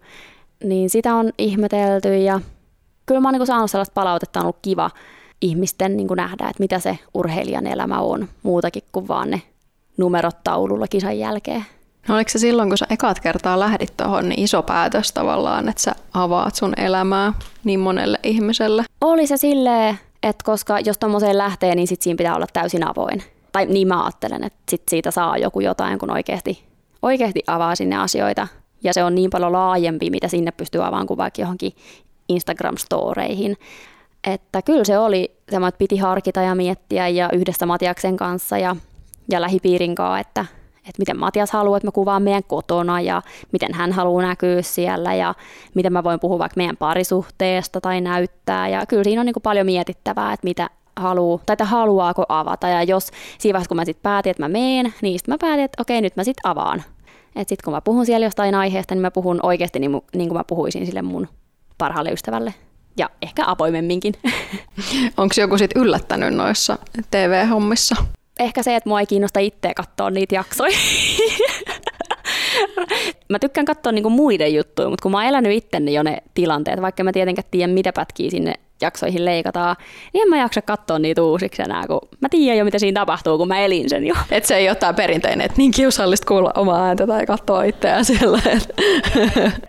Niin 0.63 0.89
sitä 0.89 1.15
on 1.15 1.31
ihmetelty 1.37 2.17
ja 2.17 2.41
kyllä 3.05 3.21
mä 3.21 3.27
oon 3.27 3.33
niin 3.33 3.47
saanut 3.47 3.71
sellaista 3.71 3.93
palautetta, 3.93 4.39
on 4.39 4.45
ollut 4.45 4.59
kiva 4.61 4.91
ihmisten 5.41 5.97
niin 5.97 6.07
nähdä, 6.15 6.49
että 6.49 6.63
mitä 6.63 6.79
se 6.79 6.99
urheilijan 7.13 7.67
elämä 7.67 7.99
on 7.99 8.27
muutakin 8.43 8.83
kuin 8.91 9.07
vaan 9.07 9.29
ne 9.29 9.41
numerot 9.97 10.43
taululla 10.43 10.87
kisan 10.87 11.19
jälkeen. 11.19 11.65
No 12.07 12.15
oliko 12.15 12.29
se 12.29 12.39
silloin, 12.39 12.69
kun 12.69 12.77
sä 12.77 12.85
ekat 12.89 13.19
kertaa 13.19 13.59
lähdit 13.59 13.97
tuohon, 13.97 14.29
niin 14.29 14.39
iso 14.39 14.63
päätös 14.63 15.11
tavallaan, 15.11 15.69
että 15.69 15.81
sä 15.81 15.91
avaat 16.13 16.55
sun 16.55 16.73
elämää 16.77 17.33
niin 17.63 17.79
monelle 17.79 18.19
ihmiselle? 18.23 18.83
Oli 19.01 19.27
se 19.27 19.37
silleen, 19.37 19.99
että 20.23 20.43
koska 20.43 20.79
jos 20.79 20.97
tommoseen 20.97 21.37
lähtee, 21.37 21.75
niin 21.75 21.87
sit 21.87 22.01
siinä 22.01 22.17
pitää 22.17 22.35
olla 22.35 22.47
täysin 22.53 22.87
avoin. 22.87 23.23
Tai 23.51 23.65
niin 23.65 23.87
mä 23.87 24.03
ajattelen, 24.03 24.43
että 24.43 24.59
sit 24.69 24.81
siitä 24.89 25.11
saa 25.11 25.37
joku 25.37 25.59
jotain, 25.59 25.99
kun 25.99 26.11
oikeasti 26.11 26.71
oikeasti 27.01 27.43
avaa 27.47 27.75
sinne 27.75 27.97
asioita. 27.97 28.47
Ja 28.83 28.93
se 28.93 29.03
on 29.03 29.15
niin 29.15 29.29
paljon 29.29 29.51
laajempi, 29.51 30.09
mitä 30.09 30.27
sinne 30.27 30.51
pystyy 30.51 30.81
avaamaan 30.81 31.07
kuin 31.07 31.17
vaikka 31.17 31.41
johonkin 31.41 31.71
Instagram-storeihin. 32.33 33.55
Että 34.27 34.61
kyllä 34.61 34.83
se 34.83 34.97
oli 34.97 35.31
semmoinen, 35.49 35.69
että 35.69 35.77
piti 35.79 35.97
harkita 35.97 36.41
ja 36.41 36.55
miettiä 36.55 37.07
ja 37.07 37.29
yhdessä 37.33 37.65
Matiaksen 37.65 38.17
kanssa 38.17 38.57
ja, 38.57 38.75
ja 39.29 39.41
lähipiirin 39.41 39.95
kanssa, 39.95 40.19
että, 40.19 40.45
että 40.81 40.99
miten 40.99 41.19
Matias 41.19 41.51
haluaa, 41.51 41.77
että 41.77 41.87
mä 41.87 41.91
kuvaan 41.91 42.23
meidän 42.23 42.43
kotona 42.43 43.01
ja 43.01 43.21
miten 43.51 43.73
hän 43.73 43.91
haluaa 43.91 44.25
näkyä 44.25 44.61
siellä 44.61 45.13
ja 45.13 45.35
miten 45.73 45.93
mä 45.93 46.03
voin 46.03 46.19
puhua 46.19 46.39
vaikka 46.39 46.57
meidän 46.57 46.77
parisuhteesta 46.77 47.81
tai 47.81 48.01
näyttää. 48.01 48.67
Ja 48.67 48.85
kyllä 48.85 49.03
siinä 49.03 49.21
on 49.21 49.25
niin 49.25 49.33
kuin 49.33 49.43
paljon 49.43 49.65
mietittävää, 49.65 50.33
että 50.33 50.47
mitä 50.47 50.69
haluu, 50.95 51.41
tai 51.45 51.53
että 51.53 51.65
haluaako 51.65 52.25
avata. 52.29 52.67
Ja 52.67 52.83
jos 52.83 53.11
siinä 53.37 53.53
vaiheessa, 53.53 53.69
kun 53.69 53.77
mä 53.77 53.85
sitten 53.85 54.03
päätin, 54.03 54.29
että 54.29 54.43
mä 54.43 54.49
meen, 54.49 54.93
niin 55.01 55.19
sitten 55.19 55.33
mä 55.33 55.37
päätin, 55.41 55.65
että 55.65 55.81
okei, 55.81 56.01
nyt 56.01 56.15
mä 56.15 56.23
sitten 56.23 56.49
avaan. 56.49 56.83
Että 57.35 57.49
sitten 57.49 57.63
kun 57.63 57.73
mä 57.73 57.81
puhun 57.81 58.05
siellä 58.05 58.25
jostain 58.25 58.55
aiheesta, 58.55 58.95
niin 58.95 59.01
mä 59.01 59.11
puhun 59.11 59.39
oikeasti 59.43 59.79
niin, 59.79 59.91
niin 59.91 60.29
kuin 60.29 60.37
mä 60.37 60.43
puhuisin 60.43 60.85
sille 60.85 61.01
mun 61.01 61.27
parhaalle 61.77 62.11
ystävälle. 62.11 62.53
Ja 62.97 63.09
ehkä 63.21 63.43
avoimemminkin. 63.47 64.13
Onko 65.17 65.35
joku 65.37 65.57
sitten 65.57 65.81
yllättänyt 65.81 66.33
noissa 66.33 66.77
TV-hommissa? 67.11 67.95
Ehkä 68.41 68.63
se, 68.63 68.75
että 68.75 68.89
mua 68.89 68.99
ei 68.99 69.05
kiinnosta 69.05 69.39
itseä 69.39 69.73
katsoa 69.73 70.09
niitä 70.09 70.35
jaksoja. 70.35 70.77
mä 73.29 73.39
tykkään 73.39 73.65
katsoa 73.65 73.91
niinku 73.91 74.09
muiden 74.09 74.53
juttuja, 74.53 74.89
mutta 74.89 75.03
kun 75.03 75.11
mä 75.11 75.17
oon 75.17 75.27
elänyt 75.27 75.57
itteni 75.57 75.93
jo 75.93 76.03
ne 76.03 76.17
tilanteet, 76.33 76.81
vaikka 76.81 77.03
mä 77.03 77.11
tietenkään 77.11 77.47
tiedän, 77.51 77.69
mitä 77.69 77.93
pätkiä 77.93 78.29
sinne 78.29 78.53
jaksoihin 78.81 79.25
leikataan, 79.25 79.75
niin 80.13 80.21
en 80.21 80.29
mä 80.29 80.37
jaksa 80.37 80.61
katsoa 80.61 80.99
niitä 80.99 81.23
uusiksi 81.23 81.61
enää, 81.61 81.87
kun 81.87 81.99
mä 82.21 82.29
tiedän 82.29 82.57
jo, 82.57 82.65
mitä 82.65 82.79
siinä 82.79 83.01
tapahtuu, 83.01 83.37
kun 83.37 83.47
mä 83.47 83.59
elin 83.59 83.89
sen 83.89 84.07
jo. 84.07 84.15
Et 84.31 84.45
se 84.45 84.55
ei 84.55 84.69
ole 84.69 84.75
tämä 84.75 84.93
perinteinen, 84.93 85.45
että 85.45 85.57
niin 85.57 85.71
kiusallista 85.71 86.27
kuulla 86.27 86.51
omaa 86.55 86.85
ääntä 86.85 87.07
tai 87.07 87.25
katsoa 87.25 87.63
itseään 87.63 88.05
siellä. 88.05 88.39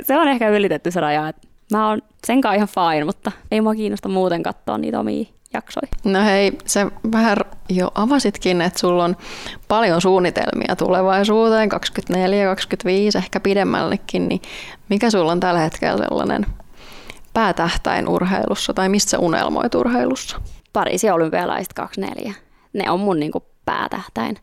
se 0.06 0.18
on 0.18 0.28
ehkä 0.28 0.48
ylitetty 0.48 0.90
se 0.90 1.00
raja, 1.00 1.28
että 1.28 1.48
mä 1.70 1.88
oon 1.88 2.02
sen 2.26 2.40
kanssa 2.40 2.56
ihan 2.56 2.92
fine, 2.92 3.04
mutta 3.04 3.32
ei 3.50 3.60
mua 3.60 3.74
kiinnosta 3.74 4.08
muuten 4.08 4.42
katsoa 4.42 4.78
niitä 4.78 5.00
omia 5.00 5.24
jaksoja. 5.54 5.88
No 6.04 6.24
hei, 6.24 6.58
se 6.66 6.86
vähän 7.12 7.36
jo 7.68 7.90
avasitkin, 7.94 8.60
että 8.60 8.78
sulla 8.78 9.04
on 9.04 9.16
paljon 9.68 10.00
suunnitelmia 10.00 10.76
tulevaisuuteen, 10.76 11.68
24, 11.68 12.46
25, 12.46 13.18
ehkä 13.18 13.40
pidemmällekin, 13.40 14.28
niin 14.28 14.42
mikä 14.88 15.10
sulla 15.10 15.32
on 15.32 15.40
tällä 15.40 15.60
hetkellä 15.60 16.04
sellainen 16.08 16.46
päätähtäin 17.34 18.08
urheilussa 18.08 18.74
tai 18.74 18.88
mistä 18.88 19.18
unelmoit 19.18 19.74
urheilussa? 19.74 20.40
Pariisi 20.72 21.10
olympialaiset 21.10 21.72
24. 21.72 22.34
Ne 22.72 22.90
on 22.90 23.00
mun 23.00 23.20
niinku 23.20 23.42
päätähtäin. 23.64 24.38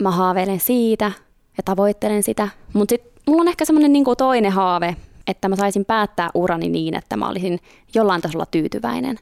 Mä 0.00 0.10
haaveilen 0.10 0.60
siitä 0.60 1.12
ja 1.56 1.62
tavoittelen 1.64 2.22
sitä, 2.22 2.48
mutta 2.72 2.92
sitten 2.92 3.12
mulla 3.26 3.40
on 3.40 3.48
ehkä 3.48 3.64
semmoinen 3.64 3.92
niinku 3.92 4.16
toinen 4.16 4.52
haave, 4.52 4.96
että 5.26 5.48
mä 5.48 5.56
saisin 5.56 5.84
päättää 5.84 6.30
urani 6.34 6.68
niin, 6.68 6.94
että 6.94 7.16
mä 7.16 7.28
olisin 7.28 7.58
jollain 7.94 8.22
tasolla 8.22 8.46
tyytyväinen. 8.46 9.18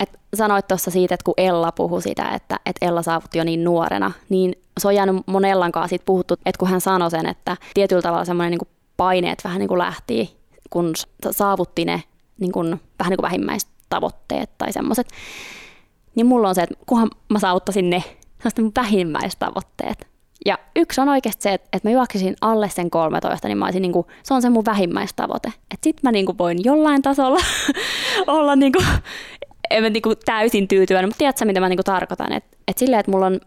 Et 0.00 0.20
sanoit 0.34 0.68
tuossa 0.68 0.90
siitä, 0.90 1.14
että 1.14 1.24
kun 1.24 1.34
Ella 1.36 1.72
puhui 1.72 2.02
sitä, 2.02 2.28
että, 2.28 2.60
että 2.66 2.86
Ella 2.86 3.02
saavutti 3.02 3.38
jo 3.38 3.44
niin 3.44 3.64
nuorena, 3.64 4.12
niin 4.28 4.54
se 4.80 4.88
on 4.88 4.94
jäänyt 4.94 5.16
monellan 5.26 5.72
kanssa 5.72 5.88
siitä 5.88 6.04
puhuttu, 6.04 6.34
että 6.34 6.58
kun 6.58 6.68
hän 6.68 6.80
sanoi 6.80 7.10
sen, 7.10 7.26
että 7.26 7.56
tietyllä 7.74 8.02
tavalla 8.02 8.24
semmoinen 8.24 8.50
niin 8.50 8.68
paineet 8.96 9.44
vähän 9.44 9.58
niin 9.58 9.68
kuin 9.68 9.78
lähti, 9.78 10.36
kun 10.70 10.92
saavutti 11.30 11.84
ne 11.84 12.02
niin 12.40 12.52
kuin, 12.52 12.80
vähän 12.98 13.10
niin 13.10 13.16
kuin 13.16 13.22
vähimmäistavoitteet 13.22 14.50
tai 14.58 14.72
semmoiset, 14.72 15.06
niin 16.14 16.26
mulla 16.26 16.48
on 16.48 16.54
se, 16.54 16.62
että 16.62 16.74
kunhan 16.86 17.10
mä 17.28 17.38
saavuttaisin 17.38 17.90
ne 17.90 18.04
vähimmäistavoitteet. 18.76 20.12
Ja 20.46 20.58
yksi 20.76 21.00
on 21.00 21.08
oikeasti 21.08 21.42
se, 21.42 21.52
että, 21.52 21.68
että 21.72 21.88
mä 21.88 21.92
juoksisin 21.92 22.36
alle 22.40 22.68
sen 22.68 22.90
13, 22.90 23.48
niin 23.48 23.58
mä 23.58 23.64
olisin, 23.64 23.82
niin 23.82 23.92
kuin, 23.92 24.06
se 24.22 24.34
on 24.34 24.42
se 24.42 24.50
mun 24.50 24.64
vähimmäistavoite. 24.64 25.48
Että 25.48 25.84
sit 25.84 26.02
mä 26.02 26.12
niin 26.12 26.26
kuin 26.26 26.38
voin 26.38 26.64
jollain 26.64 27.02
tasolla 27.02 27.40
olla 28.26 28.56
niin 28.56 28.72
kuin, 28.72 28.86
en 29.70 29.82
mä 29.82 29.90
niin 29.90 30.02
kuin 30.02 30.16
täysin 30.24 30.68
tyytyväinen, 30.68 31.08
mutta 31.08 31.18
tiedätkö 31.18 31.44
mitä 31.44 31.60
mä 31.60 31.68
niin 31.68 31.76
kuin 31.76 31.84
tarkoitan? 31.84 32.32
Että, 32.32 32.56
että 32.68 32.80
silleen, 32.80 33.00
että 33.00 33.12
mulla 33.12 33.26
on 33.26 33.40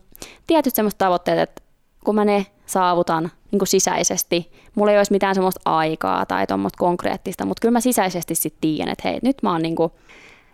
tietyt 0.48 0.76
semmoiset 0.76 0.98
tavoitteet, 0.98 1.40
että 1.40 1.62
kun 2.06 2.16
mä 2.16 2.26
ne 2.26 2.46
saavutan 2.66 3.32
niin 3.52 3.60
kuin 3.60 3.68
sisäisesti, 3.68 4.52
mulla 4.76 4.92
ei 4.92 4.98
olisi 4.98 5.12
mitään 5.12 5.36
semmoista 5.36 5.62
aikaa 5.66 6.26
tai 6.26 6.48
tuommoista 6.48 6.78
konkreettista, 6.78 7.46
mutta 7.46 7.62
kyllä 7.62 7.72
mä 7.72 7.82
sisäisesti 7.82 8.36
sitten 8.36 8.62
tiedän, 8.62 8.92
että 8.92 9.10
hei, 9.10 9.20
nyt 9.24 9.38
mä 9.44 9.52
oon 9.52 9.62
niin 9.62 9.76
kuin, 9.76 9.92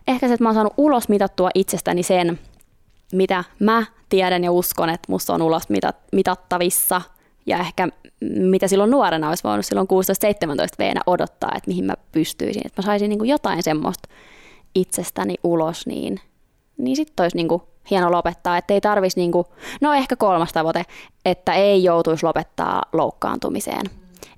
ehkä 0.07 0.27
se, 0.27 0.33
että 0.33 0.43
mä 0.43 0.49
oon 0.49 0.53
saanut 0.53 0.73
ulos 0.77 1.09
mitattua 1.09 1.49
itsestäni 1.55 2.03
sen, 2.03 2.39
mitä 3.11 3.43
mä 3.59 3.85
tiedän 4.09 4.43
ja 4.43 4.51
uskon, 4.51 4.89
että 4.89 5.11
musta 5.11 5.33
on 5.33 5.41
ulos 5.41 5.69
mitat, 5.69 5.95
mitattavissa 6.11 7.01
ja 7.45 7.57
ehkä 7.57 7.87
mitä 8.21 8.67
silloin 8.67 8.91
nuorena 8.91 9.29
olisi 9.29 9.43
voinut 9.43 9.65
silloin 9.65 9.87
16-17 9.87 10.75
veenä 10.79 11.01
odottaa, 11.07 11.51
että 11.55 11.67
mihin 11.67 11.85
mä 11.85 11.93
pystyisin, 12.11 12.61
että 12.65 12.81
mä 12.81 12.85
saisin 12.85 13.09
niin 13.09 13.25
jotain 13.25 13.63
semmoista 13.63 14.09
itsestäni 14.75 15.35
ulos, 15.43 15.87
niin, 15.87 16.19
niin 16.77 16.95
sitten 16.95 17.23
olisi 17.23 17.37
niin 17.37 17.61
hieno 17.89 18.11
lopettaa, 18.11 18.57
että 18.57 18.73
ei 18.73 18.81
tarvitsisi, 18.81 19.19
niin 19.19 19.45
no 19.81 19.93
ehkä 19.93 20.15
kolmas 20.15 20.53
tavoite, 20.53 20.85
että 21.25 21.53
ei 21.53 21.83
joutuisi 21.83 22.25
lopettaa 22.25 22.83
loukkaantumiseen. 22.93 23.85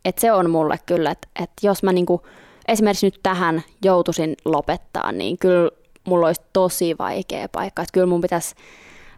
Et 0.06 0.18
se 0.18 0.32
on 0.32 0.50
mulle 0.50 0.80
kyllä, 0.86 1.12
että, 1.12 1.28
että 1.36 1.68
jos 1.68 1.84
mä 1.84 1.94
niin 1.94 2.06
kuin, 2.06 2.22
esimerkiksi 2.68 3.08
nyt 3.08 3.20
tähän 3.24 3.64
joutuisin 3.84 4.36
lopettaa, 4.46 5.12
niin 5.12 5.38
kyllä 5.38 5.72
mulla 6.08 6.28
olisi 6.28 6.42
tosi 6.54 6.96
vaikea 7.00 7.50
paikka. 7.50 7.82
Että 7.82 7.94
kyllä 7.94 8.08
mun 8.08 8.22
pitäisi 8.22 8.56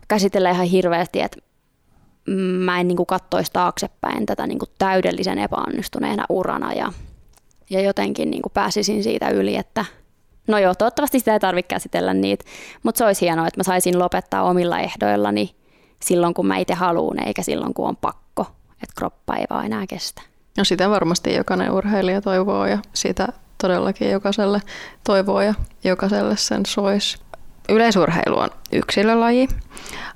käsitellä 0.07 0.51
ihan 0.51 0.65
hirveästi, 0.65 1.21
että 1.21 1.37
mä 2.65 2.79
en 2.79 2.87
niin 2.87 2.97
kuin 2.97 3.07
kattoisi 3.07 3.51
taaksepäin 3.53 4.25
tätä 4.25 4.47
niin 4.47 4.59
kuin 4.59 4.69
täydellisen 4.77 5.39
epäonnistuneena 5.39 6.25
urana 6.29 6.73
ja, 6.73 6.93
ja 7.69 7.81
jotenkin 7.81 8.31
niin 8.31 8.41
kuin 8.41 8.53
pääsisin 8.53 9.03
siitä 9.03 9.29
yli, 9.29 9.55
että 9.55 9.85
no 10.47 10.57
joo, 10.57 10.75
toivottavasti 10.75 11.19
sitä 11.19 11.33
ei 11.33 11.39
tarvitse 11.39 11.67
käsitellä 11.67 12.13
niitä, 12.13 12.45
mutta 12.83 12.97
se 12.97 13.05
olisi 13.05 13.21
hienoa, 13.21 13.47
että 13.47 13.59
mä 13.59 13.63
saisin 13.63 13.99
lopettaa 13.99 14.43
omilla 14.43 14.79
ehdoillani 14.79 15.55
silloin, 15.99 16.33
kun 16.33 16.47
mä 16.47 16.57
itse 16.57 16.73
haluan, 16.73 17.27
eikä 17.27 17.43
silloin, 17.43 17.73
kun 17.73 17.87
on 17.87 17.95
pakko, 17.95 18.47
että 18.73 18.93
kroppa 18.97 19.35
ei 19.35 19.45
vaan 19.49 19.65
enää 19.65 19.87
kestä. 19.87 20.21
No 20.57 20.63
sitä 20.63 20.89
varmasti 20.89 21.33
jokainen 21.33 21.71
urheilija 21.71 22.21
toivoo 22.21 22.65
ja 22.65 22.79
sitä 22.93 23.27
todellakin 23.61 24.11
jokaiselle 24.11 24.61
toivoo 25.03 25.41
ja 25.41 25.53
jokaiselle 25.83 26.37
sen 26.37 26.65
sois. 26.67 27.17
Yleisurheilu 27.69 28.37
on 28.37 28.49
yksilölaji, 28.71 29.47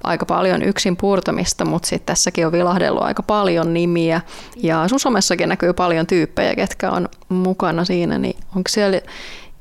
aika 0.03 0.25
paljon 0.25 0.63
yksin 0.63 0.97
puurtamista, 0.97 1.65
mutta 1.65 1.87
sitten 1.87 2.05
tässäkin 2.05 2.45
on 2.45 2.51
vilahdellut 2.51 3.03
aika 3.03 3.23
paljon 3.23 3.73
nimiä. 3.73 4.21
Ja 4.63 4.87
sun 4.87 4.99
somessakin 4.99 5.49
näkyy 5.49 5.73
paljon 5.73 6.07
tyyppejä, 6.07 6.55
ketkä 6.55 6.91
on 6.91 7.09
mukana 7.29 7.85
siinä, 7.85 8.17
niin 8.17 8.35
onko 8.55 8.67
siellä 8.69 9.01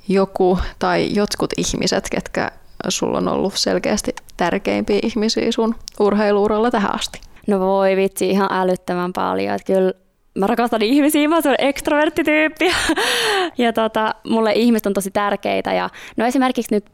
joku 0.08 0.58
tai 0.78 1.14
jotkut 1.14 1.50
ihmiset, 1.56 2.08
ketkä 2.10 2.52
sulla 2.88 3.18
on 3.18 3.28
ollut 3.28 3.54
selkeästi 3.54 4.14
tärkeimpiä 4.36 4.98
ihmisiä 5.02 5.52
sun 5.52 5.74
urheiluuralla 6.00 6.70
tähän 6.70 6.94
asti? 6.94 7.20
No 7.46 7.60
voi 7.60 7.96
vitsi, 7.96 8.30
ihan 8.30 8.48
älyttömän 8.52 9.12
paljon. 9.12 9.54
Että 9.54 9.72
kyllä 9.72 9.92
mä 10.34 10.46
rakastan 10.46 10.82
ihmisiä, 10.82 11.28
mä 11.28 11.34
oon 11.34 11.54
ekstroverttityyppi. 11.58 12.70
ja 13.58 13.72
tota, 13.72 14.14
mulle 14.28 14.52
ihmiset 14.52 14.86
on 14.86 14.92
tosi 14.92 15.10
tärkeitä. 15.10 15.74
Ja 15.74 15.90
no 16.16 16.26
esimerkiksi 16.26 16.74
nyt 16.74 16.84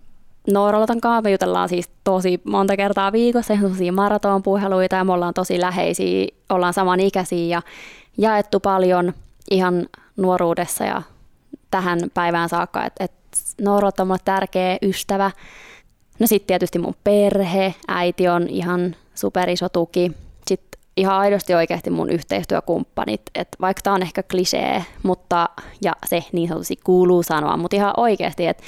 Nooralotan 0.53 1.01
kanssa 1.01 1.23
me 1.23 1.31
jutellaan 1.31 1.69
siis 1.69 1.91
tosi 2.05 2.41
monta 2.45 2.77
kertaa 2.77 3.13
viikossa, 3.13 3.55
ihan 3.55 3.71
tosi 3.71 3.91
maratonpuheluita 3.91 4.97
ja 4.97 5.05
me 5.05 5.13
ollaan 5.13 5.35
tosi 5.35 5.61
läheisiä, 5.61 6.27
ollaan 6.49 6.75
samanikäisiä 6.75 7.47
ja 7.47 7.63
jaettu 8.19 8.61
paljon 8.61 9.13
ihan 9.51 9.87
nuoruudessa 10.17 10.85
ja 10.85 11.03
tähän 11.71 11.99
päivään 12.15 12.49
saakka, 12.49 12.85
että 12.85 13.05
et 13.05 13.13
Noorot 13.61 14.01
on 14.01 14.07
mulle 14.07 14.21
tärkeä 14.25 14.79
ystävä. 14.83 15.31
No 16.19 16.27
sitten 16.27 16.47
tietysti 16.47 16.79
mun 16.79 16.95
perhe, 17.05 17.75
äiti 17.89 18.29
on 18.29 18.49
ihan 18.49 18.97
superiso 19.15 19.69
tuki. 19.69 20.13
Sitten 20.47 20.81
ihan 20.97 21.17
aidosti 21.17 21.55
oikeasti 21.55 21.91
mun 21.91 22.11
yhteistyökumppanit, 22.11 23.23
että 23.35 23.57
vaikka 23.61 23.81
tämä 23.83 23.95
on 23.95 24.03
ehkä 24.03 24.23
klisee, 24.23 24.85
mutta, 25.03 25.49
ja 25.83 25.93
se 26.07 26.25
niin 26.33 26.49
sanotusti 26.49 26.77
kuuluu 26.85 27.23
sanoa, 27.23 27.57
mutta 27.57 27.77
ihan 27.77 27.95
oikeasti, 27.97 28.47
että 28.47 28.63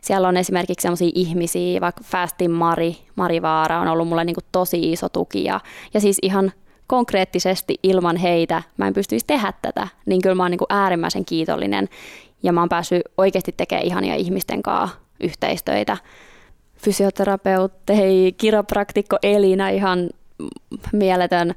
siellä 0.00 0.28
on 0.28 0.36
esimerkiksi 0.36 0.82
sellaisia 0.82 1.10
ihmisiä, 1.14 1.80
vaikka 1.80 2.04
Fastin 2.04 2.50
Mari, 2.50 2.96
Mari 3.16 3.42
Vaara 3.42 3.80
on 3.80 3.88
ollut 3.88 4.08
mulle 4.08 4.24
niin 4.24 4.36
tosi 4.52 4.92
iso 4.92 5.08
tuki 5.08 5.44
ja, 5.44 5.60
ja 5.94 6.00
siis 6.00 6.18
ihan 6.22 6.52
konkreettisesti 6.86 7.78
ilman 7.82 8.16
heitä 8.16 8.62
mä 8.76 8.86
en 8.86 8.94
pystyisi 8.94 9.26
tehdä 9.26 9.52
tätä, 9.62 9.88
niin 10.06 10.22
kyllä 10.22 10.34
mä 10.34 10.42
oon 10.42 10.50
niin 10.50 10.58
kuin 10.58 10.66
äärimmäisen 10.70 11.24
kiitollinen. 11.24 11.88
Ja 12.42 12.52
mä 12.52 12.60
oon 12.60 12.68
päässyt 12.68 13.02
oikeasti 13.18 13.54
tekemään 13.56 13.86
ihania 13.86 14.14
ihmisten 14.14 14.62
kanssa 14.62 14.96
yhteistöitä. 15.20 15.96
Fysioterapeutti, 16.76 18.32
kiropraktikko 18.38 19.16
Elina, 19.22 19.68
ihan 19.68 20.10
mieletön 20.92 21.54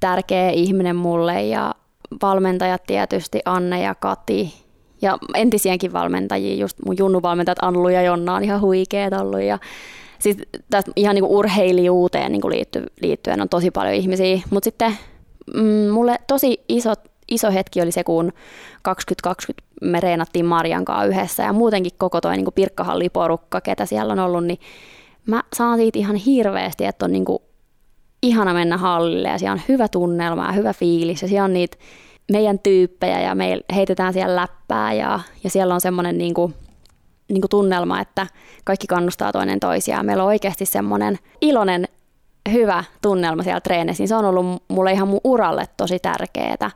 tärkeä 0.00 0.50
ihminen 0.50 0.96
mulle. 0.96 1.42
Ja 1.42 1.74
valmentajat 2.22 2.82
tietysti 2.86 3.40
Anne 3.44 3.82
ja 3.82 3.94
Kati. 3.94 4.54
Ja 5.02 5.18
entisiäkin 5.34 5.92
valmentajia, 5.92 6.54
just 6.54 6.76
mun 6.86 6.98
junnuvalmentajat 6.98 7.58
Anlu 7.62 7.88
ja 7.88 8.02
Jonna 8.02 8.34
on 8.34 8.44
ihan 8.44 8.60
huikeet 8.60 9.12
ollut. 9.12 9.40
Ja 9.40 9.58
siis 10.18 10.36
tästä 10.70 10.90
ihan 10.96 11.14
niin 11.14 11.24
kuin 11.24 11.36
urheilijuuteen 11.36 12.32
niin 12.32 12.42
kuin 12.42 12.54
liitty, 12.54 12.86
liittyen 13.00 13.40
on 13.40 13.48
tosi 13.48 13.70
paljon 13.70 13.94
ihmisiä, 13.94 14.40
mutta 14.50 14.64
sitten 14.64 14.98
mm, 15.54 15.90
mulle 15.92 16.16
tosi 16.26 16.60
iso, 16.68 16.92
iso 17.30 17.50
hetki 17.50 17.82
oli 17.82 17.92
se, 17.92 18.04
kun 18.04 18.32
2020 18.82 19.68
me 19.82 20.00
reenattiin 20.00 20.46
Marjan 20.46 20.84
kanssa 20.84 21.04
yhdessä. 21.04 21.42
Ja 21.42 21.52
muutenkin 21.52 21.92
koko 21.98 22.20
toi 22.20 22.36
niin 22.36 22.44
kuin 22.44 22.54
pirkkahalliporukka, 22.54 23.60
ketä 23.60 23.86
siellä 23.86 24.12
on 24.12 24.18
ollut, 24.18 24.44
niin 24.44 24.58
mä 25.26 25.42
saan 25.56 25.78
siitä 25.78 25.98
ihan 25.98 26.16
hirveästi, 26.16 26.84
että 26.84 27.04
on 27.04 27.12
niin 27.12 27.24
kuin 27.24 27.42
ihana 28.22 28.54
mennä 28.54 28.76
hallille. 28.76 29.28
Ja 29.28 29.38
siellä 29.38 29.52
on 29.52 29.60
hyvä 29.68 29.88
tunnelma 29.88 30.46
ja 30.46 30.52
hyvä 30.52 30.72
fiilis. 30.72 31.22
Ja 31.22 31.28
siellä 31.28 31.44
on 31.44 31.52
niitä 31.52 31.76
meidän 32.32 32.58
tyyppejä 32.58 33.20
ja 33.20 33.34
me 33.34 33.60
heitetään 33.74 34.12
siellä 34.12 34.36
läppää 34.36 34.92
ja, 34.92 35.20
ja 35.44 35.50
siellä 35.50 35.74
on 35.74 35.80
semmoinen 35.80 36.18
niin 36.18 36.34
kuin, 36.34 36.54
niin 37.28 37.40
kuin 37.40 37.50
tunnelma, 37.50 38.00
että 38.00 38.26
kaikki 38.64 38.86
kannustaa 38.86 39.32
toinen 39.32 39.60
toisiaan. 39.60 40.06
Meillä 40.06 40.22
on 40.22 40.28
oikeasti 40.28 40.66
semmoinen 40.66 41.18
iloinen, 41.40 41.88
hyvä 42.52 42.84
tunnelma 43.02 43.42
siellä 43.42 43.60
treenissä, 43.60 44.00
niin 44.02 44.08
se 44.08 44.14
on 44.14 44.24
ollut 44.24 44.62
mulle 44.68 44.92
ihan 44.92 45.08
mun 45.08 45.20
uralle 45.24 45.68
tosi 45.76 45.98
tärkeää. 45.98 46.70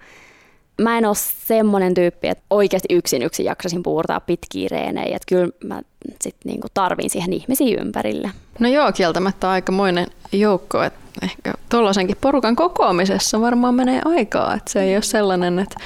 Mä 0.80 0.98
en 0.98 1.04
ole 1.04 1.14
semmoinen 1.46 1.94
tyyppi, 1.94 2.28
että 2.28 2.44
oikeasti 2.50 2.88
yksin 2.94 3.22
yksin 3.22 3.46
jaksasin 3.46 3.82
puurtaa 3.82 4.20
pitkiä 4.20 4.68
reenejä. 4.70 5.16
Että 5.16 5.26
kyllä 5.28 5.48
mä 5.64 5.82
sit 6.20 6.36
niinku 6.44 6.68
tarvin 6.74 7.10
siihen 7.10 7.32
ihmisiä 7.32 7.80
ympärille. 7.80 8.30
No 8.58 8.68
joo, 8.68 8.92
kieltämättä 8.92 9.50
aikamoinen 9.50 10.06
joukko. 10.32 10.82
Että 10.82 11.00
ehkä 11.22 11.54
tuollaisenkin 11.68 12.16
porukan 12.20 12.56
kokoamisessa 12.56 13.40
varmaan 13.40 13.74
menee 13.74 14.02
aikaa. 14.04 14.54
Että 14.54 14.72
se 14.72 14.82
ei 14.82 14.96
ole 14.96 15.02
sellainen, 15.02 15.58
että, 15.58 15.76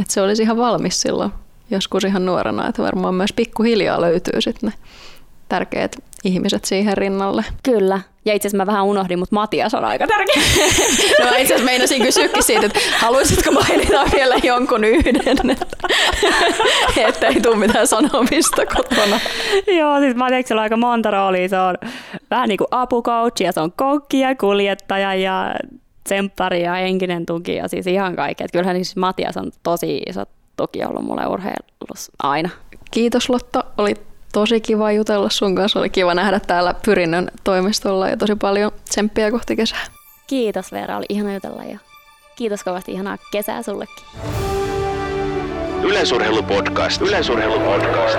että 0.00 0.14
se 0.14 0.22
olisi 0.22 0.42
ihan 0.42 0.56
valmis 0.56 1.00
silloin 1.00 1.32
joskus 1.70 2.04
ihan 2.04 2.26
nuorena. 2.26 2.68
Että 2.68 2.82
varmaan 2.82 3.14
myös 3.14 3.32
pikkuhiljaa 3.32 4.00
löytyy 4.00 4.40
sitten 4.40 4.70
ne 4.70 4.88
tärkeät 5.48 5.96
ihmiset 6.24 6.64
siihen 6.64 6.96
rinnalle. 6.96 7.44
Kyllä. 7.62 8.00
Ja 8.24 8.34
itse 8.34 8.48
asiassa 8.48 8.64
mä 8.64 8.66
vähän 8.66 8.84
unohdin, 8.84 9.18
mutta 9.18 9.34
Matias 9.34 9.74
on 9.74 9.84
aika 9.84 10.06
tärkeä. 10.06 10.42
no 11.24 11.28
itse 11.28 11.42
asiassa 11.42 11.64
meinasin 11.64 12.02
kysyäkin 12.02 12.42
siitä, 12.42 12.66
että 12.66 12.78
haluaisitko 12.98 13.50
mainita 13.52 14.04
vielä 14.14 14.34
jonkun 14.42 14.84
yhden, 14.84 15.16
että, 15.16 15.88
että 17.08 17.26
ei 17.26 17.40
tule 17.40 17.56
mitään 17.56 17.86
sanomista 17.86 18.66
kotona. 18.66 19.20
Joo, 19.66 20.00
siis 20.00 20.16
Matiaksella 20.16 20.60
on 20.60 20.62
aika 20.62 20.76
monta 20.76 21.10
roolia. 21.10 21.48
Se 21.48 21.58
on 21.58 21.78
vähän 22.30 22.48
niin 22.48 22.58
kuin 22.58 22.68
apukoutsi 22.70 23.44
ja 23.44 23.52
se 23.52 23.60
on 23.60 23.72
kokki 23.72 24.20
ja 24.20 24.34
kuljettaja 24.34 25.14
ja 25.14 25.54
tsemppari 26.04 26.62
ja 26.62 26.74
henkinen 26.74 27.26
tuki 27.26 27.54
ja 27.54 27.68
siis 27.68 27.86
ihan 27.86 28.16
kaikki. 28.16 28.44
Että 28.44 28.58
kyllähän 28.58 28.76
siis 28.76 28.96
Matias 28.96 29.36
on 29.36 29.50
tosi 29.62 30.02
iso 30.08 30.24
tuki 30.56 30.84
ollut 30.84 31.04
mulle 31.04 31.26
urheilussa 31.26 32.12
aina. 32.22 32.48
Kiitos 32.90 33.28
Lotta, 33.28 33.64
oli 33.78 33.94
tosi 34.32 34.60
kiva 34.60 34.92
jutella 34.92 35.30
sun 35.30 35.54
kanssa. 35.54 35.78
Oli 35.78 35.90
kiva 35.90 36.14
nähdä 36.14 36.40
täällä 36.40 36.74
Pyrinnön 36.84 37.30
toimistolla 37.44 38.08
ja 38.08 38.16
tosi 38.16 38.36
paljon 38.36 38.72
tsemppiä 38.88 39.30
kohti 39.30 39.56
kesää. 39.56 39.84
Kiitos 40.26 40.72
Veera, 40.72 40.96
oli 40.96 41.06
ihana 41.08 41.34
jutella 41.34 41.64
ja 41.64 41.78
kiitos 42.36 42.64
kovasti 42.64 42.92
ihanaa 42.92 43.18
kesää 43.32 43.62
sullekin. 43.62 44.04
Yleisurheilupodcast. 45.82 47.02
Yleisurheilupodcast. 47.02 48.18